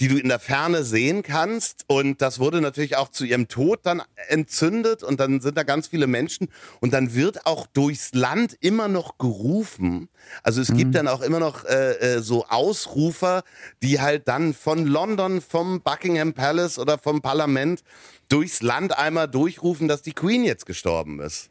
die 0.00 0.08
du 0.08 0.18
in 0.18 0.28
der 0.28 0.38
Ferne 0.38 0.84
sehen 0.84 1.22
kannst. 1.22 1.84
Und 1.86 2.22
das 2.22 2.38
wurde 2.38 2.60
natürlich 2.60 2.96
auch 2.96 3.08
zu 3.08 3.24
ihrem 3.24 3.48
Tod 3.48 3.80
dann 3.82 4.02
entzündet. 4.28 5.02
Und 5.02 5.20
dann 5.20 5.40
sind 5.40 5.56
da 5.56 5.62
ganz 5.62 5.88
viele 5.88 6.06
Menschen. 6.06 6.48
Und 6.80 6.92
dann 6.92 7.14
wird 7.14 7.46
auch 7.46 7.66
durchs 7.66 8.14
Land 8.14 8.56
immer 8.60 8.88
noch 8.88 9.18
gerufen. 9.18 10.08
Also 10.42 10.60
es 10.60 10.72
gibt 10.72 10.94
dann 10.94 11.08
auch 11.08 11.20
immer 11.20 11.40
noch 11.40 11.64
äh, 11.64 12.16
äh, 12.16 12.22
so 12.22 12.46
Ausrufer, 12.46 13.42
die 13.82 14.00
halt 14.00 14.28
dann 14.28 14.54
von 14.54 14.86
London, 14.86 15.40
vom 15.40 15.80
Buckingham 15.82 16.32
Palace 16.32 16.78
oder 16.78 16.98
vom 16.98 17.11
Parlament 17.20 17.82
durchs 18.28 18.62
Land 18.62 18.96
einmal 18.96 19.28
durchrufen, 19.28 19.88
dass 19.88 20.02
die 20.02 20.14
Queen 20.14 20.44
jetzt 20.44 20.64
gestorben 20.66 21.20
ist. 21.20 21.50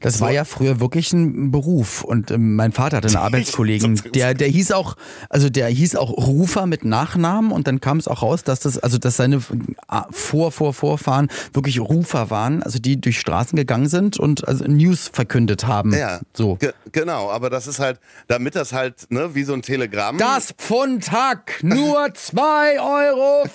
Das 0.00 0.20
war 0.20 0.30
ja 0.30 0.44
früher 0.44 0.80
wirklich 0.80 1.12
ein 1.12 1.50
Beruf 1.50 2.04
und 2.04 2.30
ähm, 2.30 2.56
mein 2.56 2.72
Vater 2.72 2.98
hatte 2.98 3.08
einen 3.08 3.16
Arbeitskollegen, 3.24 4.00
der 4.14 4.34
der 4.34 4.48
hieß 4.48 4.72
auch, 4.72 4.96
also 5.28 5.48
der 5.50 5.68
hieß 5.68 5.96
auch 5.96 6.10
Rufer 6.10 6.66
mit 6.66 6.84
Nachnamen 6.84 7.52
und 7.52 7.66
dann 7.66 7.80
kam 7.80 7.98
es 7.98 8.08
auch 8.08 8.22
raus, 8.22 8.44
dass 8.44 8.60
das 8.60 8.78
also 8.78 8.98
dass 8.98 9.16
seine 9.16 9.36
äh, 9.36 9.40
Vor 10.10 10.52
Vor 10.52 10.74
Vorfahren 10.74 11.28
wirklich 11.52 11.80
Rufer 11.80 12.30
waren, 12.30 12.62
also 12.62 12.78
die 12.78 13.00
durch 13.00 13.18
Straßen 13.18 13.56
gegangen 13.56 13.88
sind 13.88 14.18
und 14.18 14.46
also 14.46 14.64
News 14.64 15.10
verkündet 15.12 15.66
haben. 15.66 15.92
Ja, 15.92 16.20
so. 16.32 16.56
ge 16.56 16.72
Genau, 16.92 17.30
aber 17.30 17.50
das 17.50 17.66
ist 17.68 17.78
halt, 17.78 18.00
damit 18.26 18.56
das 18.56 18.72
halt, 18.72 19.10
ne, 19.10 19.34
wie 19.34 19.44
so 19.44 19.52
ein 19.52 19.62
Telegramm. 19.62 20.18
Das 20.18 20.52
Pfundhack, 20.52 21.60
nur 21.62 22.06
2,40 22.06 22.80
Euro. 22.80 23.48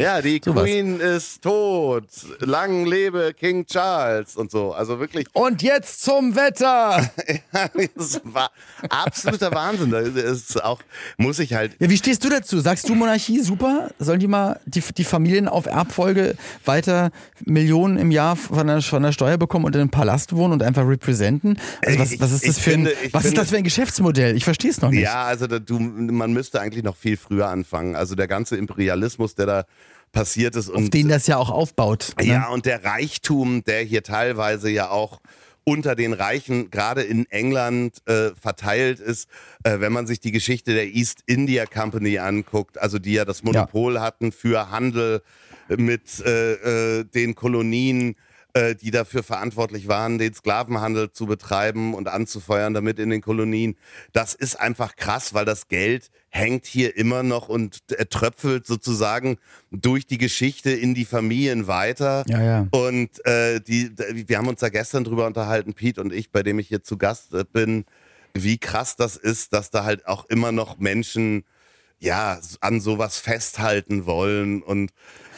Ja, 0.00 0.22
die 0.22 0.40
Sowas. 0.44 0.64
Queen 0.64 1.00
ist 1.00 1.42
tot. 1.42 2.04
Lang 2.38 2.86
lebe 2.86 3.34
King 3.34 3.66
Charles 3.66 4.11
und 4.36 4.50
so. 4.50 4.72
Also 4.72 4.98
wirklich, 5.00 5.26
Und 5.32 5.62
jetzt 5.62 6.02
zum 6.02 6.34
Wetter. 6.36 7.10
das 7.96 8.20
war 8.24 8.50
absoluter 8.88 9.52
Wahnsinn. 9.52 9.90
Das 9.90 10.08
ist 10.08 10.62
auch, 10.62 10.80
muss 11.16 11.38
ich 11.38 11.54
halt, 11.54 11.76
Ja, 11.78 11.88
wie 11.90 11.96
stehst 11.96 12.24
du 12.24 12.28
dazu? 12.28 12.60
Sagst 12.60 12.88
du 12.88 12.94
Monarchie 12.94 13.40
super? 13.40 13.90
Sollen 13.98 14.20
die 14.20 14.26
mal 14.26 14.60
die, 14.66 14.82
die 14.96 15.04
Familien 15.04 15.48
auf 15.48 15.66
Erbfolge 15.66 16.36
weiter 16.64 17.10
Millionen 17.44 17.96
im 17.98 18.10
Jahr 18.10 18.36
von 18.36 18.66
der, 18.66 18.82
von 18.82 19.02
der 19.02 19.12
Steuer 19.12 19.36
bekommen 19.38 19.64
und 19.64 19.74
in 19.74 19.80
einem 19.82 19.90
Palast 19.90 20.34
wohnen 20.34 20.52
und 20.54 20.62
einfach 20.62 20.86
representen? 20.86 21.58
Also 21.84 21.98
was, 21.98 22.20
was 22.20 22.32
ist 22.32 22.48
das 22.48 22.58
für 22.58 22.70
ein, 22.70 22.74
finde- 22.86 22.92
ich 23.02 23.12
was 23.14 23.22
ist 23.24 23.28
finde- 23.30 23.40
das 23.42 23.50
für 23.50 23.56
ein 23.56 23.64
Geschäftsmodell? 23.64 24.36
Ich 24.36 24.44
verstehe 24.44 24.70
es 24.70 24.80
noch 24.80 24.90
nicht. 24.90 25.02
ja, 25.02 25.24
also 25.24 25.46
da, 25.46 25.58
du, 25.58 25.78
man 25.78 26.32
müsste 26.32 26.60
eigentlich 26.60 26.84
noch 26.84 26.96
viel 26.96 27.16
früher 27.16 27.48
anfangen. 27.48 27.96
Also 27.96 28.14
der 28.14 28.28
ganze 28.28 28.56
Imperialismus, 28.56 29.34
der 29.34 29.46
da 29.46 29.64
passiert 30.12 30.56
ist 30.56 30.68
Auf 30.70 30.76
und 30.76 30.94
den 30.94 31.08
das 31.08 31.26
ja 31.26 31.38
auch 31.38 31.50
aufbaut. 31.50 32.14
Ne? 32.18 32.26
Ja, 32.26 32.48
und 32.48 32.66
der 32.66 32.84
Reichtum, 32.84 33.64
der 33.64 33.82
hier 33.82 34.02
teilweise 34.02 34.70
ja 34.70 34.90
auch 34.90 35.20
unter 35.64 35.94
den 35.94 36.12
Reichen, 36.12 36.70
gerade 36.70 37.02
in 37.02 37.26
England, 37.30 38.02
äh, 38.06 38.30
verteilt 38.40 39.00
ist, 39.00 39.28
äh, 39.62 39.80
wenn 39.80 39.92
man 39.92 40.06
sich 40.06 40.20
die 40.20 40.32
Geschichte 40.32 40.74
der 40.74 40.86
East 40.86 41.22
India 41.26 41.66
Company 41.66 42.18
anguckt, 42.18 42.78
also 42.78 42.98
die 42.98 43.12
ja 43.12 43.24
das 43.24 43.42
Monopol 43.42 44.00
hatten 44.00 44.32
für 44.32 44.70
Handel 44.70 45.22
mit 45.68 46.20
äh, 46.24 46.98
äh, 47.00 47.04
den 47.04 47.34
Kolonien, 47.34 48.16
äh, 48.54 48.74
die 48.74 48.90
dafür 48.90 49.22
verantwortlich 49.22 49.88
waren, 49.88 50.18
den 50.18 50.34
Sklavenhandel 50.34 51.12
zu 51.12 51.26
betreiben 51.26 51.94
und 51.94 52.08
anzufeuern 52.08 52.74
damit 52.74 52.98
in 52.98 53.10
den 53.10 53.22
Kolonien. 53.22 53.76
Das 54.12 54.34
ist 54.34 54.60
einfach 54.60 54.96
krass, 54.96 55.32
weil 55.32 55.44
das 55.44 55.68
Geld 55.68 56.10
hängt 56.28 56.66
hier 56.66 56.96
immer 56.96 57.22
noch 57.22 57.48
und 57.48 57.80
äh, 57.92 58.06
tröpfelt 58.06 58.66
sozusagen 58.66 59.38
durch 59.70 60.06
die 60.06 60.18
Geschichte 60.18 60.70
in 60.70 60.94
die 60.94 61.04
Familien 61.04 61.66
weiter. 61.66 62.24
Ja, 62.28 62.42
ja. 62.42 62.66
Und 62.70 63.24
äh, 63.26 63.60
die, 63.60 63.90
wir 63.96 64.38
haben 64.38 64.48
uns 64.48 64.60
da 64.60 64.68
gestern 64.68 65.04
drüber 65.04 65.26
unterhalten, 65.26 65.74
Pete 65.74 66.00
und 66.00 66.12
ich, 66.12 66.30
bei 66.30 66.42
dem 66.42 66.58
ich 66.58 66.68
hier 66.68 66.82
zu 66.82 66.98
Gast 66.98 67.34
äh, 67.34 67.44
bin, 67.50 67.84
wie 68.34 68.58
krass 68.58 68.96
das 68.96 69.16
ist, 69.16 69.52
dass 69.52 69.70
da 69.70 69.84
halt 69.84 70.06
auch 70.06 70.24
immer 70.26 70.52
noch 70.52 70.78
Menschen 70.78 71.44
ja 72.00 72.38
an 72.60 72.80
sowas 72.80 73.18
festhalten 73.18 74.06
wollen 74.06 74.62
und 74.62 74.92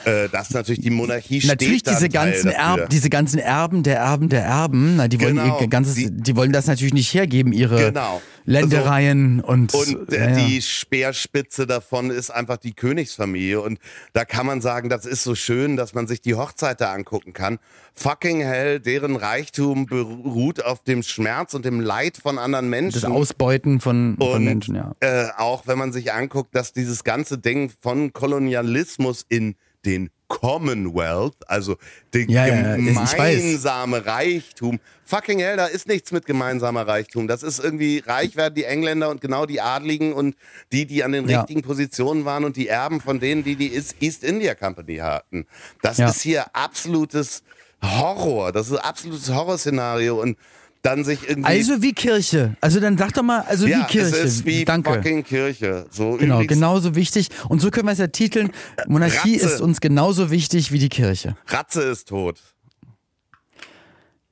äh, 0.05 0.29
dass 0.29 0.51
natürlich 0.51 0.81
die 0.83 0.91
Monarchie 0.91 1.43
Natürlich 1.47 1.83
diese 1.83 2.09
ganzen, 2.09 2.47
dafür. 2.51 2.81
Erb, 2.83 2.91
diese 2.91 3.11
ganzen 3.11 3.39
Erben 3.39 3.83
der 3.83 3.99
Erben 3.99 4.29
der 4.29 4.43
Erben, 4.45 4.97
na, 4.97 5.09
die 5.09 5.21
wollen 5.21 5.37
Genau, 5.37 5.61
ihr 5.61 5.69
ganzes, 5.69 5.95
die- 5.95 6.11
die, 6.11 6.37
wollen 6.37 6.53
das 6.53 6.67
natürlich 6.67 6.95
nicht 6.95 7.13
hergeben, 7.15 7.53
ihre 7.53 7.77
Genau. 7.93 8.21
Ländereien 8.47 9.41
und, 9.41 9.73
Und 9.75 10.13
äh, 10.13 10.31
ja, 10.31 10.37
die 10.37 10.61
Speerspitze 10.61 11.67
davon 11.67 12.11
ist 12.11 12.31
einfach 12.31 12.59
die 12.59 12.75
Königsfamilie. 12.75 13.61
Und 13.61 13.79
da 14.13 14.25
kann 14.27 14.45
man 14.47 14.61
sagen, 14.61 14.89
das 14.91 15.07
ist 15.07 15.23
so 15.25 15.35
schön, 15.35 15.77
dass 15.79 15.95
man 15.95 16.07
sich 16.07 16.21
die 16.21 16.35
Hochzeit 16.35 16.81
da 16.81 16.93
angucken 16.93 17.33
kann. 17.33 17.59
Fucking 17.95 18.41
hell, 18.43 18.81
deren 18.81 19.17
Reichtum 19.17 19.87
beruht 19.87 20.63
auf 20.65 20.83
dem 20.83 21.03
Schmerz 21.03 21.55
und 21.55 21.65
dem 21.65 21.81
Leid 21.81 22.19
von 22.19 22.39
anderen 22.39 22.69
Menschen. 22.69 23.01
das 23.01 23.11
Ausbeuten 23.11 23.81
von, 23.81 24.17
von 24.19 24.29
Und 24.35 24.45
Menschen, 24.45 24.75
ja. 24.75 24.93
äh, 25.01 25.29
auch 25.39 25.67
wenn 25.67 25.79
man 25.79 25.93
sich 25.93 26.13
anguckt, 26.13 26.55
dass 26.55 26.73
dieses 26.75 27.03
ganze 27.05 27.39
Ding 27.39 27.71
von 27.81 28.13
Kolonialismus 28.13 29.25
in 29.29 29.55
den 29.85 30.11
Commonwealth, 30.29 31.37
also 31.49 31.77
den 32.13 32.29
Ja, 32.31 32.47
ja, 32.47 32.77
ja, 32.77 32.77
gemeinsame 32.77 34.05
Reichtum. 34.07 34.81
Fucking 35.05 35.39
hell, 35.39 35.57
da 35.57 35.67
ist 35.67 35.87
nichts 35.87 36.13
mit 36.13 36.25
gemeinsamer 36.27 36.87
Reichtum. 36.87 37.29
Das 37.29 37.43
ist 37.43 37.63
irgendwie 37.63 38.03
reich 38.05 38.35
werden 38.37 38.55
die 38.55 38.65
Engländer 38.65 39.11
und 39.11 39.21
genau 39.21 39.47
die 39.47 39.61
Adligen 39.61 40.13
und 40.13 40.35
die, 40.73 40.87
die 40.87 41.05
an 41.05 41.13
den 41.13 41.29
Ja. 41.29 41.41
richtigen 41.41 41.63
Positionen 41.63 42.25
waren 42.25 42.45
und 42.45 42.57
die 42.57 42.69
Erben 42.69 43.01
von 43.01 43.21
denen, 43.21 43.45
die 43.45 43.57
die 43.57 43.75
East 44.01 44.25
India 44.25 44.55
Company 44.55 44.97
hatten. 44.97 45.47
Das 45.83 45.99
ist 45.99 46.23
hier 46.23 46.55
absolutes 46.57 47.43
Horror. 47.83 48.51
Das 48.53 48.69
ist 48.71 48.79
ein 48.79 48.85
absolutes 48.85 49.33
Horrorszenario 49.33 50.21
und 50.21 50.39
dann 50.85 51.03
sich 51.03 51.29
irgendwie 51.29 51.49
Also 51.49 51.83
wie 51.83 51.93
Kirche. 51.93 52.57
Also 52.61 52.79
dann 52.79 52.99
sag 52.99 53.13
doch 53.15 53.23
mal, 53.23 53.41
also 53.41 53.67
ja, 53.67 53.81
wie 53.81 53.85
Kirche. 53.85 54.17
es 54.17 54.25
ist 54.25 54.45
wie 54.45 54.65
Danke. 54.65 54.93
fucking 54.93 55.25
Kirche. 55.25 55.87
So 55.91 56.13
Genau, 56.17 56.37
übrigens, 56.37 56.53
genauso 56.55 56.95
wichtig. 56.95 57.29
Und 57.49 57.61
so 57.61 57.71
können 57.71 57.87
wir 57.89 57.93
es 57.93 57.99
ja 57.99 58.09
titeln. 58.09 58.51
Monarchie 58.87 59.37
Ratze. 59.37 59.47
ist 59.47 59.61
uns 59.61 59.81
genauso 59.81 60.31
wichtig 60.31 60.73
wie 60.73 60.79
die 60.79 60.91
Kirche. 60.91 61.37
Ratze 61.47 61.83
ist 61.83 62.09
tot. 62.09 62.41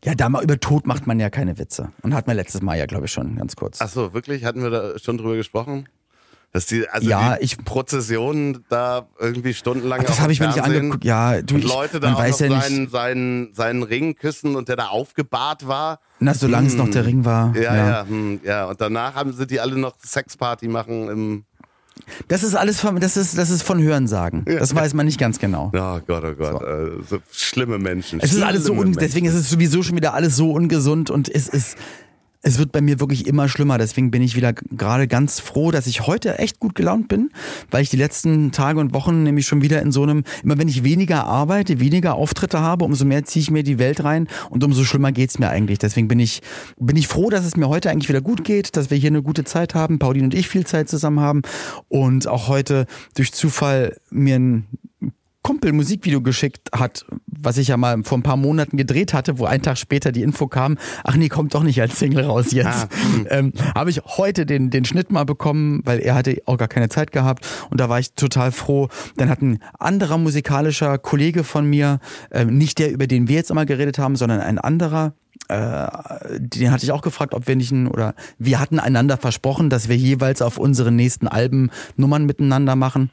Ja, 0.05 0.15
da 0.15 0.29
mal 0.29 0.43
über 0.43 0.59
Tod 0.59 0.87
macht 0.87 1.07
man 1.07 1.21
ja 1.21 1.31
keine 1.31 1.59
Witze. 1.59 1.93
Und 2.03 2.13
hat 2.15 2.27
man 2.27 2.37
letztes 2.37 2.61
Mal 2.61 2.77
ja, 2.77 2.87
glaube 2.87 3.07
ich, 3.07 3.13
schon 3.13 3.37
ganz 3.37 3.57
kurz. 3.57 3.81
Ach 3.81 3.89
so, 3.89 4.13
wirklich? 4.13 4.45
Hatten 4.45 4.63
wir 4.63 4.71
da 4.71 4.99
schon 4.99 5.17
drüber 5.17 5.37
gesprochen? 5.37 5.89
Dass 6.55 6.67
die, 6.67 6.87
also 6.87 7.09
Ja, 7.09 7.37
die 7.37 7.45
ich- 7.45 7.65
Prozessionen 7.65 8.65
da 8.69 9.07
irgendwie 9.19 9.55
stundenlang 9.55 10.05
das 10.05 10.21
habe 10.21 10.33
ich 10.33 10.41
mir 10.41 10.49
nicht 10.49 10.63
angeguckt. 10.63 11.03
Ja, 11.03 11.41
du, 11.41 11.55
und 11.55 11.65
Leute 11.65 11.99
da 11.99 12.13
auch 12.13 12.19
weiß 12.19 12.41
noch 12.41 12.49
ja 12.49 12.55
nicht, 12.57 12.63
seinen, 12.69 12.89
seinen, 12.91 13.55
seinen 13.55 13.83
Ring 13.83 14.15
küssen 14.15 14.55
und 14.55 14.69
der 14.69 14.77
da 14.77 14.89
aufgebahrt 14.89 15.67
war. 15.67 15.99
na, 16.21 16.35
solange 16.35 16.67
es 16.69 16.75
noch 16.75 16.91
der 16.91 17.07
Ring 17.07 17.25
war. 17.25 17.57
Ja, 17.57 17.75
ja, 17.75 18.07
hm, 18.07 18.41
ja. 18.45 18.67
Und 18.67 18.81
danach 18.83 19.15
haben, 19.15 19.33
sind 19.33 19.51
die 19.51 19.61
alle 19.61 19.77
noch 19.77 19.95
Sexparty 20.05 20.69
machen 20.69 21.09
im. 21.09 21.45
Das 22.29 22.43
ist 22.43 22.55
alles 22.55 22.81
von, 22.81 22.99
das 23.01 23.17
ist, 23.17 23.39
das 23.39 23.49
ist 23.51 23.63
von 23.63 23.81
Hörensagen. 23.81 24.45
Das 24.45 24.75
weiß 24.75 24.93
man 24.95 25.07
nicht 25.07 25.19
ganz 25.21 25.39
genau. 25.39 25.71
Oh 25.75 26.01
Gott, 26.07 26.25
oh 26.25 26.35
Gott. 26.35 26.63
Äh, 26.63 27.03
so 27.09 27.19
schlimme 27.31 27.79
Menschen. 27.79 28.19
Es 28.21 28.33
ist 28.33 28.43
alles 28.43 28.65
so, 28.65 28.73
un 28.73 28.79
Menschen. 28.79 28.99
deswegen 29.01 29.27
ist 29.27 29.35
es 29.35 29.49
sowieso 29.49 29.83
schon 29.83 29.97
wieder 29.97 30.13
alles 30.15 30.37
so 30.37 30.51
ungesund 30.53 31.11
und 31.11 31.29
es 31.29 31.49
ist, 31.49 31.77
es 32.43 32.59
wird 32.59 32.73
bei 32.73 32.81
mir 32.81 33.01
wirklich 33.01 33.27
immer 33.27 33.49
schlimmer. 33.49 33.79
Deswegen 33.79 34.11
bin 34.11 34.21
ich 34.21 34.37
wieder 34.37 34.53
gerade 34.53 35.07
ganz 35.07 35.41
froh, 35.41 35.71
dass 35.71 35.87
ich 35.87 36.07
heute 36.07 36.39
echt 36.39 36.59
gut 36.59 36.75
gelaunt 36.75 37.09
bin, 37.09 37.31
weil 37.71 37.83
ich 37.83 37.91
die 37.91 37.97
letzten 37.97 38.51
Tage 38.53 38.81
und 38.81 38.93
Wochen 38.93 39.23
nämlich 39.23 39.47
schon 39.47 39.63
wieder 39.63 39.81
in 39.81 39.93
so 39.93 40.03
einem, 40.03 40.25
immer 40.43 40.59
wenn 40.59 40.69
ich 40.69 40.83
weniger 40.85 41.25
arbeite, 41.25 41.81
weniger 41.81 42.15
Auftritte 42.15 42.61
habe, 42.61 42.85
umso 42.85 43.05
mehr 43.05 43.25
ziehe 43.25 43.43
ich 43.43 43.51
mir 43.51 43.63
die 43.63 43.79
Welt 43.79 44.03
rein 44.05 44.29
und 44.51 44.65
umso 44.65 44.85
schlimmer 44.85 45.13
geht's 45.13 45.39
mir 45.39 45.51
eigentlich. 45.51 45.79
Deswegen 45.79 46.09
bin 46.09 46.19
ich, 46.19 46.43
bin 46.79 46.97
ich 46.97 47.07
froh, 47.07 47.31
dass 47.31 47.45
es 47.45 47.57
mir 47.57 47.69
heute 47.69 47.91
eigentlich 47.91 48.09
wieder 48.09 48.21
gut 48.21 48.45
geht, 48.45 48.77
dass 48.77 48.91
wir 48.91 48.99
hier 48.99 49.11
eine 49.11 49.23
gute 49.23 49.45
Zeit 49.45 49.75
haben, 49.75 49.99
Pauline 49.99 50.25
und 50.25 50.35
ich 50.35 50.49
viel 50.49 50.67
Zeit 50.67 50.89
zusammen 50.89 51.21
haben 51.21 51.43
und 51.89 52.27
auch 52.27 52.49
heute 52.49 52.87
durch 53.15 53.33
Zufall 53.33 53.97
mir 54.11 54.37
ein 54.37 54.67
Kumpel 55.43 55.73
Musikvideo 55.73 56.21
geschickt 56.21 56.71
hat, 56.73 57.05
was 57.43 57.59
ich 57.59 57.69
ja 57.69 57.77
mal 57.77 58.03
vor 58.05 58.19
ein 58.19 58.23
paar 58.23 58.37
Monaten 58.37 58.77
gedreht 58.77 59.15
hatte, 59.15 59.39
wo 59.39 59.45
einen 59.45 59.63
Tag 59.63 59.79
später 59.79 60.13
die 60.13 60.23
Info 60.23 60.47
kam, 60.47 60.79
ach 61.05 61.17
nee, 61.17 61.29
kommt 61.29 61.55
doch 61.55 61.63
nicht 61.63 61.81
als 61.81 61.99
Single 61.99 62.25
raus 62.25 62.53
jetzt. 62.53 62.67
Ah, 62.67 62.89
ähm, 63.31 63.53
Habe 63.75 63.91
ich 63.91 64.03
heute 64.05 64.47
den, 64.47 64.71
den 64.71 64.85
Schnitt 64.85 65.11
mal 65.11 65.25
bekommen, 65.25 65.83
weil 65.85 66.01
er 66.01 66.15
hatte 66.15 66.41
auch 66.47 66.59
gar 66.59 66.69
keine 66.69 66.89
Zeit 66.89 67.13
gehabt 67.13 67.47
und 67.71 67.81
da 67.81 67.89
war 67.89 67.99
ich 67.99 68.15
total 68.15 68.53
froh. 68.53 68.89
Dann 69.17 69.29
hat 69.29 69.43
ein 69.43 69.59
anderer 69.79 70.19
musikalischer 70.19 70.99
Kollege 70.99 71.45
von 71.45 71.67
mir, 71.69 72.01
ähm, 72.31 72.57
nicht 72.57 72.79
der, 72.79 72.93
über 72.93 73.07
den 73.07 73.29
wir 73.29 73.37
jetzt 73.37 73.51
immer 73.51 73.67
geredet 73.67 73.99
haben, 73.99 74.17
sondern 74.17 74.41
ein 74.41 74.59
anderer, 74.59 75.15
äh, 75.49 75.89
den 76.39 76.71
hatte 76.71 76.85
ich 76.85 76.93
auch 76.93 77.03
gefragt, 77.03 77.35
ob 77.35 77.47
wir 77.47 77.57
nicht 77.57 77.73
ein, 77.73 77.89
oder 77.89 78.15
wir 78.39 78.61
hatten 78.61 78.79
einander 78.79 79.17
versprochen, 79.17 79.71
dass 79.71 79.89
wir 79.89 79.97
jeweils 79.97 80.43
auf 80.43 80.59
unseren 80.59 80.97
nächsten 80.97 81.29
Alben 81.29 81.71
Nummern 81.97 82.25
miteinander 82.25 82.77
machen 82.77 83.11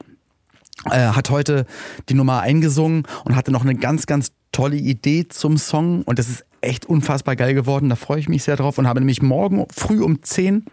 äh, 0.86 1.08
hat 1.08 1.30
heute 1.30 1.66
die 2.08 2.14
Nummer 2.14 2.40
eingesungen 2.40 3.04
und 3.24 3.36
hatte 3.36 3.50
noch 3.50 3.62
eine 3.62 3.74
ganz, 3.74 4.06
ganz 4.06 4.32
tolle 4.52 4.76
Idee 4.76 5.28
zum 5.28 5.56
Song 5.58 6.02
und 6.02 6.18
das 6.18 6.28
ist 6.28 6.44
echt 6.60 6.86
unfassbar 6.86 7.36
geil 7.36 7.54
geworden. 7.54 7.88
Da 7.88 7.96
freue 7.96 8.20
ich 8.20 8.28
mich 8.28 8.42
sehr 8.42 8.56
drauf 8.56 8.78
und 8.78 8.86
habe 8.86 9.00
nämlich 9.00 9.22
morgen 9.22 9.66
früh 9.72 10.02
um 10.02 10.22
10 10.22 10.64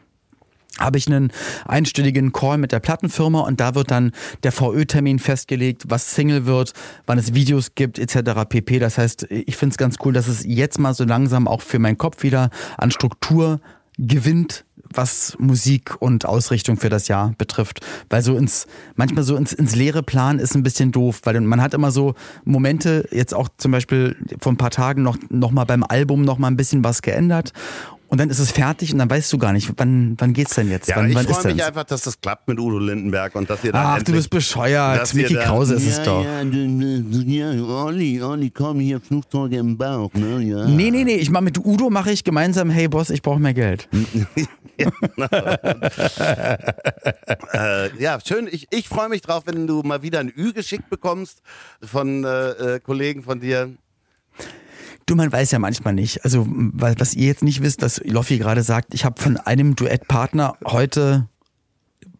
habe 0.80 0.98
ich 0.98 1.08
einen 1.08 1.32
einstündigen 1.66 2.32
Call 2.34 2.58
mit 2.58 2.72
der 2.72 2.80
Plattenfirma 2.80 3.42
und 3.42 3.60
da 3.60 3.74
wird 3.76 3.90
dann 3.90 4.12
der 4.44 4.52
VÖ-Termin 4.52 5.18
festgelegt, 5.18 5.86
was 5.88 6.14
Single 6.14 6.46
wird, 6.46 6.74
wann 7.06 7.18
es 7.18 7.34
Videos 7.34 7.74
gibt 7.74 7.98
etc. 7.98 8.44
pp. 8.48 8.80
Das 8.80 8.98
heißt, 8.98 9.28
ich 9.32 9.58
finde 9.58 9.74
es 9.74 9.78
ganz 9.78 9.96
cool, 10.06 10.14
dass 10.14 10.28
es 10.28 10.44
jetzt 10.46 10.80
mal 10.80 10.94
so 10.94 11.04
langsam 11.04 11.48
auch 11.48 11.62
für 11.62 11.80
meinen 11.80 11.98
Kopf 11.98 12.22
wieder 12.22 12.50
an 12.78 12.92
Struktur 12.92 13.60
gewinnt, 13.98 14.66
was 14.94 15.36
Musik 15.40 16.02
und 16.02 16.26
Ausrichtung 16.26 16.78
für 16.78 16.90
das 16.90 17.08
Jahr 17.08 17.34
betrifft. 17.38 17.82
Weil 18.10 18.22
so 18.22 18.38
ins, 18.38 18.68
manchmal 18.96 19.24
so 19.24 19.36
ins, 19.36 19.54
ins 19.54 19.76
leere 19.76 20.04
Plan 20.04 20.40
ist 20.40 20.56
ein 20.56 20.64
bisschen 20.64 20.92
doof, 20.92 21.22
weil 21.24 21.40
man 21.42 21.62
hat 21.62 21.74
immer 21.74 21.92
so 21.92 22.16
Momente, 22.44 23.08
jetzt 23.12 23.34
auch 23.34 23.50
zum 23.58 23.72
Beispiel 23.72 24.16
vor 24.40 24.52
ein 24.52 24.58
paar 24.58 24.72
Tagen 24.72 25.04
noch, 25.04 25.18
noch 25.30 25.52
mal 25.52 25.66
beim 25.66 25.84
Album 25.84 26.22
noch 26.24 26.38
mal 26.38 26.48
ein 26.48 26.58
bisschen 26.58 26.84
was 26.84 27.02
geändert. 27.02 27.54
Und 28.10 28.20
dann 28.20 28.30
ist 28.30 28.40
es 28.40 28.52
fertig 28.52 28.94
und 28.94 29.00
dann 29.00 29.10
weißt 29.10 29.32
du 29.34 29.38
gar 29.38 29.52
nicht, 29.52 29.70
wann, 29.76 30.16
wann 30.18 30.34
geht's 30.34 30.56
denn 30.56 30.70
jetzt? 30.70 30.88
Ja, 30.88 30.96
wann, 30.96 31.10
ich 31.10 31.16
wann 31.16 31.28
freue 31.28 31.54
mich 31.54 31.64
einfach, 31.64 31.84
dass 31.84 32.04
das 32.04 32.22
klappt 32.22 32.48
mit 32.48 32.58
Udo 32.58 32.80
Lindenberg 32.80 33.36
und 33.36 33.50
dass 33.50 33.64
ihr 33.66 33.74
da 33.74 33.98
Ach, 33.98 34.04
du 34.04 34.14
bist 34.14 34.30
bescheuert. 34.30 35.14
Mickey 35.14 35.36
Krause 35.36 35.76
ist 35.76 35.86
es 35.86 35.98
ja, 35.98 36.04
doch. 36.06 36.24
Ja, 36.24 36.42
ja, 37.52 37.64
Olli, 37.64 38.22
Olli, 38.22 38.50
komm 38.50 38.80
hier, 38.80 39.02
Flugzeuge 39.02 39.58
im 39.58 39.78
Bauch, 39.78 40.14
ne? 40.14 40.42
Ja. 40.42 40.66
Nee, 40.68 40.90
nee, 40.90 41.04
nee, 41.04 41.16
ich 41.16 41.30
mach 41.30 41.42
mit 41.42 41.58
Udo 41.58 41.90
mache 41.90 42.12
ich 42.12 42.24
gemeinsam, 42.24 42.70
hey 42.70 42.88
Boss, 42.88 43.10
ich 43.10 43.22
brauche 43.22 43.40
mehr 43.40 43.54
Geld. 43.54 43.90
äh, 47.54 48.02
ja, 48.02 48.20
schön. 48.26 48.48
Ich, 48.52 48.68
ich 48.70 48.88
freue 48.88 49.10
mich 49.10 49.22
drauf, 49.22 49.44
wenn 49.46 49.68
du 49.68 49.82
mal 49.84 50.02
wieder 50.02 50.20
ein 50.20 50.32
Ü 50.36 50.54
geschickt 50.54 50.90
bekommst 50.90 51.42
von 51.82 52.24
äh, 52.24 52.50
äh, 52.76 52.80
Kollegen 52.80 53.24
von 53.24 53.40
dir. 53.40 53.76
Du, 55.08 55.16
man 55.16 55.32
weiß 55.32 55.52
ja 55.52 55.60
manchmal 55.60 55.94
nicht. 55.94 56.26
Also, 56.26 56.46
was 56.48 57.14
ihr 57.14 57.28
jetzt 57.28 57.42
nicht 57.42 57.62
wisst, 57.62 57.82
was 57.82 58.02
Loffi 58.04 58.38
gerade 58.38 58.62
sagt, 58.62 58.94
ich 58.94 59.06
habe 59.06 59.20
von 59.22 59.38
einem 59.38 59.76
Duettpartner 59.76 60.56
heute 60.66 61.30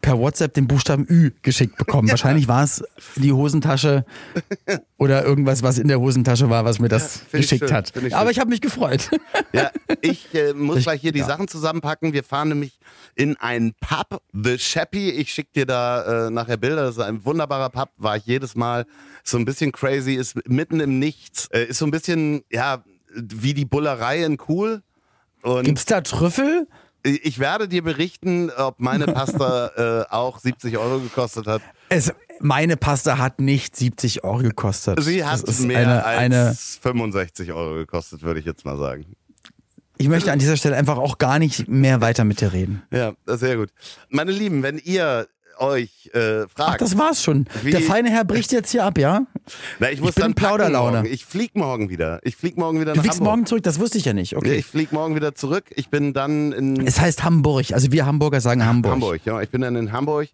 per 0.02 0.18
WhatsApp 0.20 0.54
den 0.54 0.68
Buchstaben 0.68 1.06
Ü 1.10 1.32
geschickt 1.42 1.78
bekommen. 1.78 2.10
Wahrscheinlich 2.10 2.48
war 2.48 2.64
es 2.64 2.84
die 3.16 3.32
Hosentasche 3.34 4.06
oder 4.98 5.24
irgendwas, 5.26 5.64
was 5.64 5.78
in 5.78 5.88
der 5.88 6.00
Hosentasche 6.00 6.50
war, 6.50 6.66
was 6.66 6.80
mir 6.80 6.88
das 6.90 7.22
ich 7.28 7.32
geschickt 7.32 7.68
schön, 7.68 7.74
hat. 7.74 7.94
ich 7.96 8.16
Aber 8.16 8.32
ich 8.32 8.40
habe 8.40 8.50
mich 8.50 8.62
gefreut. 8.62 9.10
Ja, 9.54 9.72
ich 10.02 10.34
äh, 10.34 10.54
muss 10.54 10.78
Ich- 10.78 10.84
gleich 10.84 11.02
hier 11.02 11.12
die 11.12 11.20
ja. 11.20 11.26
Sachen 11.26 11.48
zusammenpacken. 11.48 12.14
Wir 12.14 12.24
fahren 12.24 12.50
nämlich 12.50 12.80
in 13.16 13.38
einen 13.38 13.74
Pub, 13.80 14.22
The 14.34 14.58
Chappy. 14.58 15.10
Ich 15.10 15.32
schicke 15.34 15.50
dir 15.56 15.66
da 15.66 16.28
äh, 16.28 16.30
nachher 16.30 16.58
Bilder. 16.58 16.84
Das 16.84 16.98
ist 16.98 17.02
ein 17.04 17.26
wunderbarer 17.26 17.70
Pub, 17.70 17.90
war 17.98 18.18
ich 18.18 18.26
jedes 18.26 18.56
Mal. 18.56 18.86
So 19.24 19.38
ein 19.38 19.46
bisschen 19.46 19.72
crazy, 19.72 20.14
ist 20.14 20.36
mitten 20.48 20.80
im 20.80 21.00
Nichts. 21.00 21.48
Äh, 21.48 21.66
ist 21.66 21.80
so 21.80 21.86
ein 21.86 21.92
bisschen, 21.92 22.44
ja, 22.52 22.84
wie 23.16 23.54
die 23.54 23.66
Bullerei 23.66 24.24
in 24.24 24.38
cool. 24.48 24.82
Und 25.44 25.64
Gibt's 25.64 25.86
da 25.86 26.02
Trüffel? 26.02 26.68
Ich 27.04 27.40
werde 27.40 27.68
dir 27.68 27.84
berichten, 27.84 28.52
ob 28.52 28.80
meine 28.80 29.06
Pasta 29.14 30.04
äh, 30.04 30.06
auch 30.10 30.40
70 30.40 30.78
Euro 30.78 31.00
gekostet 31.00 31.48
hat. 31.48 31.62
Es, 31.90 32.14
meine 32.40 32.78
Pasta 32.78 33.18
hat 33.18 33.40
nicht 33.40 33.76
70 33.76 34.24
Euro 34.24 34.40
gekostet. 34.40 35.02
Sie 35.04 35.24
hat 35.24 35.46
mehr 35.60 35.80
eine, 35.80 36.06
als 36.06 36.20
eine 36.20 36.56
65 36.56 37.54
Euro 37.54 37.76
gekostet, 37.76 38.22
würde 38.24 38.40
ich 38.40 38.46
jetzt 38.46 38.66
mal 38.66 38.78
sagen. 38.78 39.06
Ich 40.00 40.10
möchte 40.10 40.32
an 40.32 40.38
dieser 40.38 40.58
Stelle 40.58 40.76
einfach 40.76 40.98
auch 40.98 41.18
gar 41.18 41.40
nicht 41.40 41.68
mehr 41.68 42.02
weiter 42.02 42.24
mit 42.24 42.40
dir 42.40 42.54
reden. 42.54 42.84
Ja, 42.92 43.14
sehr 43.26 43.58
gut. 43.58 43.70
Meine 44.10 44.32
Lieben, 44.32 44.62
wenn 44.62 44.78
ihr 44.78 45.28
euch 45.60 46.10
äh, 46.14 46.42
fragt, 46.48 46.52
Ach, 46.60 46.78
das 46.78 46.98
war's 46.98 47.24
schon. 47.24 47.46
Wie- 47.64 47.72
Der 47.72 47.82
feine 47.82 48.10
Herr 48.10 48.24
bricht 48.26 48.52
jetzt 48.52 48.72
hier 48.72 48.84
ab, 48.86 48.98
ja? 48.98 49.22
Na, 49.80 49.92
ich 49.92 50.00
muss 50.02 50.16
bin 50.16 50.24
dann 50.24 50.34
Plauderlaune. 50.36 50.98
morgen. 51.00 51.14
Ich 51.14 51.26
flieg 51.26 51.56
morgen 51.56 51.90
wieder. 51.90 52.20
Ich 52.24 52.36
flieg 52.36 52.58
morgen 52.58 52.80
wieder 52.80 52.94
Du 52.94 52.98
nach 52.98 53.04
fliegst 53.04 53.20
Hamburg. 53.20 53.36
morgen 53.36 53.46
zurück, 53.46 53.64
das 53.64 53.80
wusste 53.80 53.98
ich 53.98 54.06
ja 54.06 54.14
nicht. 54.14 54.36
Okay. 54.36 54.56
Ich 54.56 54.66
flieg 54.66 54.92
morgen 54.92 55.16
wieder 55.16 55.36
zurück. 55.36 55.66
Ich 55.76 55.90
bin 55.90 56.14
dann 56.14 56.52
in 56.52 56.86
Es 56.86 57.00
heißt 57.00 57.24
Hamburg, 57.24 57.72
also 57.74 57.92
wir 57.92 58.06
Hamburger 58.06 58.42
sagen 58.42 58.66
Hamburg. 58.66 58.92
Hamburg. 58.94 59.22
Ja, 59.26 59.42
ich 59.42 59.50
bin 59.50 59.62
dann 59.62 59.76
in 59.76 59.92
Hamburg. 59.92 60.30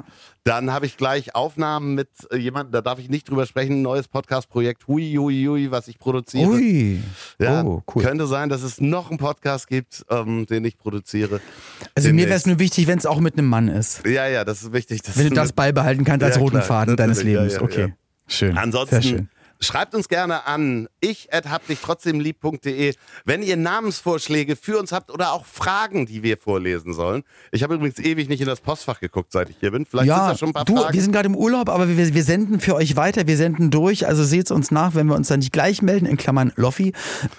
Dann 0.45 0.74
habe 0.74 0.86
ich 0.86 0.97
gleich 0.97 1.36
Aufnahmen 1.36 1.95
mit 1.95 2.09
äh, 2.30 2.36
jemandem, 2.36 2.74
da 2.74 2.82
darf 2.82 2.99
ich 2.99 3.07
nicht 3.09 3.30
drüber 3.30 3.45
sprechen, 3.45 3.76
ein 3.78 3.82
neues 3.82 4.09
Podcast-Projekt, 4.09 4.89
hui, 4.89 5.15
hui, 5.17 5.45
hui, 5.45 5.71
was 5.71 5.88
ich 5.88 5.97
produziere. 5.97 6.49
Ui. 6.49 6.99
Ja, 7.39 7.63
Oh, 7.63 7.82
cool. 7.95 8.03
Könnte 8.03 8.28
sein, 8.28 8.49
dass 8.49 8.61
es 8.61 8.82
noch 8.82 9.09
einen 9.09 9.19
Podcast 9.19 9.67
gibt, 9.69 10.03
ähm, 10.09 10.45
den 10.45 10.65
ich 10.65 10.78
produziere. 10.78 11.39
Also 11.95 12.09
mir 12.11 12.26
wäre 12.26 12.36
es 12.36 12.45
nur 12.45 12.59
wichtig, 12.59 12.88
wenn 12.88 12.97
es 12.97 13.05
auch 13.05 13.21
mit 13.21 13.38
einem 13.38 13.47
Mann 13.47 13.69
ist. 13.69 14.05
Ja, 14.05 14.28
ja, 14.28 14.43
das 14.43 14.63
ist 14.63 14.74
wichtig. 14.74 15.01
dass 15.03 15.12
Wenn 15.18 15.30
du 15.30 15.36
das 15.36 15.53
beibehalten 15.53 16.03
kannst 16.03 16.24
als 16.24 16.36
Ja, 16.36 16.41
roten 16.41 16.57
klar, 16.57 16.64
Faden 16.66 16.95
deines 16.95 17.18
natürlich, 17.18 17.36
ja, 17.36 17.41
Lebens. 17.41 17.55
ja, 17.55 17.61
okay. 17.61 17.93
Schön. 18.28 18.57
Ansonsten 18.57 19.01
Sehr 19.01 19.09
schön. 19.09 19.30
schreibt 19.59 19.93
uns 19.95 20.07
gerne 20.07 20.45
an 20.47 20.88
ich 21.01 21.28
hab 21.34 21.68
dich 21.68 21.80
trotzdem 21.82 22.20
lieb.de, 22.22 22.93
wenn 23.26 23.43
ihr 23.43 23.57
Namensvorschläge 23.57 24.55
für 24.55 24.80
uns 24.80 24.91
habt 24.93 25.11
oder 25.11 25.34
auch 25.34 25.45
Fragen, 25.45 26.05
die 26.05 26.24
wir 26.24 26.38
vorlesen 26.38 26.93
sollen. 26.93 27.24
Ich 27.51 27.64
habe 27.64 27.76
übrigens 27.76 27.99
ewig 27.99 28.30
nicht 28.30 28.39
in 28.41 28.47
das 28.47 28.61
Postfach 28.61 28.99
geguckt, 29.01 29.32
seit 29.34 29.49
ich 29.49 29.57
hier 29.59 29.72
bin. 29.72 29.86
Vielleicht 29.86 30.07
sind 30.07 30.16
Ja, 30.18 30.30
da 30.32 30.38
schon 30.38 30.49
ein 30.49 30.53
paar 30.53 30.66
du, 30.66 30.78
Fragen. 30.78 30.93
wir 30.93 31.01
sind 31.01 31.11
gerade 31.11 31.28
im 31.28 31.36
Urlaub, 31.36 31.70
aber 31.70 31.88
wir, 31.89 32.14
wir 32.14 32.24
senden 32.24 32.59
für 32.61 32.76
euch 32.76 32.95
weiter, 32.95 33.28
wir 33.28 33.38
senden 33.38 33.70
durch, 33.72 34.07
also 34.07 34.24
seht 34.24 34.49
uns 34.51 34.72
nach, 34.72 34.95
wenn 34.95 35.07
wir 35.07 35.16
uns 35.16 35.28
dann 35.28 35.39
nicht 35.39 35.51
gleich 35.53 35.82
melden, 35.82 36.05
in 36.05 36.16
Klammern 36.18 36.51
Loffi. 36.55 36.93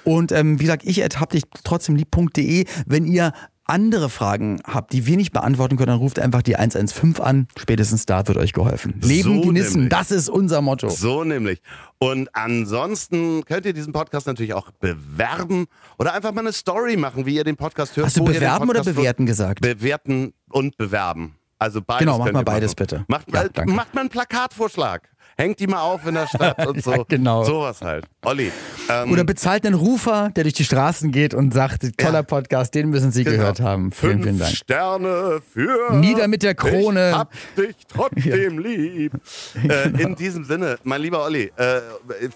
Und 0.04 0.30
ähm, 0.32 0.60
wie 0.60 0.64
gesagt, 0.64 0.82
ich 0.84 1.00
hab 1.02 1.30
dich 1.30 1.44
trotzdem 1.64 1.96
lieb.de. 1.96 2.66
Wenn 2.86 3.06
ihr 3.06 3.32
andere 3.66 4.10
Fragen 4.10 4.60
habt, 4.64 4.92
die 4.92 5.06
wir 5.06 5.16
nicht 5.16 5.32
beantworten 5.32 5.76
können, 5.76 5.88
dann 5.88 5.98
ruft 5.98 6.18
einfach 6.18 6.42
die 6.42 6.56
115 6.56 7.20
an. 7.24 7.48
Spätestens 7.58 8.06
da 8.06 8.26
wird 8.28 8.38
euch 8.38 8.52
geholfen. 8.52 9.00
Leben 9.02 9.40
So 9.42 9.48
genießen, 9.48 9.72
nämlich. 9.74 9.90
das 9.90 10.10
ist 10.10 10.28
unser 10.28 10.60
Motto. 10.60 10.88
So 10.88 11.24
nämlich. 11.24 11.60
Und 11.98 12.28
ansonsten 12.34 13.44
könnt 13.44 13.64
ihr 13.66 13.72
diesen 13.72 13.92
Podcast 13.92 14.26
natürlich 14.26 14.54
auch 14.54 14.70
bewerben 14.72 15.66
oder 15.98 16.12
einfach 16.14 16.32
mal 16.32 16.40
eine 16.40 16.52
Story 16.52 16.96
machen, 16.96 17.24
wie 17.26 17.36
ihr 17.36 17.44
den 17.44 17.56
Podcast 17.56 17.96
hört. 17.96 18.06
Hast 18.06 18.16
du 18.18 18.24
bewerben 18.24 18.68
oder 18.68 18.82
bewerten 18.82 19.26
gesagt? 19.26 19.60
Bewerten 19.60 20.32
und 20.50 20.76
bewerben. 20.76 21.34
Also 21.58 21.80
beides 21.80 22.00
Genau, 22.00 22.18
mach 22.18 22.24
könnt 22.26 22.34
mal 22.34 22.44
beides 22.44 22.72
machen. 22.72 22.76
bitte. 22.78 23.04
Macht, 23.08 23.32
Ja, 23.32 23.42
mal, 23.42 23.50
danke. 23.50 23.72
macht 23.72 23.94
mal 23.94 24.00
einen 24.02 24.10
Plakatvorschlag. 24.10 25.08
Hängt 25.36 25.58
die 25.60 25.66
mal 25.66 25.80
auf 25.80 26.06
in 26.06 26.14
der 26.14 26.26
Stadt 26.28 26.66
und 26.66 26.80
so. 26.84 26.92
Ja, 26.92 27.02
genau. 27.08 27.44
Sowas 27.44 27.80
halt. 27.82 28.04
Olli. 28.24 28.52
Ähm, 28.88 29.10
Oder 29.10 29.24
bezahlt 29.24 29.64
einen 29.66 29.74
Rufer, 29.74 30.30
der 30.34 30.44
durch 30.44 30.54
die 30.54 30.64
Straßen 30.64 31.10
geht 31.10 31.34
und 31.34 31.52
sagt, 31.52 31.82
toller 31.98 32.18
Ja. 32.18 32.22
Podcast, 32.22 32.74
den 32.74 32.90
müssen 32.90 33.10
Sie 33.10 33.24
genau. 33.24 33.38
gehört 33.38 33.60
haben. 33.60 33.90
Vielen, 33.92 34.12
Fünf 34.12 34.24
vielen 34.24 34.38
Dank. 34.38 34.54
Sterne 34.56 35.40
für. 35.52 35.92
Nieder 35.94 36.28
mit 36.28 36.42
der 36.42 36.54
Krone. 36.54 37.10
Ich 37.10 37.16
hab 37.16 37.32
dich 37.56 37.76
trotzdem 37.88 38.58
lieb. 38.62 39.12
Äh, 39.68 39.88
in 40.02 40.14
diesem 40.16 40.44
Sinne, 40.44 40.78
mein 40.84 41.00
lieber 41.00 41.22
Olli, 41.24 41.50
äh, 41.56 41.80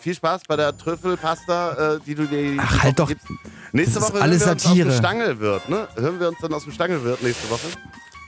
viel 0.00 0.14
Spaß 0.14 0.42
bei 0.48 0.56
der 0.56 0.76
Trüffelpasta, 0.76 1.94
äh, 1.96 1.98
die 2.06 2.14
du 2.14 2.26
dir 2.26 2.56
Ach, 2.58 2.82
halt 2.84 2.98
doch. 2.98 3.08
gibst. 3.08 3.26
Nächste 3.72 4.00
Woche 4.00 4.20
alles 4.20 4.40
hören 4.40 4.46
wir 4.48 4.52
uns 4.54 4.62
Satire. 4.62 4.88
aus 4.88 4.94
dem 4.94 4.98
Stangelwirt, 4.98 5.68
ne? 5.68 5.88
Hören 5.96 6.20
wir 6.20 6.28
uns 6.28 6.38
dann 6.40 6.52
aus 6.54 6.64
dem 6.64 6.72
Stangelwirt 6.72 7.22
nächste 7.22 7.50
Woche? 7.50 7.66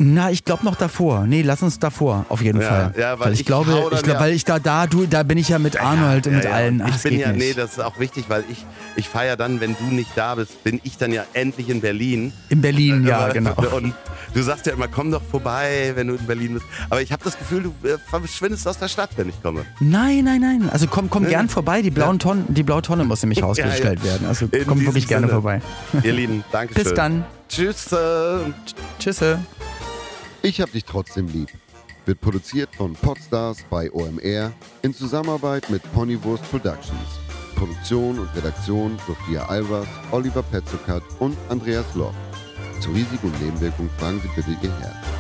Na, 0.03 0.31
ich 0.31 0.47
glaube 0.47 0.65
noch 0.65 0.77
davor. 0.77 1.27
Nee, 1.27 1.43
lass 1.43 1.63
uns 1.63 1.79
davor, 1.79 2.25
auf 2.31 2.41
jeden 2.41 2.59
Ja, 2.63 2.69
Fall. 2.69 2.95
ja, 2.97 3.21
weil 3.21 3.35
ich, 3.35 3.41
ich 3.41 3.47
glaube, 3.47 3.71
ich 3.93 4.03
glaub, 4.03 4.15
ja- 4.15 4.21
weil 4.21 4.33
ich 4.33 4.47
da, 4.47 4.59
da, 4.59 4.87
du, 4.87 5.05
da 5.05 5.23
bin 5.25 5.37
ich 5.37 5.51
ja 5.51 5.59
mit 5.59 5.79
Arnold 5.79 6.27
und 6.27 6.37
mit 6.37 6.45
Ja, 6.45 6.51
ja. 6.51 6.57
allen. 6.57 6.81
Ach, 6.83 6.89
ich 6.97 7.03
bin 7.03 7.19
ja, 7.21 7.33
nicht. 7.33 7.39
nee, 7.49 7.53
das 7.53 7.73
ist 7.73 7.81
auch 7.81 7.99
wichtig, 7.99 8.25
weil 8.29 8.43
ich, 8.51 8.65
ich 8.97 9.11
feiere 9.11 9.37
dann, 9.37 9.61
wenn 9.61 9.77
du 9.79 9.85
nicht 9.95 10.09
da 10.15 10.37
bist, 10.37 10.65
bin 10.65 10.81
ich 10.85 10.97
dann 10.97 11.13
ja 11.13 11.25
endlich 11.35 11.69
in 11.69 11.83
Berlin. 11.83 12.33
In 12.49 12.63
Berlin, 12.63 13.07
ja, 13.07 13.19
Aber- 13.19 13.35
genau. 13.35 13.55
Und 13.77 13.93
du 14.33 14.41
sagst 14.43 14.65
ja 14.65 14.73
immer, 14.73 14.89
komm 14.89 15.11
doch 15.11 15.21
vorbei, 15.23 15.93
wenn 15.95 16.07
du 16.07 16.15
in 16.15 16.27
Berlin 16.27 16.55
bist. 16.55 16.65
Aber 16.89 17.03
ich 17.03 17.13
habe 17.13 17.23
das 17.23 17.39
Gefühl, 17.39 17.65
du 17.65 17.87
äh, 17.87 17.99
verschwindest 18.09 18.67
aus 18.67 18.79
der 18.79 18.89
Stadt, 18.89 19.11
wenn 19.17 19.29
ich 19.29 19.43
komme. 19.43 19.67
Nein, 19.81 20.25
nein, 20.25 20.41
nein. 20.41 20.71
Also 20.73 20.87
komm, 20.87 21.11
komm 21.11 21.25
Ja. 21.25 21.29
gern 21.29 21.51
vorbei. 21.51 21.83
Die, 21.83 21.91
blauen 21.91 22.19
Tonnen, 22.19 22.47
die 22.49 22.63
blaue 22.63 22.81
Tonne 22.81 23.05
muss 23.05 23.21
nämlich 23.23 23.43
rausgestellt 23.43 24.01
Ja, 24.03 24.07
ja. 24.07 24.13
werden. 24.15 24.29
Also 24.29 24.47
In 24.51 24.67
komm 24.67 24.81
wirklich 24.81 25.07
gerne 25.09 25.27
Sinne. 25.27 25.35
vorbei. 25.43 25.61
Ihr 26.03 26.15
Lieben, 26.15 26.43
danke 26.53 26.73
schön. 26.73 26.85
Bis 26.85 26.95
dann. 26.95 27.25
Tschüss. 27.51 27.95
Tschüsse. 28.99 29.39
Ich 30.43 30.61
hab 30.61 30.73
dich 30.73 30.85
trotzdem 30.85 31.29
lieb 31.29 31.51
wird 32.11 32.21
produziert 32.21 32.75
von 32.75 32.95
Podstars 32.95 33.59
bei 33.71 33.89
OMR 33.93 34.53
in 34.83 34.93
Zusammenarbeit 34.93 35.71
mit 35.71 35.81
Ponywurst 35.93 36.43
Productions. 36.51 37.21
Produktion 37.55 38.19
und 38.19 38.35
Redaktion 38.35 38.99
Sophia 39.07 39.47
Albers, 39.47 39.87
Oliver 40.11 40.43
Petzokat 40.43 41.03
und 41.21 41.37
Andreas 41.49 41.95
Loch. 41.95 42.15
Zu 42.81 42.91
Risiko 42.91 43.29
und 43.29 43.41
Nebenwirkungen 43.41 43.91
fragen 43.99 44.21
Sie 44.23 44.29
bitte 44.35 44.51
Ihr 44.63 44.77
Herz. 44.81 45.11